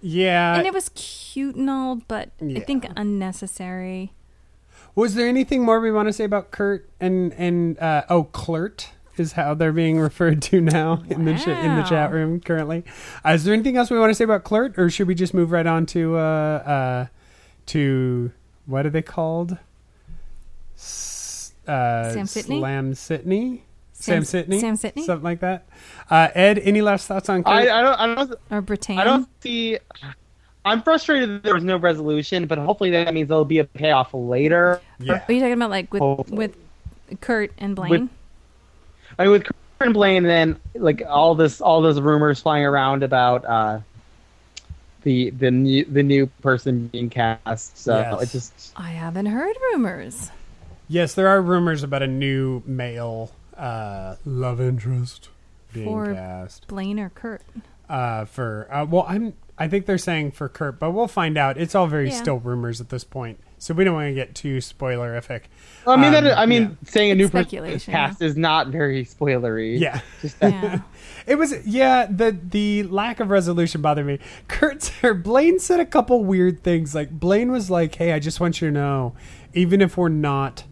yeah. 0.00 0.56
and 0.56 0.66
it 0.66 0.72
was 0.72 0.90
cute 0.94 1.54
and 1.56 1.68
all, 1.68 1.96
but 2.08 2.30
I 2.40 2.60
think 2.60 2.86
unnecessary. 2.96 4.12
Was 4.94 5.14
there 5.14 5.26
anything 5.28 5.62
more 5.62 5.80
we 5.80 5.90
want 5.90 6.08
to 6.08 6.12
say 6.12 6.24
about 6.24 6.50
Kurt 6.50 6.88
and 7.00 7.32
and 7.34 7.78
uh, 7.78 8.04
oh, 8.10 8.24
Klurt 8.24 8.88
is 9.16 9.32
how 9.32 9.54
they're 9.54 9.72
being 9.72 9.98
referred 10.00 10.40
to 10.42 10.60
now 10.60 11.02
in 11.08 11.24
the 11.24 11.34
ch- 11.34 11.46
in 11.48 11.76
the 11.76 11.82
chat 11.82 12.12
room 12.12 12.40
currently. 12.40 12.84
Uh, 13.24 13.30
is 13.30 13.44
there 13.44 13.54
anything 13.54 13.76
else 13.76 13.90
we 13.90 13.98
want 13.98 14.10
to 14.10 14.14
say 14.14 14.24
about 14.24 14.44
Klurt, 14.44 14.76
or 14.78 14.90
should 14.90 15.06
we 15.08 15.14
just 15.14 15.34
move 15.34 15.50
right 15.50 15.66
on 15.66 15.86
to 15.86 16.16
uh, 16.16 16.20
uh, 16.20 17.06
to 17.66 18.32
what 18.66 18.84
are 18.86 18.90
they 18.90 19.02
called? 19.02 19.56
S- 20.76 21.52
uh, 21.66 22.10
Sam 22.12 22.26
Sitney? 22.26 22.58
Slam 22.58 22.92
Sitney. 22.92 23.60
Sam, 23.94 24.24
Sam- 24.24 24.44
Sitney, 24.46 24.60
Sam 24.60 24.76
Sitney? 24.76 25.04
something 25.04 25.22
like 25.22 25.40
that. 25.40 25.64
Uh, 26.10 26.28
Ed, 26.34 26.58
any 26.58 26.82
last 26.82 27.06
thoughts 27.06 27.28
on 27.28 27.44
Kurt? 27.44 27.52
I, 27.52 27.78
I 27.78 27.82
don't. 27.82 28.00
I 28.00 28.14
don't. 28.14 28.34
Or 28.50 28.60
Britannia. 28.60 29.00
I 29.02 29.04
don't 29.04 29.28
see. 29.40 29.78
I'm 30.64 30.82
frustrated 30.82 31.28
that 31.30 31.42
there 31.42 31.54
was 31.54 31.64
no 31.64 31.76
resolution, 31.76 32.46
but 32.46 32.58
hopefully 32.58 32.90
that 32.90 33.12
means 33.12 33.28
there'll 33.28 33.44
be 33.44 33.58
a 33.58 33.64
payoff 33.64 34.14
later. 34.14 34.80
yeah, 35.00 35.24
Are 35.28 35.32
you 35.32 35.40
talking 35.40 35.54
about 35.54 35.70
like 35.70 35.92
with 35.92 36.00
Hopefully. 36.00 36.36
with 36.38 36.56
Kurt 37.20 37.52
and 37.58 37.74
Blaine? 37.74 37.90
With- 37.90 38.08
I 39.18 39.22
mean, 39.24 39.32
with 39.32 39.44
Kurt 39.44 39.56
and 39.80 39.94
Blaine, 39.94 40.22
then 40.22 40.58
like 40.74 41.02
all 41.08 41.34
this, 41.34 41.60
all 41.60 41.82
those 41.82 42.00
rumors 42.00 42.40
flying 42.40 42.64
around 42.64 43.02
about 43.02 43.44
uh, 43.44 43.80
the 45.02 45.30
the 45.30 45.50
new 45.50 45.84
the 45.84 46.02
new 46.02 46.26
person 46.42 46.86
being 46.88 47.10
cast. 47.10 47.76
So 47.76 47.98
Yes. 47.98 48.22
it 48.22 48.30
just 48.30 48.72
I 48.76 48.90
haven't 48.90 49.26
heard 49.26 49.56
rumors. 49.72 50.30
yes, 50.88 51.14
there 51.14 51.26
are 51.28 51.42
rumors 51.42 51.82
about 51.82 52.02
a 52.02 52.06
new 52.06 52.62
male 52.66 53.32
uh, 53.56 54.14
love 54.24 54.60
interest 54.60 55.28
being 55.72 55.86
For- 55.86 56.14
cast. 56.14 56.68
Blaine 56.68 57.00
or 57.00 57.10
Kurt? 57.10 57.42
uh, 57.88 58.24
for 58.26 58.68
uh, 58.70 58.84
well, 58.84 59.04
I'm 59.08 59.34
I 59.62 59.68
think 59.68 59.86
they're 59.86 59.98
saying 59.98 60.32
for 60.32 60.48
Kurt, 60.48 60.78
but 60.80 60.90
we'll 60.90 61.06
find 61.08 61.38
out. 61.38 61.56
It's 61.56 61.74
all 61.74 61.86
very 61.86 62.08
Yeah. 62.08 62.14
still 62.16 62.38
rumors 62.38 62.80
at 62.80 62.88
this 62.88 63.04
point. 63.04 63.38
so 63.58 63.72
we 63.74 63.84
don't 63.84 63.94
want 63.94 64.08
to 64.08 64.14
get 64.14 64.34
too 64.34 64.58
spoilerific. 64.58 65.42
I 65.86 65.94
mean, 65.94 66.12
Um, 66.12 66.24
that, 66.24 66.36
I 66.36 66.46
mean, 66.46 66.62
yeah. 66.62 66.90
saying 66.90 67.12
a 67.12 67.14
new 67.14 67.28
person 67.28 67.44
Speculation, 67.48 67.92
cast 67.92 68.20
is 68.20 68.36
not 68.36 68.68
very 68.68 69.04
spoilery. 69.04 69.78
Yeah. 69.78 70.00
Just. 70.20 70.36
Yeah. 70.42 70.80
It 71.28 71.36
was 71.36 71.54
yeah, 71.64 72.06
the 72.10 72.36
the 72.50 72.82
lack 72.82 73.20
of 73.20 73.30
resolution 73.30 73.80
bothered 73.80 74.04
me. 74.04 74.18
Kurt 74.48 74.92
or 75.04 75.14
Blaine 75.14 75.60
said 75.60 75.78
a 75.78 75.86
couple 75.86 76.24
weird 76.24 76.64
things. 76.64 76.92
Like 76.96 77.10
Blaine 77.12 77.52
was 77.52 77.70
like, 77.70 77.94
"Hey, 77.94 78.12
I 78.12 78.18
just 78.18 78.40
want 78.40 78.60
you 78.60 78.66
to 78.68 78.72
know, 78.74 79.14
even 79.54 79.80
if 79.80 79.96
we're 79.96 80.08
not 80.08 80.64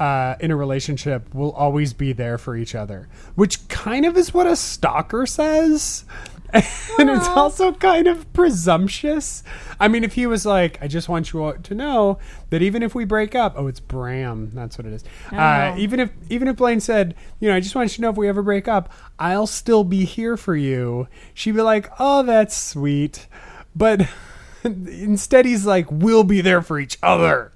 uh, 0.00 0.34
in 0.40 0.50
a 0.50 0.56
relationship, 0.56 1.28
we'll 1.32 1.52
always 1.52 1.92
be 1.92 2.12
there 2.12 2.36
for 2.38 2.56
each 2.56 2.74
other." 2.74 3.06
Which 3.36 3.68
kind 3.68 4.04
of 4.04 4.16
is 4.16 4.34
what 4.34 4.48
a 4.48 4.56
stalker 4.56 5.24
says. 5.26 6.04
And 6.98 7.08
it's 7.08 7.26
also 7.28 7.72
kind 7.72 8.06
of 8.06 8.30
presumptuous. 8.34 9.42
I 9.80 9.88
mean, 9.88 10.04
if 10.04 10.12
he 10.12 10.26
was 10.26 10.44
like, 10.44 10.78
"I 10.82 10.86
just 10.88 11.08
want 11.08 11.32
you 11.32 11.42
all 11.42 11.54
to 11.54 11.74
know 11.74 12.18
that 12.50 12.60
even 12.62 12.82
if 12.82 12.94
we 12.94 13.04
break 13.06 13.34
up, 13.34 13.54
oh, 13.56 13.66
it's 13.66 13.80
Bram, 13.80 14.50
that's 14.52 14.76
what 14.76 14.86
it 14.86 14.92
is. 14.92 15.02
Uh, 15.32 15.72
Oh. 15.74 15.78
even 15.78 15.98
if 16.00 16.10
even 16.28 16.48
if 16.48 16.56
Blaine 16.56 16.80
said, 16.80 17.14
you 17.40 17.48
know, 17.48 17.56
I 17.56 17.60
just 17.60 17.74
want 17.74 17.90
you 17.90 17.96
to 17.96 18.02
know 18.02 18.10
if 18.10 18.16
we 18.16 18.28
ever 18.28 18.42
break 18.42 18.68
up, 18.68 18.92
I'll 19.18 19.46
still 19.46 19.82
be 19.84 20.04
here 20.04 20.36
for 20.36 20.54
you. 20.54 21.08
She'd 21.34 21.52
be 21.56 21.62
like, 21.62 21.90
oh, 21.98 22.22
that's 22.22 22.56
sweet, 22.56 23.26
but 23.74 24.06
instead 24.64 25.46
he's 25.46 25.64
like, 25.66 25.86
we'll 25.90 26.24
be 26.24 26.40
there 26.42 26.62
for 26.62 26.78
each 26.78 26.98
other. 27.02 27.52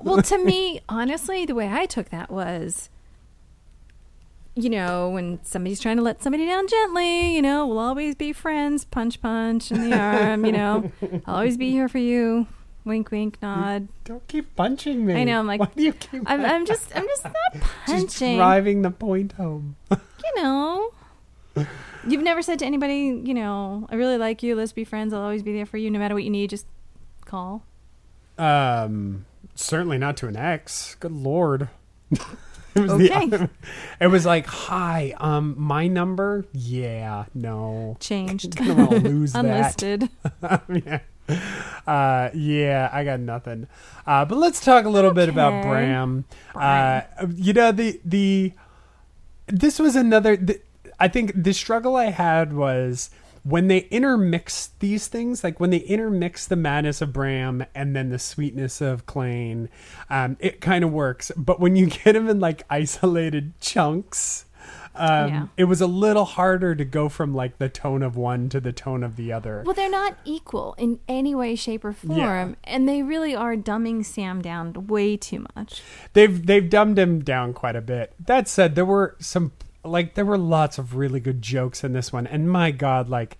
well, 0.00 0.22
to 0.22 0.38
me, 0.42 0.80
honestly, 0.88 1.44
the 1.44 1.54
way 1.54 1.68
I 1.68 1.86
took 1.86 2.10
that 2.10 2.30
was, 2.30 2.88
you 4.56 4.70
know, 4.70 5.10
when 5.10 5.40
somebody's 5.44 5.80
trying 5.80 5.96
to 5.96 6.02
let 6.02 6.22
somebody 6.22 6.46
down 6.46 6.68
gently, 6.68 7.34
you 7.34 7.42
know, 7.42 7.66
we'll 7.66 7.78
always 7.78 8.14
be 8.14 8.32
friends, 8.32 8.84
punch, 8.84 9.20
punch 9.20 9.70
in 9.72 9.90
the 9.90 9.98
arm, 9.98 10.44
you 10.44 10.52
know, 10.52 10.92
I'll 11.26 11.36
always 11.36 11.56
be 11.56 11.70
here 11.70 11.88
for 11.88 11.98
you, 11.98 12.46
wink, 12.84 13.10
wink, 13.10 13.40
nod. 13.42 13.88
Don't 14.04 14.26
keep 14.28 14.54
punching 14.54 15.04
me. 15.04 15.14
I 15.14 15.24
know, 15.24 15.40
I'm 15.40 15.46
like, 15.46 15.60
why 15.60 15.70
do 15.74 15.82
you 15.82 15.92
keep? 15.92 16.22
I'm, 16.26 16.44
I'm 16.44 16.66
just, 16.66 16.94
I'm 16.96 17.06
just 17.06 17.24
not 17.24 17.62
punching. 17.86 18.06
just 18.06 18.18
driving 18.18 18.82
the 18.82 18.90
point 18.90 19.32
home. 19.32 19.76
You 20.24 20.42
know, 20.42 20.90
you've 22.08 22.22
never 22.22 22.40
said 22.40 22.58
to 22.60 22.64
anybody, 22.64 23.20
you 23.24 23.34
know, 23.34 23.86
I 23.90 23.94
really 23.96 24.16
like 24.16 24.42
you. 24.42 24.56
Let's 24.56 24.72
be 24.72 24.82
friends. 24.84 25.12
I'll 25.12 25.20
always 25.20 25.42
be 25.42 25.52
there 25.52 25.66
for 25.66 25.76
you, 25.76 25.90
no 25.90 25.98
matter 25.98 26.14
what 26.14 26.24
you 26.24 26.30
need. 26.30 26.48
Just 26.48 26.64
call. 27.26 27.62
Um, 28.38 29.26
certainly 29.54 29.98
not 29.98 30.16
to 30.18 30.28
an 30.28 30.36
ex. 30.36 30.94
Good 30.94 31.12
lord. 31.12 31.68
it 32.76 32.80
was 32.80 32.92
Okay. 32.92 33.26
the 33.28 33.50
it 34.00 34.06
was 34.08 34.26
like, 34.26 34.46
hi, 34.46 35.14
um, 35.18 35.54
my 35.58 35.86
number. 35.86 36.44
Yeah, 36.52 37.24
no, 37.34 37.96
Changed. 38.00 38.56
gonna 38.56 38.90
lose 38.90 39.32
that. 39.32 39.44
Unlisted. 39.44 40.08
yeah. 40.68 41.00
Uh, 41.86 42.30
yeah, 42.34 42.90
I 42.92 43.04
got 43.04 43.20
nothing. 43.20 43.66
Uh, 44.06 44.24
but 44.24 44.36
let's 44.38 44.60
talk 44.62 44.84
a 44.84 44.90
little 44.90 45.12
bit 45.12 45.28
about 45.28 45.62
Bram. 45.62 46.24
Bram. 46.52 47.02
Uh, 47.20 47.26
you 47.34 47.52
know 47.52 47.72
the 47.72 48.00
the 48.04 48.52
this 49.46 49.78
was 49.78 49.96
another. 49.96 50.36
The, 50.36 50.60
I 51.00 51.08
think 51.08 51.32
the 51.34 51.52
struggle 51.52 51.96
I 51.96 52.06
had 52.06 52.52
was 52.52 53.10
when 53.44 53.68
they 53.68 53.80
intermix 53.90 54.70
these 54.80 55.06
things, 55.06 55.44
like 55.44 55.60
when 55.60 55.70
they 55.70 55.78
intermix 55.78 56.46
the 56.46 56.56
madness 56.56 57.00
of 57.02 57.12
Bram 57.12 57.64
and 57.74 57.94
then 57.94 58.08
the 58.08 58.18
sweetness 58.18 58.80
of 58.80 59.06
Klaine, 59.06 59.68
um, 60.10 60.36
it 60.40 60.60
kind 60.60 60.82
of 60.82 60.90
works. 60.92 61.30
But 61.36 61.60
when 61.60 61.76
you 61.76 61.86
get 62.04 62.12
them 62.14 62.28
in 62.28 62.40
like 62.40 62.62
isolated 62.70 63.52
chunks. 63.60 64.46
Um, 64.96 65.28
Yeah. 65.28 65.46
It 65.56 65.64
was 65.64 65.80
a 65.80 65.86
little 65.88 66.24
harder 66.24 66.74
to 66.76 66.84
go 66.84 67.08
from 67.08 67.34
like 67.34 67.58
the 67.58 67.68
tone 67.68 68.02
of 68.02 68.16
one 68.16 68.48
to 68.50 68.60
the 68.60 68.72
tone 68.72 69.02
of 69.02 69.16
the 69.16 69.32
other. 69.32 69.62
Well, 69.66 69.74
they're 69.74 69.90
not 69.90 70.16
equal 70.24 70.74
in 70.78 71.00
any 71.08 71.34
way, 71.34 71.56
shape, 71.56 71.84
or 71.84 71.92
form, 71.92 72.16
Yeah. 72.16 72.48
and 72.62 72.88
they 72.88 73.02
really 73.02 73.34
are 73.34 73.56
dumbing 73.56 74.04
Sam 74.04 74.40
down 74.40 74.86
way 74.86 75.16
too 75.16 75.44
much. 75.56 75.82
they've 76.12 76.46
they've 76.46 76.70
dumbed 76.70 76.98
him 76.98 77.22
down 77.24 77.52
quite 77.52 77.74
a 77.76 77.80
bit. 77.82 78.14
That 78.24 78.46
said, 78.48 78.76
there 78.76 78.84
were 78.86 79.16
some 79.18 79.50
like 79.84 80.14
there 80.14 80.24
were 80.24 80.38
lots 80.38 80.78
of 80.78 80.96
really 80.96 81.20
good 81.20 81.42
jokes 81.42 81.84
in 81.84 81.92
this 81.92 82.12
one, 82.12 82.26
and 82.26 82.50
my 82.50 82.70
God, 82.70 83.08
like 83.08 83.38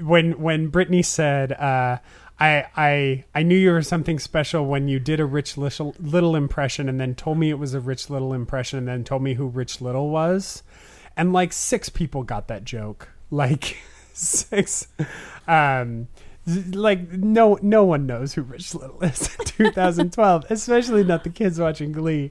when 0.00 0.40
when 0.40 0.68
Brittany 0.68 1.02
said, 1.02 1.52
uh, 1.52 1.98
"I 2.38 2.66
I 2.76 3.24
I 3.34 3.42
knew 3.42 3.56
you 3.56 3.72
were 3.72 3.82
something 3.82 4.18
special 4.18 4.66
when 4.66 4.88
you 4.88 4.98
did 4.98 5.20
a 5.20 5.24
Rich 5.24 5.56
Little, 5.56 5.94
little 5.98 6.36
impression, 6.36 6.88
and 6.88 7.00
then 7.00 7.14
told 7.14 7.38
me 7.38 7.50
it 7.50 7.58
was 7.58 7.74
a 7.74 7.80
Rich 7.80 8.10
Little 8.10 8.32
impression, 8.32 8.78
and 8.78 8.88
then 8.88 9.04
told 9.04 9.22
me 9.22 9.34
who 9.34 9.46
Rich 9.46 9.80
Little 9.80 10.10
was," 10.10 10.62
and 11.16 11.32
like 11.32 11.52
six 11.52 11.88
people 11.88 12.22
got 12.22 12.48
that 12.48 12.64
joke, 12.64 13.08
like 13.30 13.76
six. 14.12 14.88
Um, 15.48 16.08
like 16.72 17.12
no 17.12 17.58
no 17.62 17.84
one 17.84 18.06
knows 18.06 18.34
who 18.34 18.42
Rich 18.42 18.74
Little 18.74 19.02
is 19.02 19.34
in 19.38 19.44
2012, 19.66 20.46
especially 20.50 21.04
not 21.04 21.24
the 21.24 21.30
kids 21.30 21.60
watching 21.60 21.92
Glee. 21.92 22.30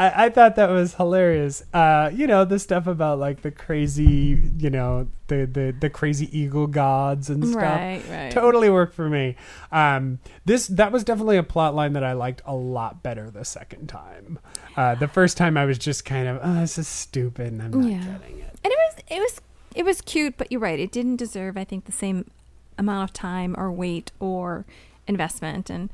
I, 0.00 0.24
I 0.26 0.28
thought 0.30 0.56
that 0.56 0.70
was 0.70 0.94
hilarious. 0.94 1.62
Uh, 1.74 2.10
you 2.12 2.26
know 2.26 2.44
the 2.46 2.58
stuff 2.58 2.86
about 2.86 3.18
like 3.18 3.42
the 3.42 3.50
crazy, 3.50 4.42
you 4.58 4.70
know 4.70 5.08
the 5.26 5.44
the 5.46 5.74
the 5.78 5.90
crazy 5.90 6.26
eagle 6.36 6.66
gods 6.66 7.28
and 7.28 7.46
stuff. 7.46 7.62
Right, 7.62 8.02
right. 8.08 8.32
Totally 8.32 8.70
worked 8.70 8.94
for 8.94 9.08
me. 9.10 9.36
Um, 9.70 10.18
this 10.46 10.66
that 10.68 10.90
was 10.90 11.04
definitely 11.04 11.36
a 11.36 11.42
plot 11.42 11.74
line 11.74 11.92
that 11.92 12.02
I 12.04 12.14
liked 12.14 12.40
a 12.46 12.54
lot 12.54 13.02
better 13.02 13.30
the 13.30 13.44
second 13.44 13.88
time. 13.88 14.38
Uh, 14.76 14.94
the 14.94 15.08
first 15.08 15.36
time 15.36 15.56
I 15.58 15.66
was 15.66 15.76
just 15.78 16.04
kind 16.06 16.26
of, 16.28 16.40
oh, 16.42 16.60
this 16.60 16.78
is 16.78 16.88
stupid, 16.88 17.52
and 17.52 17.60
I'm 17.62 17.70
not 17.72 17.90
Yeah. 17.90 17.98
getting 18.18 18.38
it. 18.38 18.58
And 18.64 18.72
it 18.72 18.78
was 18.88 19.04
it 19.10 19.18
was 19.20 19.40
it 19.76 19.84
was 19.84 20.00
cute, 20.00 20.36
but 20.38 20.50
you're 20.50 20.60
right. 20.62 20.80
It 20.80 20.90
didn't 20.92 21.16
deserve, 21.16 21.56
I 21.58 21.64
think, 21.64 21.84
the 21.84 21.92
same 21.92 22.30
amount 22.78 23.10
of 23.10 23.12
time 23.12 23.54
or 23.58 23.70
weight 23.70 24.12
or 24.18 24.64
investment. 25.06 25.68
And 25.68 25.90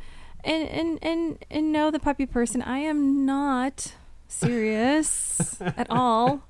and 0.46 0.68
and 0.68 0.98
and, 1.02 1.44
and 1.50 1.72
no, 1.72 1.90
the 1.90 1.98
puppy 1.98 2.26
person, 2.26 2.62
I 2.62 2.78
am 2.78 3.26
not 3.26 3.92
serious 4.28 5.60
at 5.60 5.86
all. 5.90 6.42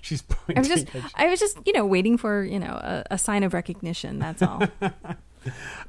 She's 0.00 0.22
pointing. 0.22 0.58
I 0.58 0.60
was 0.60 0.68
just 0.68 0.94
you. 0.94 1.02
I 1.14 1.26
was 1.28 1.40
just 1.40 1.58
you 1.64 1.72
know 1.72 1.86
waiting 1.86 2.18
for 2.18 2.44
you 2.44 2.58
know 2.58 2.72
a, 2.72 3.04
a 3.12 3.18
sign 3.18 3.42
of 3.42 3.54
recognition. 3.54 4.18
That's 4.18 4.42
all. 4.42 4.62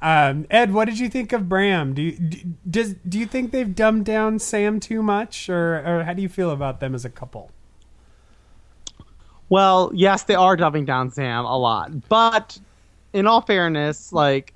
Um, 0.02 0.46
Ed, 0.50 0.74
what 0.74 0.86
did 0.86 1.00
you 1.00 1.08
think 1.08 1.32
of 1.32 1.48
Bram? 1.48 1.94
Do 1.94 2.02
you 2.02 2.12
do, 2.12 2.40
does 2.70 2.96
do 3.08 3.18
you 3.18 3.26
think 3.26 3.52
they've 3.52 3.74
dumbed 3.74 4.06
down 4.06 4.40
Sam 4.40 4.82
too 4.82 5.02
much, 5.02 5.50
or 5.50 5.76
or 5.76 6.04
how 6.04 6.14
do 6.14 6.22
you 6.22 6.30
feel 6.30 6.52
about 6.52 6.80
them 6.80 6.94
as 6.94 7.06
a 7.06 7.10
couple? 7.10 7.52
Well, 9.48 9.92
yes, 9.94 10.24
they 10.24 10.36
are 10.36 10.58
dumbing 10.58 10.86
down 10.86 11.12
Sam 11.12 11.46
a 11.46 11.58
lot, 11.58 12.10
but 12.10 12.60
in 13.14 13.28
all 13.28 13.42
fairness, 13.42 14.12
like 14.12 14.54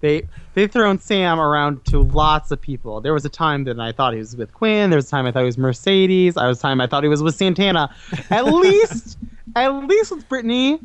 they 0.00 0.26
they've 0.54 0.70
thrown 0.70 0.98
Sam 0.98 1.38
around 1.40 1.84
to 1.86 2.00
lots 2.02 2.50
of 2.50 2.60
people. 2.60 3.00
There 3.00 3.12
was 3.12 3.24
a 3.24 3.28
time 3.28 3.64
that 3.64 3.78
I 3.78 3.92
thought 3.92 4.12
he 4.12 4.18
was 4.18 4.36
with 4.36 4.52
Quinn. 4.52 4.90
There 4.90 4.96
was 4.96 5.06
a 5.06 5.10
time 5.10 5.26
I 5.26 5.32
thought 5.32 5.40
he 5.40 5.46
was 5.46 5.58
Mercedes. 5.58 6.36
I 6.36 6.46
was 6.46 6.58
a 6.58 6.62
time 6.62 6.80
I 6.80 6.86
thought 6.86 7.02
he 7.02 7.08
was 7.08 7.22
with 7.22 7.34
Santana. 7.34 7.94
At 8.30 8.44
least, 8.52 9.18
at 9.56 9.68
least 9.86 10.10
with 10.10 10.28
Brittany, 10.28 10.80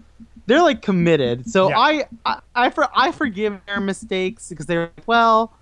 they're 0.47 0.61
like 0.61 0.81
committed. 0.81 1.49
So 1.49 1.69
Yeah. 1.69 1.79
I, 1.79 2.03
I 2.25 2.39
I 2.55 2.69
for 2.69 2.87
I 2.95 3.11
forgive 3.11 3.59
their 3.67 3.79
mistakes 3.79 4.49
because 4.49 4.65
they're 4.65 4.91
like, 4.95 5.07
well, 5.07 5.53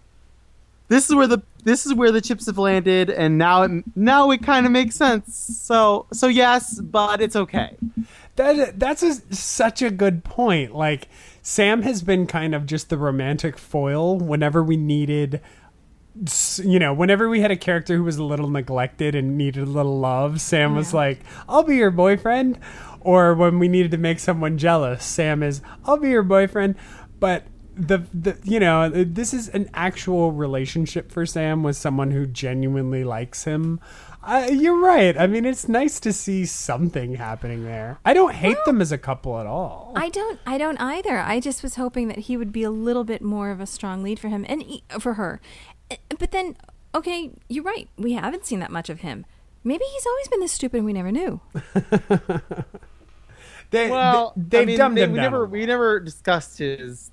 this 0.89 1.09
is 1.09 1.15
where 1.15 1.27
the 1.27 1.39
this 1.63 1.85
is 1.85 1.93
where 1.93 2.11
the 2.11 2.19
chips 2.21 2.47
have 2.47 2.57
landed, 2.57 3.09
and 3.09 3.37
now 3.37 3.63
it 3.63 3.83
now 3.95 4.29
it 4.31 4.43
kind 4.43 4.65
of 4.65 4.71
makes 4.71 4.95
sense. 4.95 5.35
So 5.35 6.05
so 6.11 6.27
yes, 6.27 6.79
but 6.81 7.21
it's 7.21 7.35
okay. 7.35 7.77
That 8.35 8.79
that's 8.79 9.03
a, 9.03 9.13
such 9.33 9.81
a 9.81 9.89
good 9.91 10.23
point. 10.23 10.75
Like 10.75 11.07
Sam 11.43 11.81
has 11.83 12.01
been 12.01 12.25
kind 12.25 12.55
of 12.55 12.65
just 12.65 12.89
the 12.89 12.97
romantic 12.97 13.57
foil 13.57 14.17
whenever 14.17 14.63
we 14.63 14.77
needed 14.77 15.41
you 16.57 16.77
know, 16.77 16.93
whenever 16.93 17.27
we 17.27 17.41
had 17.41 17.49
a 17.49 17.57
character 17.57 17.95
who 17.95 18.03
was 18.03 18.17
a 18.17 18.23
little 18.23 18.49
neglected 18.49 19.15
and 19.15 19.37
needed 19.37 19.63
a 19.63 19.71
little 19.71 19.99
love, 19.99 20.41
Sam 20.41 20.75
was 20.75 20.93
like, 20.93 21.21
"I'll 21.49 21.63
be 21.63 21.77
your 21.77 21.91
boyfriend." 21.91 22.59
Or 23.01 23.33
when 23.33 23.59
we 23.59 23.67
needed 23.67 23.91
to 23.91 23.97
make 23.97 24.19
someone 24.19 24.57
jealous, 24.57 25.03
Sam 25.03 25.41
is, 25.41 25.61
"I'll 25.85 25.97
be 25.97 26.09
your 26.09 26.23
boyfriend." 26.23 26.75
But 27.19 27.47
the 27.75 28.03
the 28.13 28.37
you 28.43 28.59
know, 28.59 28.89
this 28.89 29.33
is 29.33 29.49
an 29.49 29.69
actual 29.73 30.31
relationship 30.31 31.11
for 31.11 31.25
Sam 31.25 31.63
with 31.63 31.75
someone 31.75 32.11
who 32.11 32.27
genuinely 32.27 33.03
likes 33.03 33.45
him. 33.45 33.79
Uh, 34.25 34.47
you're 34.51 34.79
right. 34.79 35.17
I 35.17 35.27
mean, 35.27 35.43
it's 35.45 35.67
nice 35.67 35.99
to 35.99 36.13
see 36.13 36.45
something 36.45 37.15
happening 37.15 37.65
there. 37.65 37.99
I 38.05 38.13
don't 38.13 38.33
hate 38.33 38.57
them 38.65 38.79
as 38.81 38.91
a 38.91 38.97
couple 38.97 39.37
at 39.39 39.45
all. 39.45 39.91
I 39.95 40.09
don't. 40.09 40.39
I 40.45 40.57
don't 40.57 40.79
either. 40.79 41.19
I 41.19 41.39
just 41.41 41.61
was 41.61 41.75
hoping 41.75 42.07
that 42.07 42.19
he 42.19 42.37
would 42.37 42.51
be 42.53 42.63
a 42.63 42.71
little 42.71 43.03
bit 43.03 43.21
more 43.21 43.51
of 43.51 43.59
a 43.59 43.65
strong 43.65 44.01
lead 44.01 44.19
for 44.19 44.29
him 44.29 44.45
and 44.47 44.61
he, 44.63 44.83
for 44.99 45.15
her. 45.15 45.41
Eh, 45.91 45.97
But 46.17 46.31
then, 46.31 46.55
okay, 46.95 47.31
you're 47.49 47.65
right. 47.65 47.89
We 47.97 48.13
haven't 48.13 48.45
seen 48.45 48.59
that 48.59 48.71
much 48.71 48.89
of 48.89 49.01
him. 49.01 49.25
Maybe 49.65 49.83
he's 49.93 50.05
always 50.05 50.27
been 50.29 50.39
this 50.39 50.51
stupid 50.53 50.77
and 50.77 50.85
we 50.85 50.93
never 50.93 51.11
knew. 51.11 51.41
They, 53.71 53.89
Well, 53.89 54.33
they, 54.37 54.57
I 54.57 54.61
have 54.61 54.67
mean, 54.67 54.77
dumbed 54.77 54.97
they- 54.97 55.01
him 55.03 55.11
we 55.13 55.15
down. 55.17 55.23
never 55.31 55.45
we 55.47 55.65
never 55.65 55.99
discussed 55.99 56.59
his 56.59 57.09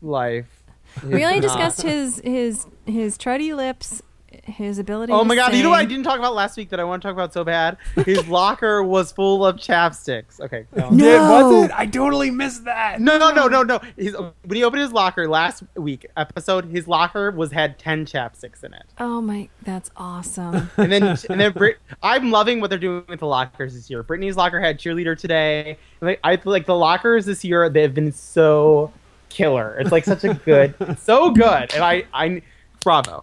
life. 0.00 0.62
We 1.04 1.24
only 1.24 1.36
His- 1.40 1.46
discussed 1.46 1.82
his 1.82 2.20
his 2.24 2.66
his 2.86 3.18
truddy 3.18 3.52
lips, 3.54 4.00
his 4.48 4.78
ability. 4.78 5.12
Oh 5.12 5.24
my 5.24 5.34
god! 5.34 5.54
You 5.54 5.62
know 5.62 5.70
what 5.70 5.80
I 5.80 5.84
didn't 5.84 6.04
talk 6.04 6.18
about 6.18 6.34
last 6.34 6.56
week 6.56 6.70
that 6.70 6.80
I 6.80 6.84
want 6.84 7.02
to 7.02 7.08
talk 7.08 7.14
about 7.14 7.32
so 7.32 7.44
bad? 7.44 7.76
His 8.04 8.26
locker 8.28 8.82
was 8.82 9.12
full 9.12 9.44
of 9.44 9.56
chapsticks. 9.56 10.40
Okay. 10.40 10.66
go 10.74 10.84
on. 10.84 10.96
No. 10.96 11.04
Did, 11.04 11.20
was 11.20 11.64
it? 11.64 11.70
I 11.78 11.86
totally 11.86 12.30
missed 12.30 12.64
that. 12.64 13.00
No, 13.00 13.18
no, 13.18 13.30
no, 13.30 13.46
no, 13.46 13.62
no. 13.62 13.80
His, 13.96 14.16
when 14.16 14.56
he 14.56 14.64
opened 14.64 14.82
his 14.82 14.92
locker 14.92 15.28
last 15.28 15.62
week 15.74 16.06
episode, 16.16 16.66
his 16.66 16.88
locker 16.88 17.30
was 17.30 17.52
had 17.52 17.78
ten 17.78 18.06
chapsticks 18.06 18.64
in 18.64 18.74
it. 18.74 18.86
Oh 18.98 19.20
my, 19.20 19.48
that's 19.62 19.90
awesome. 19.96 20.70
And 20.78 20.92
then, 20.92 21.02
and 21.28 21.40
then, 21.40 21.52
Brit- 21.52 21.78
I'm 22.02 22.30
loving 22.30 22.60
what 22.60 22.70
they're 22.70 22.78
doing 22.78 23.04
with 23.08 23.20
the 23.20 23.26
lockers 23.26 23.74
this 23.74 23.90
year. 23.90 24.02
Brittany's 24.02 24.36
locker 24.36 24.60
had 24.60 24.78
cheerleader 24.78 25.18
today. 25.18 25.76
Like, 26.00 26.20
I 26.24 26.38
like 26.44 26.66
the 26.66 26.76
lockers 26.76 27.26
this 27.26 27.44
year 27.44 27.68
they've 27.68 27.92
been 27.92 28.12
so 28.12 28.92
killer. 29.28 29.76
It's 29.80 29.92
like 29.92 30.04
such 30.04 30.24
a 30.24 30.34
good, 30.34 30.74
so 30.98 31.30
good, 31.30 31.74
and 31.74 31.82
I, 31.84 32.04
I, 32.12 32.42
bravo. 32.82 33.22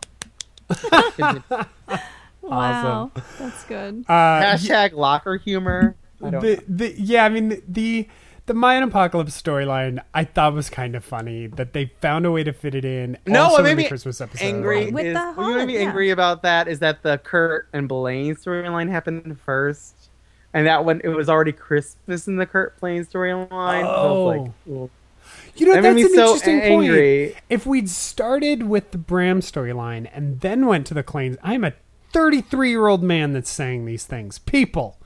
wow, 2.41 3.11
that's 3.39 3.63
good. 3.65 4.05
Uh, 4.07 4.11
Hashtag 4.11 4.93
locker 4.93 5.37
humor. 5.37 5.95
I 6.23 6.29
don't 6.29 6.41
the, 6.41 6.63
the 6.67 6.95
yeah, 6.99 7.25
I 7.25 7.29
mean 7.29 7.49
the, 7.49 7.63
the 7.67 8.07
the 8.45 8.53
Mayan 8.53 8.83
apocalypse 8.83 9.39
storyline 9.39 10.03
I 10.13 10.23
thought 10.23 10.53
was 10.53 10.69
kind 10.69 10.95
of 10.95 11.03
funny 11.03 11.47
that 11.47 11.73
they 11.73 11.91
found 12.01 12.25
a 12.25 12.31
way 12.31 12.43
to 12.43 12.53
fit 12.53 12.75
it 12.75 12.85
in. 12.85 13.17
No, 13.25 13.43
also 13.43 13.61
what 13.61 13.71
in 13.71 13.77
the 13.77 13.83
me 13.83 13.89
Christmas 13.89 14.21
episode. 14.21 14.45
angry 14.45 14.91
With 14.91 15.05
is 15.07 15.13
the 15.13 15.33
what 15.33 15.55
made 15.55 15.65
me 15.65 15.73
hug, 15.73 15.81
yeah. 15.81 15.87
angry 15.87 16.09
about 16.11 16.43
that 16.43 16.67
is 16.67 16.79
that 16.79 17.03
the 17.03 17.17
Kurt 17.19 17.67
and 17.73 17.87
Blaine 17.87 18.35
storyline 18.35 18.89
happened 18.89 19.39
first, 19.43 20.09
and 20.53 20.67
that 20.67 20.85
one 20.85 21.01
it 21.03 21.09
was 21.09 21.29
already 21.29 21.51
Christmas 21.51 22.27
in 22.27 22.37
the 22.37 22.45
Kurt 22.45 22.79
Blaine 22.79 23.05
storyline. 23.05 23.49
So 23.83 23.87
I 23.87 24.11
was 24.11 24.37
like, 24.37 24.51
ooh. 24.69 24.89
You 25.55 25.67
know, 25.67 25.73
That 25.73 25.83
that's 25.83 26.03
an 26.03 26.09
so 26.13 26.21
interesting 26.33 26.61
angry. 26.61 27.29
point. 27.33 27.43
If 27.49 27.65
we'd 27.65 27.89
started 27.89 28.63
with 28.63 28.91
the 28.91 28.97
Bram 28.97 29.39
storyline 29.41 30.09
and 30.13 30.41
then 30.41 30.65
went 30.65 30.85
to 30.87 30.93
the 30.93 31.03
Klaine's, 31.03 31.37
I'm 31.43 31.63
a 31.63 31.73
33 32.11 32.69
year 32.69 32.87
old 32.87 33.03
man 33.03 33.33
that's 33.33 33.49
saying 33.49 33.85
these 33.85 34.05
things. 34.05 34.39
People, 34.39 34.97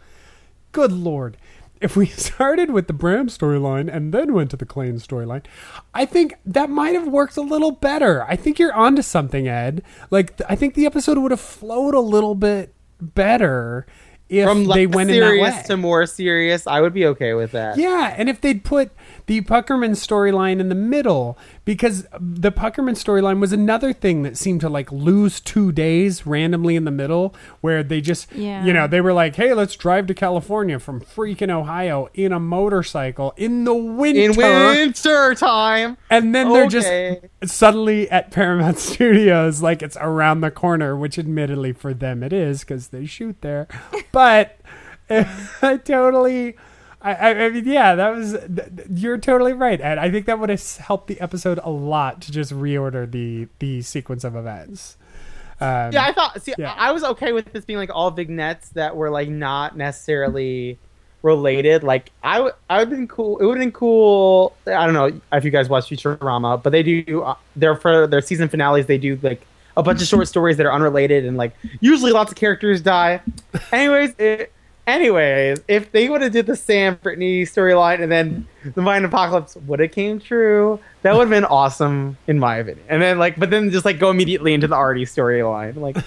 good 0.71 0.91
lord. 0.91 1.37
If 1.81 1.95
we 1.95 2.05
started 2.07 2.71
with 2.71 2.87
the 2.87 2.93
Bram 2.93 3.27
storyline 3.27 3.93
and 3.93 4.13
then 4.13 4.33
went 4.33 4.51
to 4.51 4.57
the 4.57 4.65
Klaine's 4.65 5.05
storyline, 5.07 5.45
I 5.93 6.05
think 6.05 6.35
that 6.45 6.69
might 6.69 6.93
have 6.95 7.07
worked 7.07 7.37
a 7.37 7.41
little 7.41 7.71
better. 7.71 8.23
I 8.23 8.35
think 8.35 8.59
you're 8.59 8.73
onto 8.73 9.01
something, 9.01 9.47
Ed. 9.47 9.81
Like, 10.11 10.39
I 10.49 10.55
think 10.55 10.73
the 10.73 10.85
episode 10.85 11.17
would 11.17 11.31
have 11.31 11.39
flowed 11.39 11.93
a 11.93 11.99
little 11.99 12.35
bit 12.35 12.73
better 13.01 13.85
if 14.27 14.47
from 14.47 14.65
they 14.65 14.85
went 14.85 15.09
in 15.09 15.19
that 15.19 15.25
serious 15.27 15.55
way. 15.55 15.63
to 15.67 15.77
more 15.77 16.05
serious, 16.05 16.67
I 16.67 16.81
would 16.81 16.93
be 16.93 17.05
okay 17.07 17.33
with 17.33 17.53
that. 17.53 17.77
Yeah, 17.77 18.13
and 18.15 18.29
if 18.29 18.41
they'd 18.41 18.63
put 18.63 18.91
the 19.29 19.41
Puckerman 19.41 19.91
storyline 19.91 20.59
in 20.59 20.69
the 20.69 20.75
middle, 20.75 21.37
because 21.63 22.07
the 22.19 22.51
Puckerman 22.51 22.95
storyline 22.95 23.39
was 23.39 23.53
another 23.53 23.93
thing 23.93 24.23
that 24.23 24.35
seemed 24.35 24.59
to 24.61 24.67
like 24.69 24.91
lose 24.91 25.39
two 25.39 25.71
days 25.71 26.25
randomly 26.25 26.75
in 26.75 26.83
the 26.83 26.89
middle, 26.91 27.35
where 27.61 27.83
they 27.83 28.01
just, 28.01 28.27
Yeah. 28.33 28.65
you 28.65 28.73
know, 28.73 28.87
they 28.87 29.01
were 29.01 29.13
like, 29.13 29.35
hey, 29.35 29.53
let's 29.53 29.75
drive 29.75 30.07
to 30.07 30.15
California 30.15 30.79
from 30.79 30.99
freaking 30.99 31.51
Ohio 31.51 32.09
in 32.15 32.33
a 32.33 32.39
motorcycle 32.39 33.35
in 33.37 33.65
the 33.65 33.73
winter. 33.75 34.19
In 34.31 34.35
winter 34.35 35.35
time, 35.35 35.97
and 36.09 36.33
then 36.33 36.51
they're 36.51 36.63
Okay. 36.65 37.21
just 37.43 37.55
suddenly 37.55 38.09
at 38.09 38.31
Paramount 38.31 38.79
Studios, 38.89 39.61
like 39.61 39.83
it's 39.83 39.97
around 40.01 40.41
the 40.41 40.49
corner, 40.49 40.97
which 40.97 41.19
admittedly 41.19 41.71
for 41.71 41.93
them 41.93 42.23
it 42.23 42.33
is 42.33 42.61
because 42.61 42.87
they 42.87 43.05
shoot 43.05 43.35
there. 43.41 43.67
But 44.11 44.57
I 45.11 45.77
totally, 45.83 46.55
I, 47.01 47.33
I, 47.33 47.49
mean, 47.49 47.65
yeah, 47.65 47.95
that 47.95 48.09
was. 48.09 48.37
You're 48.89 49.17
totally 49.17 49.53
right, 49.53 49.79
Ed. 49.79 49.97
I 49.97 50.11
think 50.11 50.25
that 50.25 50.37
would 50.37 50.49
have 50.49 50.77
helped 50.77 51.07
the 51.07 51.19
episode 51.21 51.59
a 51.63 51.69
lot 51.69 52.21
to 52.23 52.31
just 52.31 52.51
reorder 52.51 53.09
the 53.09 53.47
the 53.59 53.81
sequence 53.81 54.25
of 54.25 54.35
events. 54.35 54.97
Um, 55.61 55.91
yeah, 55.91 56.05
I 56.05 56.13
thought. 56.13 56.41
See, 56.41 56.53
Yeah. 56.57 56.73
I 56.77 56.91
was 56.91 57.03
okay 57.03 57.31
with 57.31 57.51
this 57.53 57.65
being 57.65 57.79
like 57.79 57.89
all 57.93 58.11
vignettes 58.11 58.69
that 58.69 58.95
were 58.95 59.09
like 59.09 59.29
not 59.29 59.77
necessarily 59.77 60.77
related. 61.21 61.83
Like 61.83 62.11
I 62.23 62.39
would, 62.41 62.53
I 62.69 62.79
would 62.79 62.89
have 62.89 62.97
been 62.97 63.07
cool. 63.07 63.37
It 63.39 63.45
would 63.45 63.57
have 63.57 63.63
been 63.63 63.71
cool. 63.71 64.55
I 64.67 64.85
don't 64.85 64.93
know 64.93 65.21
if 65.33 65.43
you 65.43 65.51
guys 65.51 65.69
watch 65.69 65.89
Futurama, 65.89 66.61
but 66.61 66.71
they 66.71 66.83
do. 66.83 67.23
Uh, 67.23 67.35
they're 67.55 67.75
for 67.75 68.07
their 68.07 68.21
season 68.21 68.49
finales. 68.49 68.85
They 68.85 68.97
do 68.97 69.17
like 69.21 69.45
a 69.77 69.83
bunch 69.83 70.01
of 70.01 70.07
short 70.07 70.27
stories 70.29 70.57
that 70.57 70.65
are 70.65 70.73
unrelated 70.73 71.25
and 71.25 71.37
like 71.37 71.55
usually 71.79 72.11
lots 72.11 72.31
of 72.31 72.37
characters 72.37 72.81
die. 72.81 73.21
Anyways, 73.71 74.15
it, 74.17 74.51
anyways, 74.89 75.61
if 75.67 75.91
they 75.91 76.09
would 76.09 76.21
have 76.21 76.31
did 76.31 76.45
the 76.45 76.55
Sam 76.55 76.99
Brittany 77.01 77.43
storyline 77.43 78.01
and 78.01 78.11
then 78.11 78.47
the 78.63 78.81
Mayan 78.81 79.05
apocalypse 79.05 79.55
would 79.55 79.79
have 79.79 79.91
came 79.91 80.19
true, 80.19 80.79
that 81.01 81.13
would 81.13 81.21
have 81.21 81.29
been 81.29 81.45
awesome 81.45 82.17
in 82.27 82.39
my 82.39 82.57
opinion. 82.57 82.85
And 82.89 83.01
then 83.01 83.17
like, 83.17 83.39
but 83.39 83.49
then 83.49 83.71
just 83.71 83.85
like 83.85 83.99
go 83.99 84.09
immediately 84.09 84.53
into 84.53 84.67
the 84.67 84.75
Artie 84.75 85.05
storyline. 85.05 85.75
Like, 85.75 85.97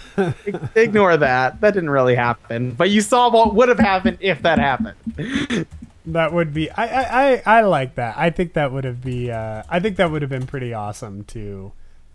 ignore 0.76 1.16
that. 1.16 1.60
That 1.60 1.74
didn't 1.74 1.90
really 1.90 2.14
happen. 2.14 2.72
But 2.72 2.90
you 2.90 3.00
saw 3.00 3.30
what 3.30 3.54
would 3.54 3.68
have 3.68 3.78
happened 3.78 4.18
if 4.20 4.42
that 4.42 4.58
happened. 4.58 5.66
That 6.06 6.32
would 6.32 6.52
be. 6.52 6.70
I, 6.70 6.86
I, 6.86 7.32
I, 7.32 7.42
I 7.46 7.60
like 7.62 7.94
that. 7.94 8.16
I 8.18 8.30
think 8.30 8.54
that 8.54 8.72
would 8.72 8.84
have 8.84 9.02
be. 9.02 9.30
Uh, 9.30 9.62
I 9.68 9.80
think 9.80 9.96
that 9.96 10.10
would 10.10 10.22
have 10.22 10.30
been 10.30 10.46
pretty 10.46 10.74
awesome 10.74 11.24
to 11.26 11.72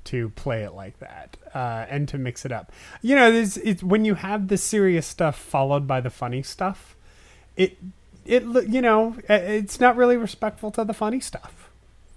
to 0.08 0.30
play 0.30 0.64
it 0.64 0.74
like 0.74 1.00
that 1.00 1.38
uh, 1.54 1.86
and 1.90 2.08
to 2.10 2.18
mix 2.18 2.46
it 2.46 2.52
up. 2.52 2.72
You 3.02 3.16
know, 3.16 3.32
it's, 3.32 3.58
it's 3.58 3.84
when 3.84 4.06
you 4.06 4.16
have 4.16 4.48
the 4.48 4.58
serious 4.58 5.06
stuff 5.06 5.38
followed 5.38 5.88
by 5.88 6.02
the 6.02 6.10
funny 6.10 6.44
stuff. 6.44 6.96
It 7.56 7.78
it 8.26 8.44
you 8.68 8.82
know 8.82 9.16
uh, 9.30 9.34
it's 9.34 9.80
not 9.80 9.96
really 9.96 10.18
respectful 10.18 10.70
to 10.72 10.84
the 10.84 10.94
funny 10.94 11.20
stuff. 11.20 11.72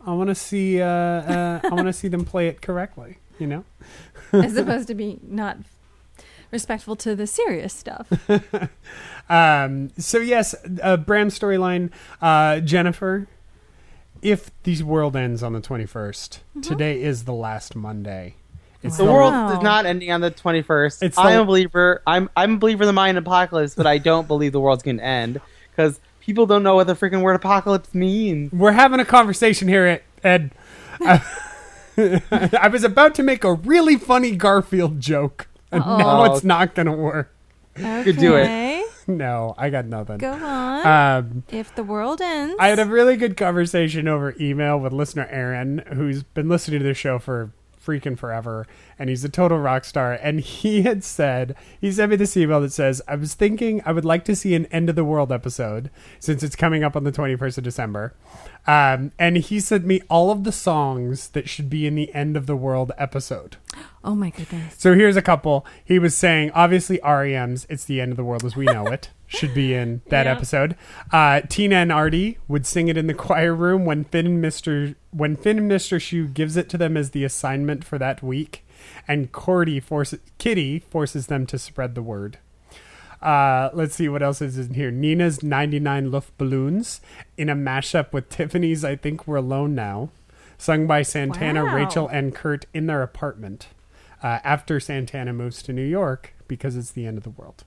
I 0.05 0.13
want 0.13 0.29
to 0.29 0.35
see. 0.35 0.81
Uh, 0.81 0.87
uh, 0.87 1.61
I 1.65 1.69
want 1.75 1.87
to 1.87 1.93
see 1.93 2.09
them 2.09 2.25
play 2.25 2.49
it 2.49 2.61
correctly. 2.61 3.19
You 3.39 3.47
know. 3.47 3.65
As 4.33 4.57
opposed 4.57 4.89
to 4.89 4.95
be 4.95 5.19
not 5.23 5.59
respectful 6.51 6.97
to 6.97 7.15
the 7.15 7.27
serious 7.27 7.73
stuff. 7.73 8.13
Um, 9.31 9.93
so 9.97 10.19
yes, 10.19 10.57
uh, 10.83 10.97
Bram 10.97 11.29
storyline. 11.29 11.91
Uh, 12.21 12.59
Jennifer, 12.61 13.29
if 14.23 14.51
the 14.63 14.83
world 14.83 15.17
ends 15.17 15.43
on 15.43 15.53
the 15.53 15.61
twenty 15.61 15.85
mm-hmm. 15.85 16.61
today 16.61 17.03
is 17.03 17.25
the 17.25 17.33
last 17.33 17.75
Monday. 17.77 18.35
It's 18.83 18.97
The 18.97 19.05
the 19.05 19.13
world 19.13 19.33
Wow. 19.33 19.57
is 19.57 19.63
not 19.63 19.85
ending 19.85 20.11
on 20.11 20.23
the 20.23 20.31
21st. 20.31 21.03
It's 21.03 21.19
I'm 21.19 21.35
the- 21.35 21.43
a 21.43 21.45
believer. 21.45 22.03
I'm 22.07 22.31
I'm 22.37 22.55
a 22.55 22.57
believer 22.57 22.85
in 22.85 22.87
the 22.87 22.93
Mayan 22.93 23.17
apocalypse, 23.17 23.75
but 23.75 23.87
I 23.87 23.99
don't 23.99 24.27
believe 24.27 24.53
the 24.53 24.61
world's 24.61 24.83
going 24.83 24.99
to 24.99 25.05
end 25.05 25.41
because 25.71 26.01
people 26.21 26.47
don't 26.47 26.63
know 26.63 26.75
what 26.77 26.87
the 26.87 26.95
freaking 26.95 27.23
word 27.23 27.35
apocalypse 27.35 27.95
means. 27.95 28.53
We're 28.53 28.73
having 28.73 29.01
a 29.01 29.05
conversation 29.05 29.69
here, 29.69 30.01
Ed. 30.25 30.53
I, 31.01 31.23
I 32.59 32.69
was 32.69 32.85
about 32.85 33.15
to 33.17 33.23
make 33.23 33.45
a 33.45 33.53
really 33.55 33.97
funny 33.97 34.35
Garfield 34.35 35.01
joke, 35.01 35.49
and 35.71 35.85
now 35.85 36.23
Uh-oh. 36.23 36.35
it's 36.35 36.45
not 36.45 36.75
going 36.75 36.87
to 36.87 36.93
work. 36.93 37.33
Okay. 37.79 38.13
do 38.13 38.37
it. 38.37 38.90
No, 39.17 39.55
I 39.59 39.71
got 39.71 39.87
nothing. 39.87 40.19
Go 40.19 40.33
on. 40.33 40.87
Um, 40.87 41.45
if 41.51 41.75
the 41.75 41.85
world 41.85 42.21
ends, 42.21 42.57
I 42.59 42.69
had 42.69 42.79
a 42.79 42.85
really 42.87 43.17
good 43.17 43.37
conversation 43.37 44.09
over 44.09 44.35
email 44.41 44.79
with 44.79 44.93
listener 44.93 45.27
Aaron, 45.31 45.83
who's 45.93 46.23
been 46.23 46.49
listening 46.49 46.81
to 46.81 46.87
the 46.87 46.95
show 46.95 47.19
for 47.19 47.53
freaking 47.85 48.19
forever, 48.19 48.67
and 48.99 49.09
he's 49.09 49.25
a 49.25 49.29
total 49.29 49.59
rock 49.59 49.85
star. 49.85 50.13
And 50.13 50.41
he 50.41 50.83
had 50.83 51.03
said, 51.05 51.57
he 51.81 51.91
sent 51.93 52.11
me 52.11 52.17
this 52.17 52.37
email 52.37 52.61
that 52.61 52.73
says, 52.73 53.03
I 53.09 53.17
was 53.17 53.35
thinking 53.35 53.83
I 53.85 53.93
would 53.93 54.05
like 54.05 54.25
to 54.27 54.37
see 54.37 54.55
an 54.55 54.67
end 54.67 54.89
of 54.89 54.97
the 54.97 55.05
world 55.05 55.33
episode 55.33 55.91
since 56.19 56.43
it's 56.43 56.57
coming 56.57 56.85
up 56.85 56.97
on 56.97 57.05
the 57.05 57.13
21st 57.13 57.59
of 57.59 57.65
December. 57.65 58.15
Um, 58.67 59.13
and 59.19 59.39
he 59.39 59.59
sent 59.59 59.85
me 59.87 60.03
all 60.11 60.31
of 60.31 60.45
the 60.45 60.53
songs 60.53 61.29
that 61.29 61.49
should 61.49 61.71
be 61.71 61.87
in 61.87 61.95
the 61.95 62.13
end 62.15 62.37
of 62.37 62.47
the 62.47 62.57
world 62.57 62.93
episode. 62.99 63.57
oh 64.05 64.15
my 64.15 64.31
goodness. 64.31 64.75
So 64.79 64.95
here's 64.95 65.17
a 65.17 65.23
couple. 65.23 65.67
He 65.85 65.99
was 65.99 66.15
saying, 66.17 66.51
obviously, 66.53 67.01
REM's 67.03 67.67
"It's 67.71 67.85
the 67.85 68.01
End 68.01 68.13
of 68.13 68.17
the 68.17 68.25
World 68.25 68.45
as 68.45 68.57
We 68.57 68.67
Know 68.67 68.87
It" 68.87 69.11
should 69.33 69.55
be 69.55 69.73
in 69.73 70.03
that 70.09 70.27
Yeah. 70.27 70.33
episode. 70.33 70.77
Uh, 71.13 71.41
Tina 71.49 71.77
and 71.77 71.93
Artie 71.93 72.39
would 72.49 72.67
sing 72.67 72.89
it 72.89 72.97
in 72.97 73.07
the 73.07 73.15
choir 73.27 73.55
room 73.55 73.85
when 73.85 74.03
Finn 74.05 74.27
and 74.27 74.41
Mister 74.43 74.95
when 75.13 75.37
Finn 75.37 75.59
and 75.59 75.69
Mister 75.69 75.99
Schue 75.99 76.33
gives 76.35 76.57
it 76.57 76.69
to 76.71 76.77
them 76.79 76.97
as 76.97 77.11
the 77.11 77.23
assignment 77.25 77.85
for 77.85 77.97
that 77.99 78.23
week, 78.23 78.65
and 79.07 79.31
Cordy 79.33 79.79
forces 79.81 80.19
Kitty 80.39 80.81
forces 80.81 81.29
them 81.29 81.47
to 81.47 81.59
spread 81.59 81.95
the 81.95 82.03
word. 82.03 82.39
Uh, 83.23 83.69
let's 83.75 83.95
see 83.95 84.09
what 84.09 84.23
else 84.23 84.41
is 84.43 84.57
in 84.59 84.75
here. 84.75 84.91
Nena's 84.91 85.43
99 85.43 86.11
Luftballons 86.11 87.01
in 87.37 87.49
a 87.51 87.55
mashup 87.55 88.13
with 88.15 88.31
Tiffany's 88.31 88.83
I 88.85 88.97
Think 88.97 89.27
We're 89.27 89.37
Alone 89.37 89.75
Now, 89.75 90.09
sung 90.57 90.87
by 90.87 91.03
Santana, 91.03 91.65
Wow. 91.67 91.75
Rachel, 91.77 92.09
and 92.09 92.35
Kurt 92.35 92.65
in 92.73 92.87
their 92.87 93.03
apartment 93.03 93.69
uh, 94.23 94.39
after 94.43 94.81
Santana 94.81 95.35
moves 95.35 95.63
to 95.65 95.73
New 95.75 95.85
York 95.85 96.33
because 96.49 96.77
it's 96.77 96.93
the 96.93 97.07
end 97.07 97.19
of 97.19 97.25
the 97.25 97.31
world. 97.31 97.65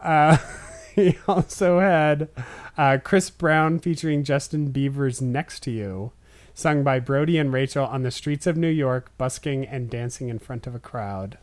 Uh, 0.00 0.36
he 0.94 1.18
also 1.26 1.80
had 1.80 2.28
uh, 2.76 2.98
Chris 3.02 3.30
Brown 3.30 3.78
featuring 3.78 4.24
Justin 4.24 4.72
Bieber's 4.72 5.20
Next 5.20 5.62
to 5.64 5.70
You, 5.70 6.12
sung 6.54 6.82
by 6.82 7.00
Brody 7.00 7.38
and 7.38 7.52
Rachel 7.52 7.86
on 7.86 8.02
the 8.02 8.10
streets 8.10 8.46
of 8.46 8.56
New 8.56 8.68
York, 8.70 9.10
busking 9.18 9.66
and 9.66 9.90
dancing 9.90 10.28
in 10.28 10.38
front 10.38 10.66
of 10.66 10.74
a 10.74 10.80
crowd. 10.80 11.38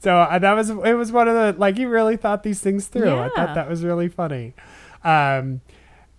So 0.00 0.16
uh, 0.16 0.38
that 0.38 0.52
was 0.52 0.70
it. 0.70 0.94
Was 0.94 1.10
one 1.10 1.26
of 1.26 1.34
the 1.34 1.58
like 1.58 1.76
he 1.76 1.84
really 1.84 2.16
thought 2.16 2.44
these 2.44 2.60
things 2.60 2.86
through. 2.86 3.18
I 3.18 3.30
thought 3.30 3.56
that 3.56 3.68
was 3.68 3.82
really 3.82 4.08
funny, 4.08 4.54
um, 5.02 5.60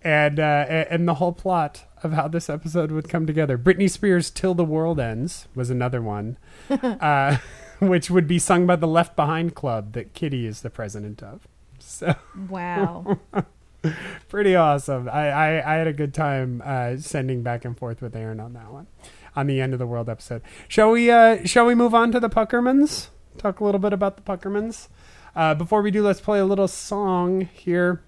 and 0.02 0.38
uh, 0.38 0.66
and 0.68 1.08
the 1.08 1.14
whole 1.14 1.32
plot 1.32 1.86
of 2.02 2.12
how 2.12 2.28
this 2.28 2.50
episode 2.50 2.92
would 2.92 3.08
come 3.08 3.26
together. 3.26 3.56
Britney 3.56 3.88
Spears' 3.88 4.30
"Till 4.30 4.52
the 4.52 4.64
World 4.64 5.00
Ends" 5.00 5.48
was 5.54 5.70
another 5.70 6.02
one. 6.02 6.36
uh, 6.70 7.38
which 7.80 8.10
would 8.10 8.28
be 8.28 8.38
sung 8.38 8.66
by 8.66 8.76
the 8.76 8.86
Left 8.86 9.16
Behind 9.16 9.54
Club 9.54 9.92
that 9.92 10.14
Kitty 10.14 10.46
is 10.46 10.60
the 10.60 10.70
president 10.70 11.22
of. 11.22 11.48
So 12.00 12.14
Wow. 12.48 13.18
pretty 14.28 14.54
awesome. 14.54 15.08
I, 15.08 15.28
I, 15.28 15.74
I 15.74 15.78
had 15.78 15.86
a 15.86 15.92
good 15.92 16.14
time 16.14 16.62
uh, 16.64 16.96
sending 16.98 17.42
back 17.42 17.64
and 17.64 17.76
forth 17.76 18.00
with 18.00 18.14
Aaron 18.14 18.40
on 18.40 18.52
that 18.52 18.70
one, 18.70 18.86
on 19.34 19.46
the 19.46 19.60
end 19.60 19.72
of 19.72 19.78
the 19.78 19.86
world 19.86 20.08
episode. 20.08 20.42
Shall 20.68 20.92
we? 20.92 21.10
Uh, 21.10 21.44
shall 21.44 21.66
we 21.66 21.74
move 21.74 21.94
on 21.94 22.12
to 22.12 22.20
the 22.20 22.28
Puckermans? 22.30 23.08
Talk 23.38 23.60
a 23.60 23.64
little 23.64 23.80
bit 23.80 23.92
about 23.92 24.16
the 24.16 24.22
Puckermans. 24.22 24.88
Uh, 25.34 25.54
before 25.54 25.82
we 25.82 25.90
do, 25.90 26.02
let's 26.02 26.20
play 26.20 26.38
a 26.38 26.44
little 26.44 26.68
song 26.68 27.48
here. 27.52 28.02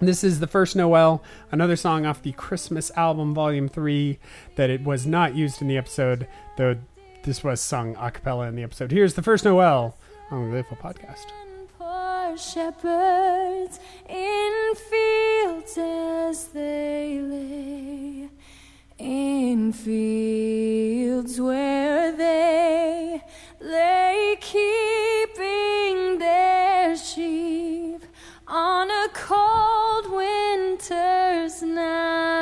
This 0.00 0.24
is 0.24 0.40
the 0.40 0.46
first 0.48 0.74
Noel, 0.74 1.22
another 1.52 1.76
song 1.76 2.06
off 2.06 2.22
the 2.22 2.32
Christmas 2.32 2.90
album, 2.96 3.34
Volume 3.34 3.68
Three, 3.68 4.18
that 4.56 4.68
it 4.70 4.82
was 4.82 5.06
not 5.06 5.34
used 5.34 5.62
in 5.62 5.68
the 5.68 5.76
episode, 5.76 6.26
though 6.56 6.76
this 7.22 7.44
was 7.44 7.60
sung 7.60 7.94
a 8.00 8.10
cappella 8.10 8.48
in 8.48 8.56
the 8.56 8.62
episode. 8.64 8.90
Here's 8.90 9.14
the 9.14 9.22
first 9.22 9.44
Noel 9.44 9.96
on 10.30 10.44
the 10.44 10.50
Gleeful 10.50 10.76
Podcast. 10.76 11.26
Shepherds 12.36 13.78
in 14.08 14.74
fields 14.74 15.76
as 15.78 16.46
they 16.48 17.20
lay, 17.20 18.30
in 18.98 19.72
fields 19.72 21.40
where 21.40 22.10
they 22.12 23.22
lay 23.60 24.36
keeping 24.40 26.18
their 26.18 26.96
sheep 26.96 28.02
on 28.48 28.90
a 28.90 29.08
cold 29.12 30.10
winter's 30.10 31.62
night 31.62 32.41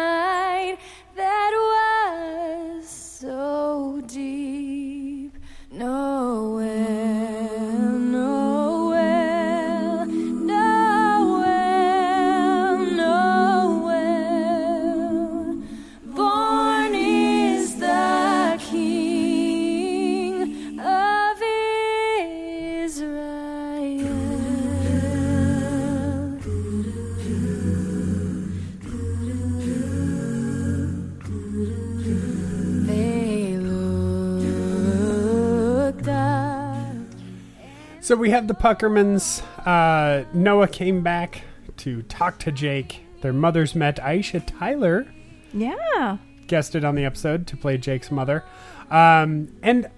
So 38.10 38.16
we 38.16 38.30
have 38.30 38.48
the 38.48 38.54
Puckermans. 38.54 39.40
Uh, 39.64 40.24
Noah 40.34 40.66
came 40.66 41.00
back 41.00 41.42
to 41.76 42.02
talk 42.02 42.40
to 42.40 42.50
Jake. 42.50 43.04
Their 43.20 43.32
mothers 43.32 43.76
met. 43.76 43.98
Aisha 43.98 44.42
Tyler 44.44 45.06
yeah. 45.54 46.16
guested 46.48 46.84
on 46.84 46.96
the 46.96 47.04
episode 47.04 47.46
to 47.46 47.56
play 47.56 47.78
Jake's 47.78 48.10
mother. 48.10 48.42
Um, 48.90 49.56
and, 49.62 49.88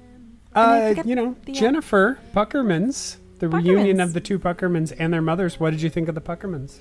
uh, 0.55 0.91
forgot 0.91 1.07
you 1.07 1.15
know, 1.15 1.37
the, 1.47 1.53
uh, 1.53 1.55
Jennifer 1.55 2.19
Puckermans, 2.35 3.17
the 3.39 3.49
reunion 3.49 3.99
of 3.99 4.13
the 4.13 4.21
two 4.21 4.39
Puckermans 4.39 4.95
and 4.99 5.11
their 5.11 5.23
mothers. 5.23 5.59
What 5.59 5.71
did 5.71 5.81
you 5.81 5.89
think 5.89 6.11
of 6.11 6.15
the 6.15 6.21
Puckermans? 6.21 6.81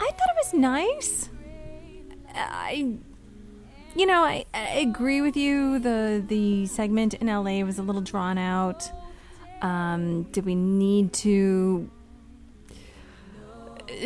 I 0.00 0.06
thought 0.06 0.30
it 0.30 0.36
was 0.42 0.54
nice. 0.54 1.28
I, 2.34 2.96
you 3.94 4.06
know, 4.06 4.24
I, 4.24 4.46
I 4.54 4.68
agree 4.76 5.20
with 5.20 5.36
you. 5.36 5.78
The 5.80 6.24
the 6.26 6.64
segment 6.64 7.12
in 7.12 7.26
LA 7.26 7.60
was 7.60 7.78
a 7.78 7.82
little 7.82 8.00
drawn 8.00 8.38
out. 8.38 8.90
Um, 9.64 10.24
did 10.24 10.44
we 10.44 10.54
need 10.54 11.14
to 11.14 11.90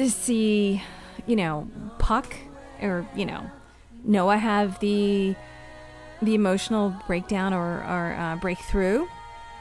see, 0.07 0.81
you 1.27 1.35
know, 1.35 1.69
Puck? 1.99 2.37
Or 2.81 3.09
you 3.17 3.27
know, 3.27 3.51
Noah 4.05 4.39
have 4.39 4.79
the 4.79 5.35
the 6.23 6.35
emotional 6.35 6.95
breakdown 7.09 7.53
or 7.53 7.79
or 7.83 8.17
uh, 8.19 8.37
breakthrough? 8.37 9.07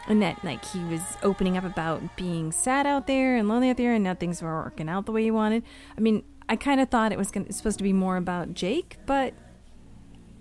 and 0.10 0.22
that 0.22 0.42
like 0.42 0.64
he 0.64 0.80
was 0.86 1.02
opening 1.22 1.58
up 1.58 1.66
about 1.66 2.16
being 2.16 2.50
sad 2.54 2.88
out 2.88 3.08
there 3.08 3.36
and 3.36 3.50
lonely 3.50 3.70
out 3.70 3.76
there 3.76 3.94
and 3.94 4.06
now 4.06 4.14
things 4.14 4.42
were 4.42 4.64
working 4.64 4.88
out 4.88 5.06
the 5.06 5.12
way 5.12 5.24
he 5.24 5.32
wanted. 5.32 5.64
I 5.98 6.02
mean 6.02 6.24
i 6.48 6.56
kind 6.56 6.80
of 6.80 6.88
thought 6.88 7.12
it 7.12 7.18
was 7.18 7.30
gonna, 7.30 7.52
supposed 7.52 7.78
to 7.78 7.84
be 7.84 7.92
more 7.92 8.16
about 8.16 8.54
jake 8.54 8.96
but 9.06 9.34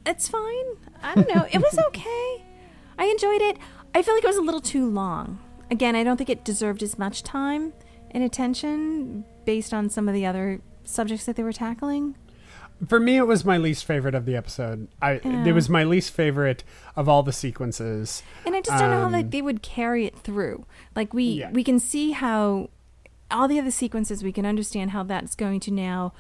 it's 0.07 0.29
fine. 0.29 0.77
I 1.03 1.17
don't 1.17 1.35
know. 1.35 1.47
It 1.51 1.59
was 1.59 1.77
okay. 1.89 2.45
I 2.97 3.07
enjoyed 3.07 3.43
it. 3.43 3.59
I 3.93 4.03
feel 4.03 4.15
like 4.15 4.23
it 4.23 4.29
was 4.29 4.37
a 4.37 4.43
little 4.43 4.61
too 4.61 4.89
long 4.89 5.41
again 5.71 5.95
i 5.97 6.03
don't 6.05 6.17
think 6.17 6.31
it 6.31 6.45
deserved 6.45 6.83
as 6.83 6.99
much 6.99 7.23
time 7.23 7.73
and 8.11 8.23
attention 8.23 9.25
based 9.45 9.73
on 9.75 9.89
some 9.91 10.09
of 10.09 10.15
the 10.15 10.25
other 10.27 10.61
subjects 10.85 11.25
that 11.27 11.37
they 11.37 11.43
were 11.43 11.53
tackling 11.53 12.15
For 12.87 13.01
me, 13.01 13.17
it 13.17 13.27
was 13.27 13.43
my 13.43 13.57
least 13.57 13.87
favorite 13.87 14.15
of 14.15 14.27
the 14.27 14.37
episode. 14.37 14.89
I 15.01 15.13
Yeah. 15.25 15.47
it 15.47 15.53
was 15.53 15.71
my 15.71 15.83
least 15.83 16.11
favorite 16.13 16.63
of 16.95 17.09
all 17.09 17.23
the 17.23 17.33
sequences. 17.33 18.23
And 18.45 18.55
I 18.55 18.61
just 18.61 18.79
don't 18.79 18.91
know 18.91 19.01
how 19.09 19.17
Um, 19.19 19.31
they 19.31 19.41
would 19.41 19.63
carry 19.63 20.05
it 20.05 20.19
through. 20.19 20.67
Like 20.95 21.15
we 21.15 21.25
Yeah. 21.25 21.51
we 21.53 21.65
can 21.65 21.79
see 21.81 22.11
how 22.13 22.69
all 23.31 23.49
the 23.49 23.59
other 23.59 23.71
sequences 23.71 24.23
we 24.23 24.31
can 24.31 24.45
understand 24.45 24.91
how 24.91 25.03
that's 25.05 25.35
going 25.35 25.59
to 25.61 25.71
now 25.71 26.13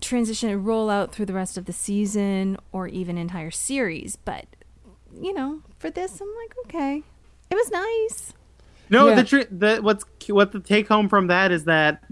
transition 0.00 0.50
and 0.50 0.66
roll 0.66 0.90
out 0.90 1.12
through 1.12 1.26
the 1.26 1.32
rest 1.32 1.56
of 1.56 1.66
the 1.66 1.72
season 1.72 2.56
or 2.72 2.88
even 2.88 3.16
entire 3.16 3.52
series. 3.52 4.16
But 4.16 4.46
you 5.20 5.32
know, 5.32 5.62
for 5.78 5.90
this, 5.90 6.20
I'm 6.20 6.28
like, 6.42 6.54
okay, 6.66 7.02
it 7.50 7.54
was 7.54 7.70
nice. 7.70 8.32
No, 8.90 9.08
Yeah. 9.08 9.14
the 9.16 9.24
tr- 9.24 9.50
the 9.50 9.78
what's 9.82 10.04
what 10.28 10.52
the 10.52 10.60
take 10.60 10.88
home 10.88 11.08
from 11.08 11.26
that 11.28 11.50
is 11.52 11.64
that 11.64 12.02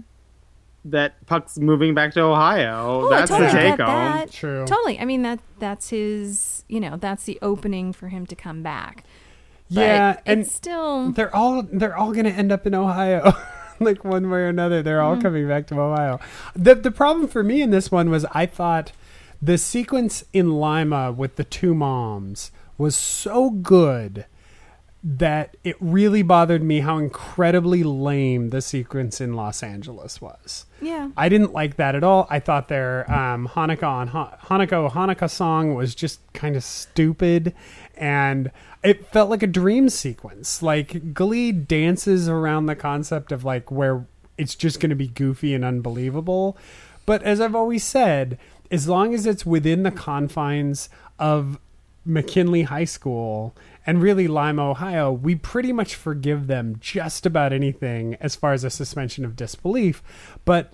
that 0.85 1.25
Puck's 1.25 1.57
moving 1.57 1.93
back 1.93 2.13
to 2.13 2.21
Ohio. 2.21 3.01
Oh, 3.05 3.09
That's 3.09 3.29
totally 3.29 3.47
the 3.51 3.53
take 3.53 3.69
home. 3.79 3.87
that. 3.87 4.31
True. 4.31 4.65
Totally. 4.65 4.99
I 4.99 5.05
mean 5.05 5.21
that 5.23 5.39
that's 5.59 5.89
his. 5.89 6.63
You 6.69 6.79
know, 6.79 6.97
that's 6.97 7.23
the 7.25 7.37
opening 7.41 7.93
for 7.93 8.07
him 8.09 8.25
to 8.27 8.35
come 8.35 8.61
back. 8.63 9.03
But 9.69 9.81
yeah, 9.81 10.19
and 10.25 10.41
it's 10.41 10.53
still 10.55 11.11
they're 11.11 11.35
all 11.35 11.63
they're 11.63 11.95
all 11.97 12.13
going 12.13 12.25
to 12.25 12.31
end 12.31 12.51
up 12.51 12.65
in 12.65 12.73
Ohio. 12.73 13.33
like 13.81 14.03
one 14.05 14.29
way 14.29 14.39
or 14.39 14.47
another, 14.47 14.81
they're 14.81 14.99
Mm-hmm. 14.99 15.15
all 15.17 15.21
coming 15.21 15.47
back 15.47 15.67
to 15.67 15.79
Ohio. 15.79 16.19
The 16.55 16.75
the 16.75 16.91
problem 16.91 17.27
for 17.27 17.43
me 17.43 17.61
in 17.61 17.69
this 17.71 17.91
one 17.91 18.09
was 18.09 18.25
I 18.33 18.45
thought 18.45 18.91
the 19.41 19.57
sequence 19.57 20.23
in 20.33 20.53
Lima 20.53 21.11
with 21.11 21.35
the 21.35 21.43
two 21.43 21.75
moms 21.75 22.51
was 22.77 22.95
so 22.95 23.49
good 23.49 24.25
that 25.03 25.55
it 25.63 25.75
really 25.79 26.21
bothered 26.23 26.63
me 26.63 26.79
how 26.79 26.97
incredibly 26.97 27.83
lame 27.83 28.49
the 28.49 28.61
sequence 28.61 29.21
in 29.21 29.33
Los 29.33 29.61
Angeles 29.63 30.19
was. 30.19 30.65
yeah. 30.81 31.09
I 31.15 31.29
didn't 31.29 31.53
like 31.53 31.77
that 31.77 31.95
at 31.95 32.03
all. 32.03 32.27
I 32.29 32.39
thought 32.39 32.67
their 32.67 33.09
um, 33.11 33.47
Hanukkah 33.47 33.83
on 33.87 34.07
ha- 34.07 34.37
Hanukkah 34.45 34.91
Hanukkah 34.91 35.29
song 35.29 35.75
was 35.75 35.95
just 35.95 36.19
kind 36.33 36.55
of 36.55 36.63
stupid, 36.63 37.53
and 37.95 38.51
it 38.83 39.07
felt 39.07 39.29
like 39.29 39.43
a 39.43 39.47
dream 39.47 39.87
sequence. 39.89 40.61
Like 40.63 41.13
Glee 41.13 41.51
dances 41.51 42.27
around 42.27 42.65
the 42.65 42.75
concept 42.75 43.31
of 43.31 43.43
like 43.45 43.71
where 43.71 44.05
it's 44.37 44.55
just 44.55 44.79
going 44.79 44.89
to 44.89 44.95
be 44.95 45.07
goofy 45.07 45.53
and 45.53 45.63
unbelievable, 45.63 46.57
but 47.05 47.23
as 47.23 47.39
I've 47.39 47.55
always 47.55 47.83
said, 47.83 48.37
as 48.69 48.87
long 48.89 49.13
as 49.13 49.25
it's 49.25 49.45
within 49.45 49.83
the 49.83 49.91
confines 49.91 50.89
of 51.17 51.59
McKinley 52.05 52.63
High 52.63 52.85
School 52.85 53.55
and 53.87 54.01
really 54.01 54.27
Lima, 54.27 54.69
Ohio, 54.69 55.11
we 55.11 55.35
pretty 55.35 55.71
much 55.71 55.95
forgive 55.95 56.47
them 56.47 56.75
just 56.81 57.25
about 57.25 57.53
anything 57.53 58.15
as 58.19 58.35
far 58.35 58.51
as 58.51 58.65
a 58.65 58.69
suspension 58.69 59.23
of 59.23 59.37
disbelief. 59.37 60.03
But 60.43 60.73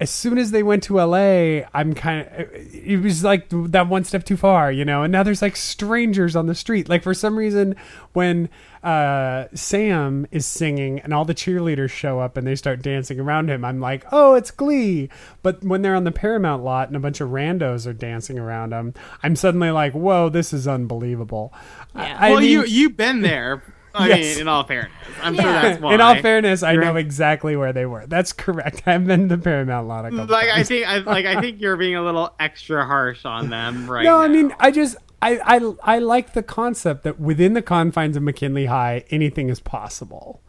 as 0.00 0.10
soon 0.10 0.36
as 0.36 0.50
they 0.50 0.64
went 0.64 0.82
to 0.84 0.96
LA, 0.96 1.68
I'm 1.72 1.94
kind 1.94 2.26
of 2.26 2.48
it 2.52 3.00
was 3.00 3.22
like 3.22 3.46
that 3.50 3.86
one 3.86 4.02
step 4.02 4.24
too 4.24 4.36
far, 4.36 4.72
you 4.72 4.84
know. 4.84 5.04
And 5.04 5.12
now 5.12 5.22
there's 5.22 5.42
like 5.42 5.54
strangers 5.54 6.34
on 6.34 6.46
the 6.46 6.54
street. 6.56 6.88
Like 6.88 7.04
for 7.04 7.14
some 7.14 7.38
reason, 7.38 7.76
when 8.14 8.48
uh, 8.82 9.46
Sam 9.54 10.26
is 10.30 10.46
singing 10.46 11.00
and 11.00 11.12
all 11.12 11.24
the 11.24 11.34
cheerleaders 11.34 11.90
show 11.90 12.20
up 12.20 12.36
and 12.36 12.46
they 12.46 12.54
start 12.56 12.82
dancing 12.82 13.20
around 13.20 13.50
him, 13.50 13.64
I'm 13.64 13.80
like, 13.80 14.04
oh, 14.12 14.34
it's 14.34 14.50
Glee. 14.50 15.08
But 15.42 15.62
when 15.62 15.82
they're 15.82 15.94
on 15.94 16.04
the 16.04 16.12
Paramount 16.12 16.62
lot 16.64 16.88
and 16.88 16.96
a 16.96 17.00
bunch 17.00 17.20
of 17.20 17.28
randos 17.30 17.86
are 17.86 17.92
dancing 17.92 18.38
around 18.38 18.72
him, 18.72 18.94
I'm 19.22 19.36
suddenly 19.36 19.70
like, 19.70 19.92
whoa, 19.92 20.28
this 20.28 20.52
is 20.52 20.66
unbelievable. 20.66 21.52
Yeah. 21.94 22.16
I 22.18 22.30
well, 22.30 22.40
mean- 22.40 22.50
you 22.50 22.64
you've 22.64 22.96
been 22.96 23.22
there. 23.22 23.62
I 23.92 24.06
Yes. 24.06 24.18
mean, 24.36 24.42
in 24.42 24.48
all 24.48 24.62
fairness, 24.62 24.92
I'm 25.20 25.34
sure 25.34 25.42
that's 25.42 25.80
why. 25.80 25.94
In 25.94 26.00
all 26.00 26.14
fairness, 26.14 26.62
I 26.62 26.74
You're- 26.74 26.84
know 26.86 26.94
exactly 26.94 27.56
where 27.56 27.72
they 27.72 27.86
were. 27.86 28.06
That's 28.06 28.32
correct. 28.32 28.82
I've 28.86 29.04
been 29.04 29.28
to 29.28 29.36
the 29.36 29.42
Paramount 29.42 29.88
lot 29.88 30.04
a 30.06 30.10
couple 30.10 30.26
like 30.26 30.46
I 30.48 30.58
times. 30.58 30.68
think, 30.68 30.86
I, 30.86 30.98
like 30.98 31.26
I 31.26 31.40
think 31.40 31.60
you're 31.60 31.76
being 31.76 31.96
a 31.96 32.02
little 32.04 32.32
extra 32.38 32.86
harsh 32.86 33.24
on 33.24 33.50
them 33.50 33.90
right 33.90 34.04
no, 34.04 34.20
I 34.20 34.28
mean, 34.28 34.54
I 34.60 34.70
just 34.70 34.96
I, 35.22 35.38
I 35.56 35.94
I 35.96 35.98
like 35.98 36.32
the 36.32 36.42
concept 36.42 37.04
that 37.04 37.20
within 37.20 37.52
the 37.52 37.62
confines 37.62 38.16
of 38.16 38.22
McKinley 38.22 38.66
High, 38.66 39.04
anything 39.10 39.50
is 39.50 39.60
possible. 39.60 40.40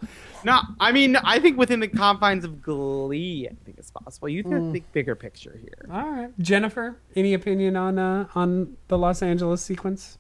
No, 0.44 0.62
I 0.80 0.92
mean, 0.92 1.18
I 1.18 1.40
think 1.40 1.58
within 1.58 1.82
the 1.82 1.88
confines 1.88 2.46
of 2.46 2.62
Glee, 2.62 3.48
I 3.52 3.56
think 3.66 3.78
it's 3.78 3.92
possible. 3.92 4.30
You 4.30 4.44
have 4.44 4.52
to 4.54 4.72
think 4.72 4.92
bigger 4.94 5.16
picture 5.16 5.60
here. 5.62 5.94
All 5.94 6.10
right, 6.10 6.40
Jennifer, 6.40 6.98
any 7.16 7.34
opinion 7.34 7.76
on 7.76 8.00
uh, 8.00 8.28
on 8.34 8.78
the 8.88 8.98
Los 8.98 9.22
Angeles 9.22 9.62
sequence? 9.62 10.18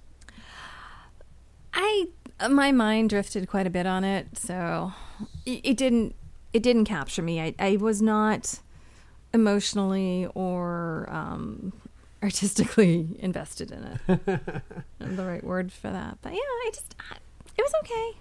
I 1.73 2.07
Uh, 2.39 2.49
my 2.49 2.71
mind 2.71 3.09
drifted 3.09 3.47
quite 3.47 3.67
a 3.67 3.69
bit 3.69 3.85
on 3.85 4.03
it, 4.03 4.37
so 4.37 4.91
it, 5.45 5.61
it 5.63 5.77
didn't 5.77 6.15
it 6.53 6.61
didn't 6.63 6.85
capture 6.85 7.21
me. 7.21 7.39
I, 7.39 7.55
I 7.57 7.77
was 7.77 8.01
not 8.01 8.59
emotionally 9.33 10.27
or 10.35 11.07
um, 11.09 11.71
artistically 12.23 13.15
invested 13.19 13.71
in 13.71 13.83
it. 13.83 14.19
the 14.99 15.25
right 15.25 15.43
word 15.43 15.71
for 15.71 15.89
that, 15.89 16.19
but 16.21 16.33
yeah, 16.33 16.39
I 16.39 16.69
just 16.73 16.95
I, 17.11 17.15
it 17.57 17.61
was 17.61 17.73
okay. 17.83 18.17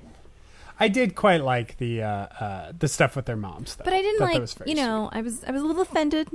I 0.78 0.88
did 0.88 1.14
quite 1.14 1.42
like 1.42 1.76
the 1.76 2.03
uh, 2.03 2.09
uh, 2.09 2.72
the 2.78 2.88
stuff 2.88 3.14
with 3.14 3.26
their 3.26 3.36
moms, 3.36 3.76
though. 3.76 3.84
But 3.84 3.92
I 3.92 4.01
didn't 4.01 4.20
Thought 4.20 4.59
like 4.59 4.68
you 4.68 4.74
know 4.74 5.11
I 5.12 5.20
was 5.20 5.44
I 5.44 5.51
was 5.51 5.62
a 5.62 5.66
little 5.66 5.82
offended. 5.82 6.28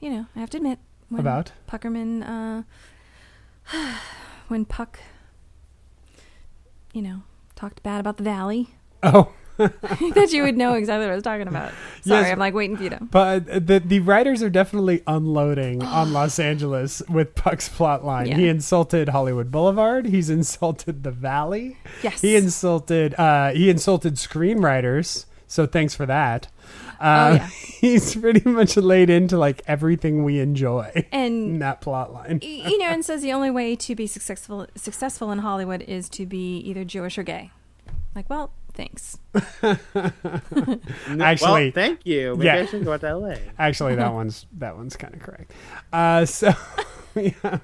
You 0.00 0.10
know 0.10 0.26
I 0.34 0.40
have 0.40 0.50
to 0.50 0.56
admit 0.56 0.78
when 1.10 1.20
About? 1.20 1.52
Puckerman 1.68 2.22
uh, 2.22 2.62
when 4.48 4.64
Puck 4.64 4.98
you 6.94 7.02
know 7.02 7.22
talked 7.54 7.82
bad 7.82 8.00
about 8.00 8.16
the 8.16 8.24
Valley. 8.24 8.70
Oh, 9.02 9.32
that 9.56 10.28
you 10.32 10.42
would 10.42 10.56
know 10.56 10.74
exactly 10.74 11.06
what 11.06 11.12
I 11.12 11.14
was 11.14 11.22
talking 11.24 11.48
about. 11.48 11.72
Sorry, 12.02 12.22
Yes. 12.22 12.32
I'm 12.32 12.38
like 12.38 12.54
waiting 12.54 12.76
for 12.76 12.82
you 12.84 12.90
to. 12.90 12.98
but 13.10 13.46
the 13.66 13.80
the 13.84 14.00
writers 14.00 14.42
are 14.42 14.50
definitely 14.50 15.02
unloading 15.06 15.82
on 15.84 16.12
Los 16.12 16.38
Angeles 16.38 17.02
with 17.08 17.34
Puck's 17.34 17.68
plot 17.68 18.04
line. 18.04 18.26
Yeah. 18.28 18.36
He 18.36 18.48
insulted 18.48 19.10
Hollywood 19.10 19.50
Boulevard. 19.50 20.06
He's 20.06 20.30
insulted 20.30 21.02
the 21.04 21.10
Valley. 21.10 21.76
Yes. 22.02 22.20
He 22.20 22.36
insulted 22.36 23.14
uh, 23.14 23.50
he 23.52 23.68
insulted 23.70 24.14
screenwriters. 24.14 25.26
So 25.46 25.66
thanks 25.66 25.94
for 25.94 26.06
that. 26.06 26.46
Uh, 26.46 26.50
Oh, 27.04 27.34
yeah. 27.34 27.46
He's 27.80 28.14
pretty 28.14 28.48
much 28.48 28.76
laid 28.76 29.10
into 29.10 29.36
like 29.36 29.60
everything 29.66 30.22
we 30.22 30.38
enjoy 30.38 30.92
in 30.94 31.04
and 31.10 31.62
that 31.62 31.80
plot 31.80 32.12
line. 32.12 32.38
you 32.42 32.78
know, 32.78 32.86
and 32.86 33.04
says 33.04 33.22
the 33.22 33.32
only 33.32 33.50
way 33.50 33.74
to 33.74 33.94
be 33.96 34.06
successful 34.06 34.66
successful 34.76 35.32
in 35.32 35.40
Hollywood 35.40 35.82
is 35.82 36.08
to 36.10 36.26
be 36.26 36.58
either 36.58 36.84
Jewish 36.84 37.18
or 37.18 37.24
gay. 37.24 37.50
Like, 38.14 38.30
well, 38.30 38.52
thanks. 38.74 39.18
Actually- 41.20 41.64
well, 41.64 41.70
thank 41.72 42.06
you. 42.06 42.34
Maybe 42.36 42.46
Yeah. 42.46 42.56
I 42.56 42.66
should 42.66 42.84
go 42.84 42.92
out 42.92 43.00
to 43.00 43.16
LA. 43.16 43.34
Actually, 43.58 43.94
that 43.96 44.12
one's 44.14 44.46
that 44.58 44.76
one's 44.76 44.96
kind 44.96 45.14
of 45.14 45.20
correct. 45.20 45.52
Uh, 45.92 46.24
so, 46.24 46.52
yeah. 47.14 47.58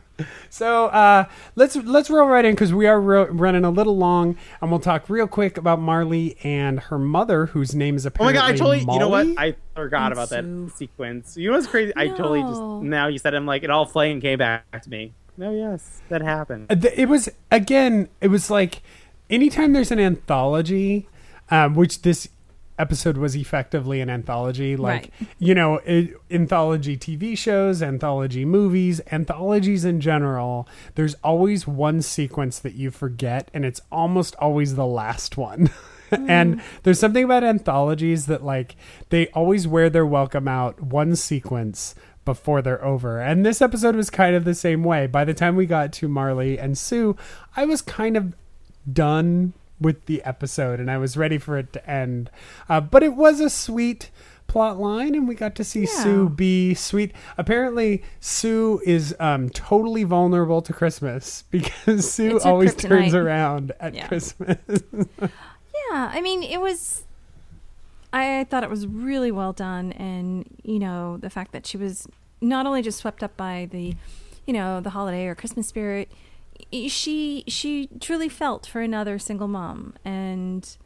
so 0.50 0.86
uh, 0.86 1.24
let's 1.56 1.76
let's 1.76 2.10
roll 2.10 2.28
right 2.28 2.44
in 2.44 2.54
because 2.54 2.72
we 2.72 2.86
are 2.86 3.00
ro- 3.00 3.26
running 3.26 3.64
a 3.64 3.70
little 3.70 3.96
long, 3.96 4.36
and 4.60 4.70
we'll 4.70 4.80
talk 4.80 5.08
real 5.08 5.26
quick 5.26 5.56
about 5.56 5.80
Marley 5.80 6.36
and 6.42 6.80
her 6.80 6.98
mother, 6.98 7.46
whose 7.46 7.74
name 7.74 7.96
is 7.96 8.06
apparently. 8.06 8.38
Oh 8.38 8.42
my 8.42 8.48
god! 8.48 8.54
I 8.54 8.56
totally. 8.56 8.80
You 8.80 8.98
know 8.98 9.08
what? 9.08 9.26
I 9.38 9.54
forgot 9.74 10.12
about 10.12 10.30
that 10.30 10.72
sequence. 10.74 11.36
You 11.36 11.50
know 11.50 11.56
what's 11.56 11.66
crazy? 11.68 11.92
I 11.96 12.08
totally 12.08 12.42
just 12.42 12.60
now 12.82 13.08
you 13.08 13.18
said 13.18 13.34
I'm 13.34 13.46
like 13.46 13.62
it 13.62 13.70
all 13.70 13.86
flaying 13.86 14.20
came 14.20 14.38
back 14.38 14.82
to 14.82 14.90
me. 14.90 15.12
No, 15.36 15.52
yes, 15.52 16.02
that 16.08 16.20
happened. 16.20 16.66
Uh, 16.70 16.88
it 16.96 17.08
was 17.08 17.28
again. 17.52 18.08
It 18.20 18.28
was 18.28 18.50
like 18.50 18.82
anytime 19.30 19.72
there's 19.72 19.90
an 19.90 20.00
anthology, 20.00 21.08
um, 21.50 21.74
which 21.74 22.02
this 22.02 22.28
episode 22.78 23.16
was 23.16 23.34
effectively 23.34 24.00
an 24.00 24.08
anthology. 24.08 24.76
Like 24.76 25.10
Right. 25.20 25.28
you 25.38 25.54
know, 25.54 25.76
it, 25.78 26.14
anthology 26.30 26.96
TV 26.96 27.36
shows, 27.36 27.82
anthology 27.82 28.44
movies, 28.44 29.00
anthologies 29.10 29.84
in 29.84 30.00
general. 30.00 30.68
There's 30.94 31.14
always 31.24 31.66
one 31.66 32.02
sequence 32.02 32.58
that 32.60 32.74
you 32.74 32.90
forget, 32.90 33.50
and 33.52 33.64
it's 33.64 33.80
almost 33.90 34.36
always 34.36 34.76
the 34.76 34.86
last 34.86 35.36
one. 35.36 35.70
and 36.10 36.62
there's 36.84 36.98
something 36.98 37.24
about 37.24 37.44
anthologies 37.44 38.26
that 38.26 38.44
like 38.44 38.76
they 39.10 39.26
always 39.28 39.66
wear 39.66 39.90
their 39.90 40.06
welcome 40.06 40.48
out 40.48 40.80
one 40.80 41.16
sequence 41.16 41.94
before 42.24 42.62
they're 42.62 42.84
over. 42.84 43.20
And 43.20 43.44
this 43.44 43.60
episode 43.60 43.96
was 43.96 44.10
kind 44.10 44.36
of 44.36 44.44
the 44.44 44.54
same 44.54 44.84
way. 44.84 45.06
By 45.06 45.24
the 45.24 45.34
time 45.34 45.56
we 45.56 45.66
got 45.66 45.92
to 45.94 46.08
Marley 46.08 46.58
and 46.58 46.76
Sue, 46.78 47.16
I 47.56 47.64
was 47.64 47.82
kind 47.82 48.16
of 48.16 48.34
done 48.92 49.52
with 49.80 50.06
the 50.06 50.22
episode 50.24 50.80
and 50.80 50.90
I 50.90 50.98
was 50.98 51.16
ready 51.16 51.38
for 51.38 51.56
it 51.58 51.72
to 51.72 51.90
end. 51.90 52.30
Uh, 52.68 52.80
but 52.80 53.02
it 53.02 53.14
was 53.14 53.40
a 53.40 53.48
sweet 53.50 54.10
plot 54.48 54.78
line 54.78 55.14
and 55.14 55.28
we 55.28 55.34
got 55.34 55.54
to 55.56 55.62
see 55.64 55.80
Yeah. 55.82 56.02
Sue 56.02 56.28
be 56.30 56.74
sweet. 56.74 57.12
Apparently 57.36 58.02
Sue 58.18 58.80
is 58.84 59.14
um, 59.20 59.50
totally 59.50 60.04
vulnerable 60.04 60.62
to 60.62 60.72
Christmas 60.72 61.44
because 61.50 62.10
Sue 62.10 62.36
It's 62.36 62.46
always 62.46 62.74
turns 62.74 63.14
around 63.14 63.72
at 63.80 63.94
Yeah. 63.94 64.08
Christmas. 64.08 64.58
Yeah, 65.90 66.10
I 66.12 66.20
mean, 66.20 66.42
it 66.42 66.60
was. 66.60 67.04
I 68.12 68.44
thought 68.50 68.62
it 68.62 68.68
was 68.68 68.86
really 68.86 69.30
well 69.30 69.52
done, 69.54 69.92
and 69.92 70.44
you 70.62 70.78
know, 70.78 71.16
the 71.18 71.30
fact 71.30 71.52
that 71.52 71.66
she 71.66 71.76
was 71.78 72.06
not 72.42 72.66
only 72.66 72.82
just 72.82 72.98
swept 72.98 73.22
up 73.22 73.36
by 73.36 73.68
the, 73.70 73.94
you 74.46 74.52
know, 74.52 74.80
the 74.80 74.90
holiday 74.90 75.26
or 75.26 75.34
Christmas 75.34 75.66
spirit, 75.68 76.10
she 76.88 77.44
she 77.46 77.88
truly 78.00 78.28
felt 78.28 78.66
for 78.66 78.80
another 78.80 79.18
single 79.18 79.48
mom, 79.48 79.94
and 80.04 80.76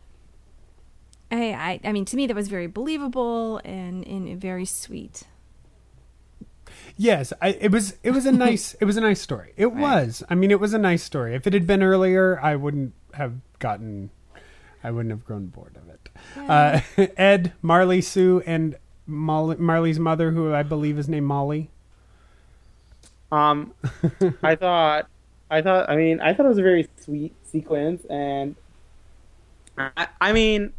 I 1.31 1.53
I, 1.53 1.81
I 1.85 1.93
mean, 1.93 2.05
to 2.07 2.17
me, 2.17 2.27
that 2.27 2.35
was 2.35 2.49
very 2.49 2.67
believable 2.67 3.61
and 3.65 4.07
and 4.07 4.41
very 4.41 4.65
sweet. 4.65 5.25
Yes, 6.97 7.33
I, 7.41 7.51
it 7.51 7.71
was. 7.71 7.97
It 8.03 8.11
was 8.13 8.27
a 8.27 8.33
nice. 8.47 8.75
it 8.75 8.85
was 8.85 8.97
a 8.97 9.01
nice 9.01 9.21
story. 9.21 9.53
It 9.57 9.73
was. 9.73 10.23
I 10.29 10.35
mean, 10.35 10.51
it 10.51 10.61
was 10.61 10.75
a 10.75 10.79
nice 10.79 11.03
story. 11.03 11.35
If 11.35 11.47
it 11.47 11.53
had 11.53 11.67
been 11.67 11.83
earlier, 11.83 12.39
I 12.41 12.57
wouldn't 12.57 12.95
have 13.15 13.35
gotten. 13.59 14.11
I 14.85 14.91
wouldn't 14.91 15.11
have 15.11 15.25
grown 15.25 15.47
bored 15.47 15.77
of 15.77 15.89
it. 15.89 16.09
Uh, 16.37 16.81
Ed, 17.17 17.53
Marley, 17.63 18.01
Sue, 18.01 18.43
and 18.47 18.77
Molly, 19.07 19.57
Marley's 19.57 19.99
mother, 19.99 20.33
who 20.33 20.53
I 20.53 20.63
believe 20.63 20.99
is 20.99 21.09
named 21.09 21.27
Molly. 21.27 21.71
Um, 23.31 23.73
I 24.43 24.57
thought, 24.61 25.09
I 25.53 25.61
thought, 25.61 25.91
I 25.91 25.97
mean, 25.97 26.19
I 26.21 26.33
thought 26.33 26.47
it 26.47 26.49
was 26.49 26.59
a 26.59 26.63
very 26.63 26.89
sweet 26.99 27.35
sequence, 27.45 28.05
and 28.07 28.57
I, 29.77 30.09
I 30.19 30.33
mean, 30.33 30.73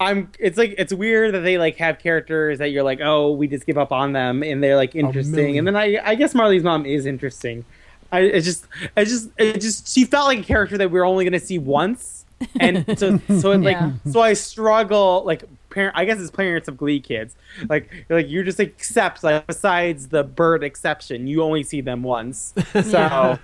I'm. 0.00 0.32
It's 0.40 0.58
like 0.58 0.74
it's 0.78 0.92
weird 0.92 1.34
that 1.34 1.40
they 1.40 1.56
like 1.56 1.76
have 1.76 2.00
characters 2.00 2.58
that 2.58 2.70
you're 2.70 2.82
like, 2.82 3.00
oh, 3.00 3.30
we 3.30 3.46
just 3.46 3.66
give 3.66 3.78
up 3.78 3.92
on 3.92 4.12
them, 4.12 4.42
and 4.42 4.62
they're 4.62 4.74
like 4.76 4.96
interesting, 4.96 5.58
and 5.58 5.66
then 5.66 5.76
I, 5.76 6.00
I 6.04 6.14
guess 6.16 6.34
Marley's 6.34 6.64
mom 6.64 6.84
is 6.86 7.06
interesting. 7.06 7.64
I 8.10 8.20
it 8.22 8.40
just, 8.40 8.66
I 8.96 9.04
just, 9.04 9.30
it 9.38 9.60
just, 9.60 9.94
she 9.94 10.04
felt 10.04 10.26
like 10.26 10.40
a 10.40 10.42
character 10.42 10.76
that 10.78 10.90
we 10.90 10.98
are 10.98 11.04
only 11.04 11.24
gonna 11.24 11.38
see 11.38 11.58
once, 11.58 12.24
and 12.58 12.84
so, 12.98 13.20
so 13.38 13.52
it 13.52 13.60
like, 13.60 13.76
Yeah. 13.76 13.92
so 14.10 14.20
I 14.20 14.32
struggle 14.34 15.22
like. 15.24 15.44
Parent, 15.70 15.96
I 15.96 16.04
guess 16.04 16.20
it's 16.20 16.30
parents 16.30 16.68
of 16.68 16.76
Glee 16.76 17.00
kids. 17.00 17.34
Like, 17.68 18.06
like 18.08 18.28
you 18.28 18.42
just 18.44 18.60
accept. 18.60 19.22
Like, 19.24 19.46
besides 19.46 20.08
the 20.08 20.24
Burt 20.24 20.62
exception, 20.64 21.26
you 21.26 21.42
only 21.42 21.62
see 21.62 21.80
them 21.80 22.02
once. 22.02 22.52
So, 22.82 23.38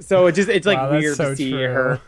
so 0.00 0.26
it 0.26 0.32
just 0.32 0.48
it's 0.48 0.66
like 0.66 0.78
Wow, 0.78 0.92
weird 0.92 1.16
so 1.16 1.30
to 1.30 1.36
see 1.36 1.50
true. 1.50 1.60
her 1.66 2.00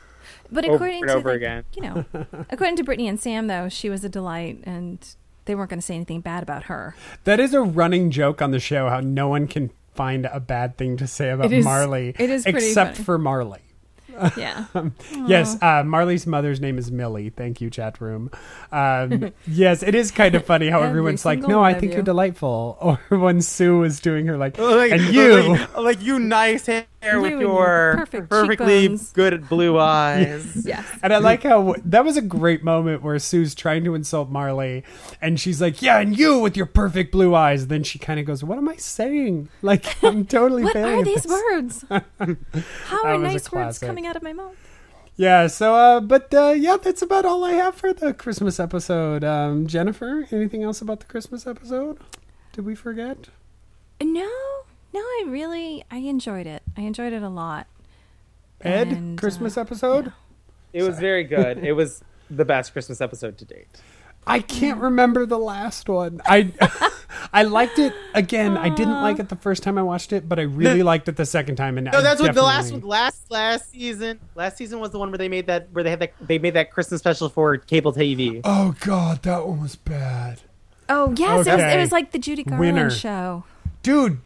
But 0.52 0.64
according 0.64 1.02
and 1.02 1.08
to 1.10 1.14
over 1.14 1.30
the- 1.30 1.36
again. 1.36 1.64
you 1.74 1.82
know, 1.82 2.04
according 2.50 2.76
to 2.76 2.84
Brittany 2.84 3.08
and 3.08 3.20
Sam, 3.20 3.46
though, 3.48 3.68
she 3.68 3.90
was 3.90 4.04
a 4.04 4.08
delight, 4.08 4.60
and 4.64 4.98
they 5.46 5.54
weren't 5.54 5.70
going 5.70 5.80
to 5.80 5.86
say 5.86 5.94
anything 5.96 6.20
bad 6.20 6.42
about 6.42 6.64
her. 6.64 6.94
That 7.24 7.40
is 7.40 7.52
a 7.54 7.60
running 7.62 8.10
joke 8.10 8.40
on 8.40 8.50
the 8.52 8.60
show. 8.60 8.88
How 8.88 9.00
no 9.00 9.28
one 9.28 9.46
can 9.48 9.70
find 9.94 10.26
a 10.26 10.38
bad 10.40 10.76
thing 10.76 10.96
to 10.98 11.06
say 11.06 11.30
about 11.30 11.46
It 11.46 11.52
is- 11.52 11.64
Marley, 11.64 12.14
it 12.18 12.30
is 12.30 12.46
except 12.46 12.96
funny. 12.96 13.04
for 13.04 13.18
Marley. 13.18 13.60
Yeah. 14.36 14.66
Yes, 15.26 15.60
uh, 15.62 15.82
Marley's 15.84 16.26
mother's 16.26 16.60
name 16.60 16.78
is 16.78 16.90
Millie. 16.90 17.30
Thank 17.30 17.60
you, 17.60 17.70
chat 17.70 18.00
room. 18.00 18.30
Um, 18.72 19.32
yes, 19.46 19.82
it 19.82 19.94
is 19.94 20.10
kind 20.10 20.34
of 20.34 20.44
funny 20.44 20.68
how 20.68 20.78
Every 20.78 20.90
everyone's 20.90 21.24
like, 21.24 21.40
"No, 21.40 21.62
I 21.62 21.74
think 21.74 21.92
you." 21.92 21.96
you're 21.96 22.04
delightful," 22.04 22.98
or 23.10 23.18
when 23.18 23.42
Sue 23.42 23.78
was 23.78 24.00
doing 24.00 24.26
her 24.26 24.36
like, 24.36 24.58
like, 24.58 24.92
and 24.92 25.02
you. 25.12 25.54
like, 25.54 25.76
like 25.76 26.02
you 26.02 26.18
nice 26.18 26.68
hair 27.02 27.16
You 27.16 27.22
with 27.22 27.30
your 27.32 27.40
your 27.40 27.96
perfect 27.98 28.28
perfectly 28.28 28.80
cheekbones. 28.82 29.12
good 29.12 29.48
blue 29.48 29.78
eyes. 29.80 30.64
Yes. 30.66 30.86
And 31.02 31.12
I 31.12 31.18
like 31.18 31.42
how 31.42 31.74
that 31.84 32.04
was 32.04 32.16
a 32.16 32.22
great 32.22 32.62
moment 32.62 33.02
where 33.02 33.18
Sue's 33.18 33.54
trying 33.54 33.84
to 33.84 33.94
insult 33.94 34.30
Marley, 34.30 34.84
and 35.20 35.38
she's 35.40 35.60
like, 35.60 35.80
"Yeah, 35.82 35.98
and 35.98 36.18
you 36.18 36.38
with 36.38 36.56
your 36.56 36.66
perfect 36.66 37.12
blue 37.12 37.34
eyes." 37.34 37.66
Then 37.68 37.82
she 37.82 37.98
kind 37.98 38.20
of 38.20 38.26
goes, 38.26 38.44
"What 38.44 38.58
am 38.58 38.68
I 38.68 38.76
saying? 38.76 39.48
Like, 39.62 40.02
I'm 40.02 40.24
totally 40.26 40.64
What 40.64 40.72
failing 40.72 41.00
are 41.00 41.04
these 41.04 41.22
this." 41.22 41.32
words? 41.52 41.84
How 42.86 43.04
are 43.04 43.18
nice 43.18 43.50
words 43.52 43.78
coming 43.78 44.06
out 44.06 44.16
of 44.16 44.22
my 44.22 44.32
mouth? 44.32 44.54
Yeah. 45.16 45.46
So, 45.48 45.74
uh, 45.74 46.00
but 46.00 46.32
uh, 46.34 46.54
yeah, 46.56 46.76
that's 46.76 47.02
about 47.02 47.24
all 47.24 47.44
I 47.44 47.52
have 47.52 47.74
for 47.74 47.92
the 47.92 48.14
Christmas 48.14 48.58
episode. 48.58 49.22
Um, 49.22 49.66
Jennifer, 49.66 50.26
anything 50.30 50.62
else 50.62 50.80
about 50.80 51.00
the 51.00 51.06
Christmas 51.06 51.46
episode? 51.46 51.98
Did 52.52 52.64
we 52.64 52.74
forget? 52.74 53.28
No, 54.02 54.30
no, 54.92 55.00
I 55.00 55.24
really, 55.28 55.84
I 55.90 55.98
enjoyed 55.98 56.46
it. 56.46 56.62
I 56.76 56.82
enjoyed 56.82 57.12
it 57.12 57.22
a 57.22 57.28
lot. 57.28 57.66
Ed, 58.60 58.88
And, 58.88 59.18
uh, 59.18 59.20
Christmas 59.20 59.56
episode? 59.56 60.06
yeah. 60.06 60.12
It 60.72 60.82
was 60.84 60.98
very 60.98 61.24
good. 61.24 61.58
It 61.64 61.72
was 61.72 62.02
the 62.30 62.44
best 62.44 62.72
Christmas 62.72 63.00
episode 63.00 63.38
to 63.38 63.44
date. 63.44 63.66
I 64.26 64.40
can't 64.40 64.78
remember 64.80 65.24
the 65.26 65.38
last 65.38 65.88
one. 65.88 66.20
I 66.26 66.52
I 67.32 67.42
liked 67.44 67.78
it 67.78 67.94
again. 68.14 68.56
I 68.56 68.68
didn't 68.68 69.00
like 69.00 69.18
it 69.18 69.30
the 69.30 69.36
first 69.36 69.62
time 69.62 69.78
I 69.78 69.82
watched 69.82 70.12
it, 70.12 70.28
but 70.28 70.38
I 70.38 70.42
really 70.42 70.82
liked 70.82 71.08
it 71.08 71.16
the 71.16 71.24
second 71.24 71.56
time. 71.56 71.78
And 71.78 71.86
now. 71.86 71.92
No, 71.92 71.98
I 71.98 72.02
that's 72.02 72.20
what 72.20 72.34
the 72.34 72.42
last 72.42 72.66
definitely- 72.66 72.80
one. 72.88 72.88
Last 72.90 73.30
last 73.30 73.70
season. 73.70 74.20
Last 74.34 74.58
season 74.58 74.78
was 74.78 74.90
the 74.90 74.98
one 74.98 75.10
where 75.10 75.16
they 75.18 75.28
made 75.30 75.46
that 75.46 75.68
where 75.72 75.82
they 75.82 75.90
had 75.90 76.00
that 76.00 76.12
they 76.20 76.38
made 76.38 76.54
that 76.54 76.70
Christmas 76.70 77.00
special 77.00 77.30
for 77.30 77.56
cable 77.56 77.92
TV. 77.94 78.42
Oh 78.44 78.74
God, 78.80 79.22
that 79.22 79.46
one 79.48 79.60
was 79.62 79.74
bad, 79.76 80.42
Oh 80.88 81.14
yes, 81.16 81.46
it, 81.46 81.52
was, 81.54 81.62
it 81.62 81.78
was 81.78 81.90
like 81.92 82.12
the 82.12 82.18
Judy 82.18 82.44
Garland 82.44 82.60
Winner. 82.76 82.90
show. 82.90 83.44
dude. 83.82 84.18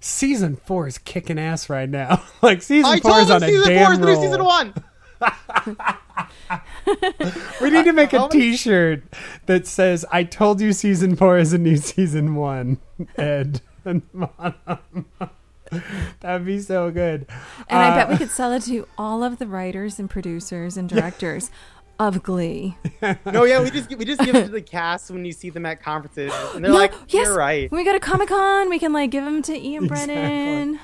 Season 0.00 0.56
four 0.56 0.86
is 0.86 0.98
kicking 0.98 1.38
ass 1.38 1.68
right 1.68 1.88
now. 1.88 2.22
like 2.42 2.62
season 2.62 2.92
I 2.92 3.00
four 3.00 3.20
is 3.20 3.30
on 3.30 3.42
a 3.42 3.46
season 3.46 3.68
damn 3.68 3.84
four 3.84 3.92
is 3.92 3.98
the 3.98 4.06
roll. 4.06 4.22
season 4.22 4.44
one. 4.44 4.74
We 7.60 7.70
need 7.70 7.84
to 7.84 7.92
make 7.92 8.12
a 8.12 8.28
T-shirt 8.28 9.02
that 9.46 9.66
says 9.66 10.04
"I 10.10 10.24
told 10.24 10.60
you 10.60 10.72
season 10.72 11.16
four 11.16 11.38
is 11.38 11.52
a 11.52 11.58
new 11.58 11.76
season 11.76 12.34
one." 12.36 12.78
Ed 13.16 13.60
and 13.84 14.02
Mono. 14.12 14.78
That'd 16.20 16.46
be 16.46 16.60
so 16.60 16.90
good. 16.90 17.26
And 17.68 17.78
I 17.82 17.90
Uh, 17.90 17.94
bet 17.96 18.08
we 18.08 18.16
could 18.16 18.30
sell 18.30 18.52
it 18.52 18.62
to 18.62 18.86
all 18.96 19.22
of 19.22 19.38
the 19.38 19.46
writers 19.46 19.98
and 19.98 20.08
producers 20.08 20.76
and 20.78 20.88
directors 20.88 21.50
of 21.98 22.22
Glee. 22.22 22.76
No, 23.26 23.44
yeah, 23.44 23.62
we 23.62 23.70
just 23.70 23.88
we 23.96 24.04
just 24.04 24.20
give 24.20 24.34
it 24.34 24.46
to 24.46 24.50
the 24.50 24.60
cast 24.60 25.10
when 25.10 25.24
you 25.24 25.32
see 25.32 25.50
them 25.50 25.64
at 25.66 25.80
conferences, 25.82 26.32
and 26.54 26.64
they're 26.64 26.72
No, 26.72 26.76
like, 26.78 26.92
yes, 27.08 27.26
"You're 27.26 27.36
right." 27.36 27.70
When 27.70 27.78
we 27.78 27.84
go 27.84 27.92
to 27.92 28.00
Comic 28.00 28.28
Con, 28.28 28.68
we 28.68 28.78
can 28.80 28.92
like 28.92 29.10
give 29.10 29.24
them 29.24 29.40
to 29.42 29.56
Ian 29.56 29.86
Brennan. 29.86 30.80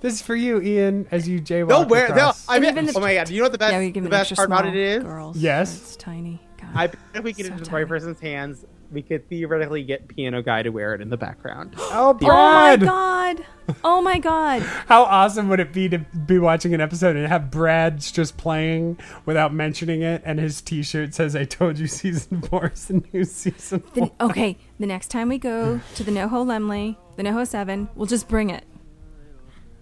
This 0.00 0.14
is 0.14 0.22
for 0.22 0.36
you, 0.36 0.60
Ian, 0.60 1.08
as 1.10 1.28
you 1.28 1.40
jaywalk 1.40 1.68
They'll 1.68 1.86
wear. 1.88 2.12
I 2.48 2.58
mean, 2.60 2.74
the- 2.86 2.92
oh 2.96 3.00
my 3.00 3.14
god! 3.14 3.28
You 3.28 3.38
know 3.38 3.44
what 3.46 3.52
the 3.52 3.58
best 3.58 3.72
yeah, 3.72 3.80
we 3.80 3.90
give 3.90 4.04
the 4.04 4.10
best 4.10 4.30
extra 4.32 4.46
part 4.48 4.66
about 4.66 4.74
it 4.74 4.80
is? 4.80 5.02
Girls. 5.02 5.36
Yes. 5.36 5.76
It's 5.76 5.96
tiny. 5.96 6.40
God. 6.60 6.70
I 6.74 6.86
bet 6.86 6.98
if 7.14 7.24
we 7.24 7.32
get 7.32 7.46
So 7.46 7.52
it 7.52 7.58
into 7.58 7.64
the 7.70 7.76
right 7.76 7.88
person's 7.88 8.20
hands, 8.20 8.64
we 8.90 9.02
could 9.02 9.28
theoretically 9.28 9.82
get 9.82 10.08
Piano 10.08 10.42
Guy 10.42 10.62
to 10.62 10.70
wear 10.70 10.94
it 10.94 11.00
in 11.00 11.10
the 11.10 11.16
background. 11.16 11.74
oh, 11.78 12.14
Brad! 12.14 12.30
oh 12.30 12.36
my 12.36 12.76
Brad! 12.76 12.80
god! 12.80 13.46
Oh 13.84 14.00
my 14.00 14.18
god! 14.18 14.62
How 14.86 15.02
awesome 15.04 15.48
would 15.50 15.60
it 15.60 15.72
be 15.74 15.88
to 15.90 15.98
be 15.98 16.38
watching 16.38 16.72
an 16.72 16.80
episode 16.80 17.16
and 17.16 17.26
have 17.26 17.50
Brad's 17.50 18.10
just 18.10 18.36
playing 18.38 18.98
without 19.26 19.52
mentioning 19.52 20.00
it, 20.02 20.22
and 20.24 20.38
his 20.38 20.62
T-shirt 20.62 21.12
says, 21.14 21.36
"I 21.36 21.44
told 21.44 21.78
you 21.78 21.86
season 21.86 22.40
four 22.42 22.68
is 22.72 22.86
the 22.88 23.02
new 23.12 23.24
season." 23.24 23.82
The, 23.94 24.10
okay, 24.20 24.56
the 24.80 24.86
next 24.86 25.08
time 25.08 25.28
we 25.28 25.36
go 25.38 25.80
to 25.96 26.02
the 26.04 26.10
NoHo 26.10 26.46
Laemmle, 26.46 26.96
the 27.16 27.22
NoHo 27.22 27.46
Seven, 27.46 27.88
we'll 27.94 28.06
just 28.06 28.26
bring 28.28 28.48
it. 28.50 28.64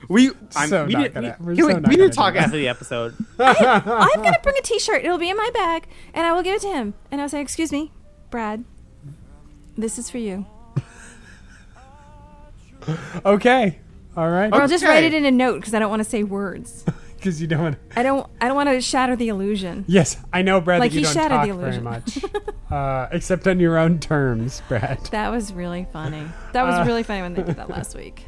We, 0.09 0.31
I'm, 0.55 0.69
So 0.69 0.85
we 0.85 0.93
not 0.93 1.03
did, 1.03 1.15
gonna- 1.15 1.37
we, 1.41 1.47
we're 1.47 1.55
can 1.55 1.63
so 1.63 1.67
we, 1.69 1.73
not 1.75 1.77
we 1.77 1.83
gonna 1.83 1.97
need 1.97 2.03
do 2.03 2.09
to 2.11 2.15
talk 2.15 2.35
after 2.37 2.57
the 2.57 2.69
episode. 2.69 3.15
I'm 3.39 4.23
gonna 4.23 4.39
bring 4.43 4.57
a 4.59 4.63
T-shirt. 4.63 5.05
It'll 5.05 5.17
be 5.19 5.31
in 5.31 5.37
my 5.37 5.51
bag, 5.55 5.87
and 6.13 6.27
I 6.27 6.33
will 6.33 6.43
give 6.43 6.57
it 6.57 6.63
to 6.63 6.69
him. 6.69 6.95
And 7.11 7.21
I'll 7.21 7.29
say, 7.29 7.41
"Excuse 7.41 7.73
me, 7.73 7.93
Brad, 8.31 8.65
this 9.77 9.99
is 9.99 10.11
for 10.11 10.19
you." 10.19 10.47
Okay, 13.25 13.79
all 14.17 14.31
right, 14.31 14.53
Or 14.53 14.63
I'll 14.63 14.69
just 14.69 14.85
write 14.85 15.03
it 15.03 15.13
in 15.13 15.25
a 15.25 15.31
note 15.31 15.57
because 15.57 15.75
I 15.75 15.79
don't 15.81 15.91
want 15.91 16.01
to 16.01 16.09
say 16.09 16.23
words. 16.23 16.85
because 17.17 17.41
you 17.41 17.49
don't. 17.49 17.61
Want 17.63 17.79
I 17.97 18.03
don't. 18.05 18.29
I 18.41 18.47
don't 18.47 18.55
want 18.57 18.69
to 18.69 18.81
shatter 18.81 19.17
the 19.17 19.29
illusion. 19.29 19.85
Yes, 19.89 20.17
I 20.33 20.43
know, 20.43 20.61
Brad. 20.61 20.79
Like 20.81 20.93
that 20.93 20.95
you 20.95 21.01
he 21.01 21.05
don't 21.05 21.15
shattered 21.15 21.39
talk 21.39 21.49
the 21.49 21.55
very 21.55 21.77
illusion. 21.77 21.85
much, 21.85 22.19
uh, 22.71 23.09
except 23.11 23.49
on 23.49 23.59
your 23.59 23.77
own 23.79 23.99
terms, 23.99 24.63
Brad. 24.69 25.01
That 25.07 25.31
was 25.31 25.53
really 25.53 25.87
funny. 25.93 26.25
That 26.53 26.63
was 26.65 26.77
Uh, 26.77 26.85
really 26.87 27.03
funny 27.03 27.23
when 27.23 27.35
they 27.35 27.43
did 27.43 27.57
that 27.57 27.69
last 27.71 27.97
week. 27.97 28.25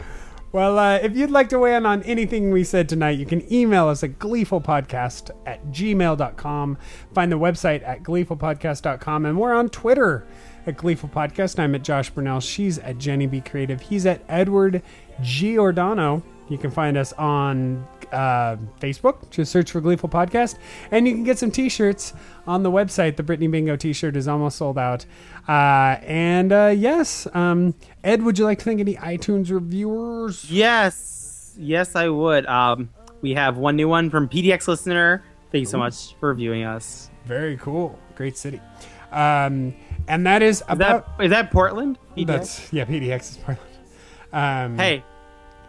Well, 0.51 0.79
uh, 0.79 0.97
if 0.97 1.15
you'd 1.15 1.31
like 1.31 1.51
to 1.51 1.59
weigh 1.59 1.77
in 1.77 1.85
on 1.85 2.03
anything 2.05 2.51
we 2.51 2.65
said 2.65 2.89
tonight, 2.89 3.19
you 3.19 3.27
can 3.27 3.51
email 3.53 3.87
us 3.87 4.03
at 4.03 4.19
gleefulpodcast 4.19 5.31
at 5.47 5.65
gmail.com. 5.67 6.79
Find 7.13 7.31
the 7.31 7.39
website 7.39 7.87
at 7.87 8.03
gleefulpodcast.com. 8.03 9.27
And 9.27 9.39
we're 9.39 9.53
on 9.55 9.69
Twitter 9.69 10.27
at 10.67 10.77
Gleeful 10.77 11.09
Podcast. 11.09 11.59
I'm 11.59 11.75
at 11.75 11.83
Josh 11.83 12.11
Burnell. 12.11 12.41
She's 12.41 12.79
at 12.79 12.99
Jenny 12.99 13.27
B. 13.27 13.41
Creative. 13.41 13.81
He's 13.81 14.07
at 14.07 14.23
Edward 14.29 14.83
Giordano. 15.23 16.23
You 16.49 16.59
can 16.59 16.71
find 16.71 16.97
us 16.97 17.13
on 17.15 17.87
uh, 18.13 18.57
Facebook. 18.81 19.31
Just 19.31 19.53
search 19.53 19.71
for 19.71 19.81
Gleeful 19.81 20.09
Podcast. 20.09 20.57
And 20.91 21.07
you 21.07 21.15
can 21.15 21.25
get 21.25 21.39
some 21.39 21.51
t 21.51 21.69
shirts 21.69 22.15
on 22.47 22.63
the 22.63 22.71
website. 22.71 23.17
The 23.17 23.23
Brittany 23.23 23.49
Bingo 23.49 23.77
t 23.77 23.93
shirt 23.93 24.17
is 24.17 24.27
almost 24.29 24.57
sold 24.57 24.79
out. 24.79 25.05
Uh, 25.47 25.99
and 26.03 26.53
uh, 26.53 26.75
yes, 26.77 27.27
um, 27.35 27.75
Ed, 28.03 28.23
would 28.23 28.39
you 28.39 28.45
like 28.45 28.59
to 28.61 28.65
thank 28.65 28.81
any 28.81 28.95
iTunes 28.97 29.51
reviewers? 29.51 30.51
Yes, 30.51 31.55
yes, 31.59 31.95
I 31.97 32.09
would. 32.09 32.47
Um, 32.47 32.91
we 33.21 33.35
have 33.35 33.59
one 33.59 33.77
new 33.77 33.89
one 33.89 34.11
from 34.11 34.29
PDX 34.29 34.69
listener. 34.69 35.25
Thank 35.51 35.61
you 35.63 35.67
so 35.67 35.79
much 35.79 36.15
for 36.21 36.35
viewing 36.35 36.65
us. 36.65 37.11
Very 37.25 37.57
cool. 37.59 37.99
Great 38.15 38.37
city. 38.37 38.61
Um, 39.13 39.75
and 40.09 40.27
that 40.27 40.43
is 40.43 40.57
Is 40.57 40.65
about. 40.69 41.17
that 41.19 41.25
is 41.25 41.31
that 41.31 41.51
Portland? 41.51 41.99
PDX? 42.17 42.27
that's 42.27 42.73
yeah, 42.73 42.85
PDX 42.85 43.21
is 43.31 43.37
Portland. 43.39 43.71
Um, 44.33 44.77
Hey, 44.79 45.05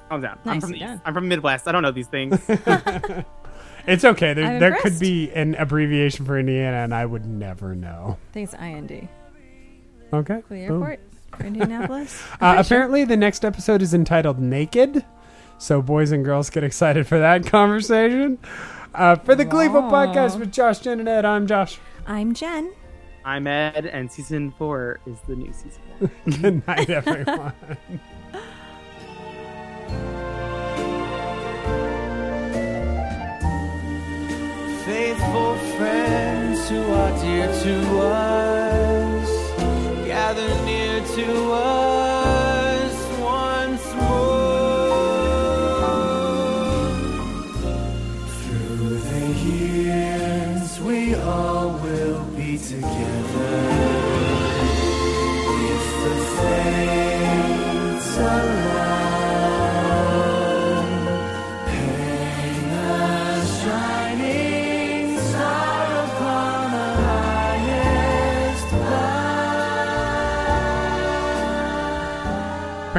calm 0.10 0.22
down. 0.22 0.40
I'm 0.46 0.60
from 0.62 0.72
the 0.72 0.84
I'm 1.06 1.14
from 1.14 1.28
Midwest. 1.28 1.68
I 1.68 1.72
don't 1.72 1.84
know 1.84 1.92
these 1.92 2.08
things. 2.08 2.40
it's 3.88 4.06
okay. 4.06 4.34
There, 4.34 4.46
I'm 4.46 4.60
there 4.60 4.76
could 4.82 5.00
be 5.00 5.32
an 5.32 5.56
abbreviation 5.56 6.26
for 6.26 6.38
Indiana, 6.40 6.78
and 6.78 6.94
I 6.94 7.06
would 7.06 7.26
never 7.26 7.76
know. 7.76 8.18
I 8.30 8.34
think 8.34 8.52
it's 8.52 8.62
IND. 8.62 9.08
Okay. 10.14 10.42
Quigley 10.42 10.68
boom. 10.68 10.82
Airport 10.84 11.00
for 11.38 11.44
Indianapolis. 11.44 12.24
Uh, 12.34 12.46
I'm 12.46 12.56
sure. 12.56 12.62
apparently, 12.78 13.04
the 13.06 13.18
next 13.18 13.46
episode 13.46 13.82
is 13.82 13.94
entitled 13.94 14.40
"Naked," 14.40 15.06
so 15.58 15.82
boys 15.82 16.12
and 16.12 16.26
girls 16.26 16.50
get 16.50 16.64
excited 16.64 17.06
for 17.08 17.20
that 17.20 17.46
conversation. 17.46 18.38
Uh, 18.96 19.16
for 19.18 19.36
the 19.36 19.46
Gleeful 19.46 19.84
Wow. 19.84 19.92
Podcast 20.08 20.40
with 20.40 20.52
Josh, 20.52 20.80
Jen, 20.80 21.00
and 21.00 21.08
Ed, 21.08 21.24
I'm 21.24 21.46
Josh. 21.46 21.78
I'm 22.08 22.34
Jen. 22.34 22.74
I'm 23.30 23.46
Ed, 23.46 23.86
and 23.86 24.12
season 24.12 24.50
four 24.50 25.00
is 25.06 25.20
the 25.28 25.36
new 25.36 25.54
season. 25.54 25.84
Good 26.42 26.68
night, 26.68 26.90
everyone. 26.90 27.54
faithful 34.84 35.56
friends 35.78 36.68
who 36.70 36.82
are 36.82 37.12
dear 37.22 37.46
to 37.62 38.00
us 38.00 39.30
gather 40.08 40.66
near 40.66 41.00
to 41.16 41.52
us 41.52 41.99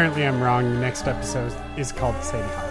Apparently, 0.01 0.27
I'm 0.27 0.41
wrong. 0.41 0.65
The 0.73 0.81
next 0.81 1.07
episode 1.07 1.53
is 1.77 1.93
called 1.93 2.17
Sadie 2.25 2.49
Hawkins. 2.55 2.70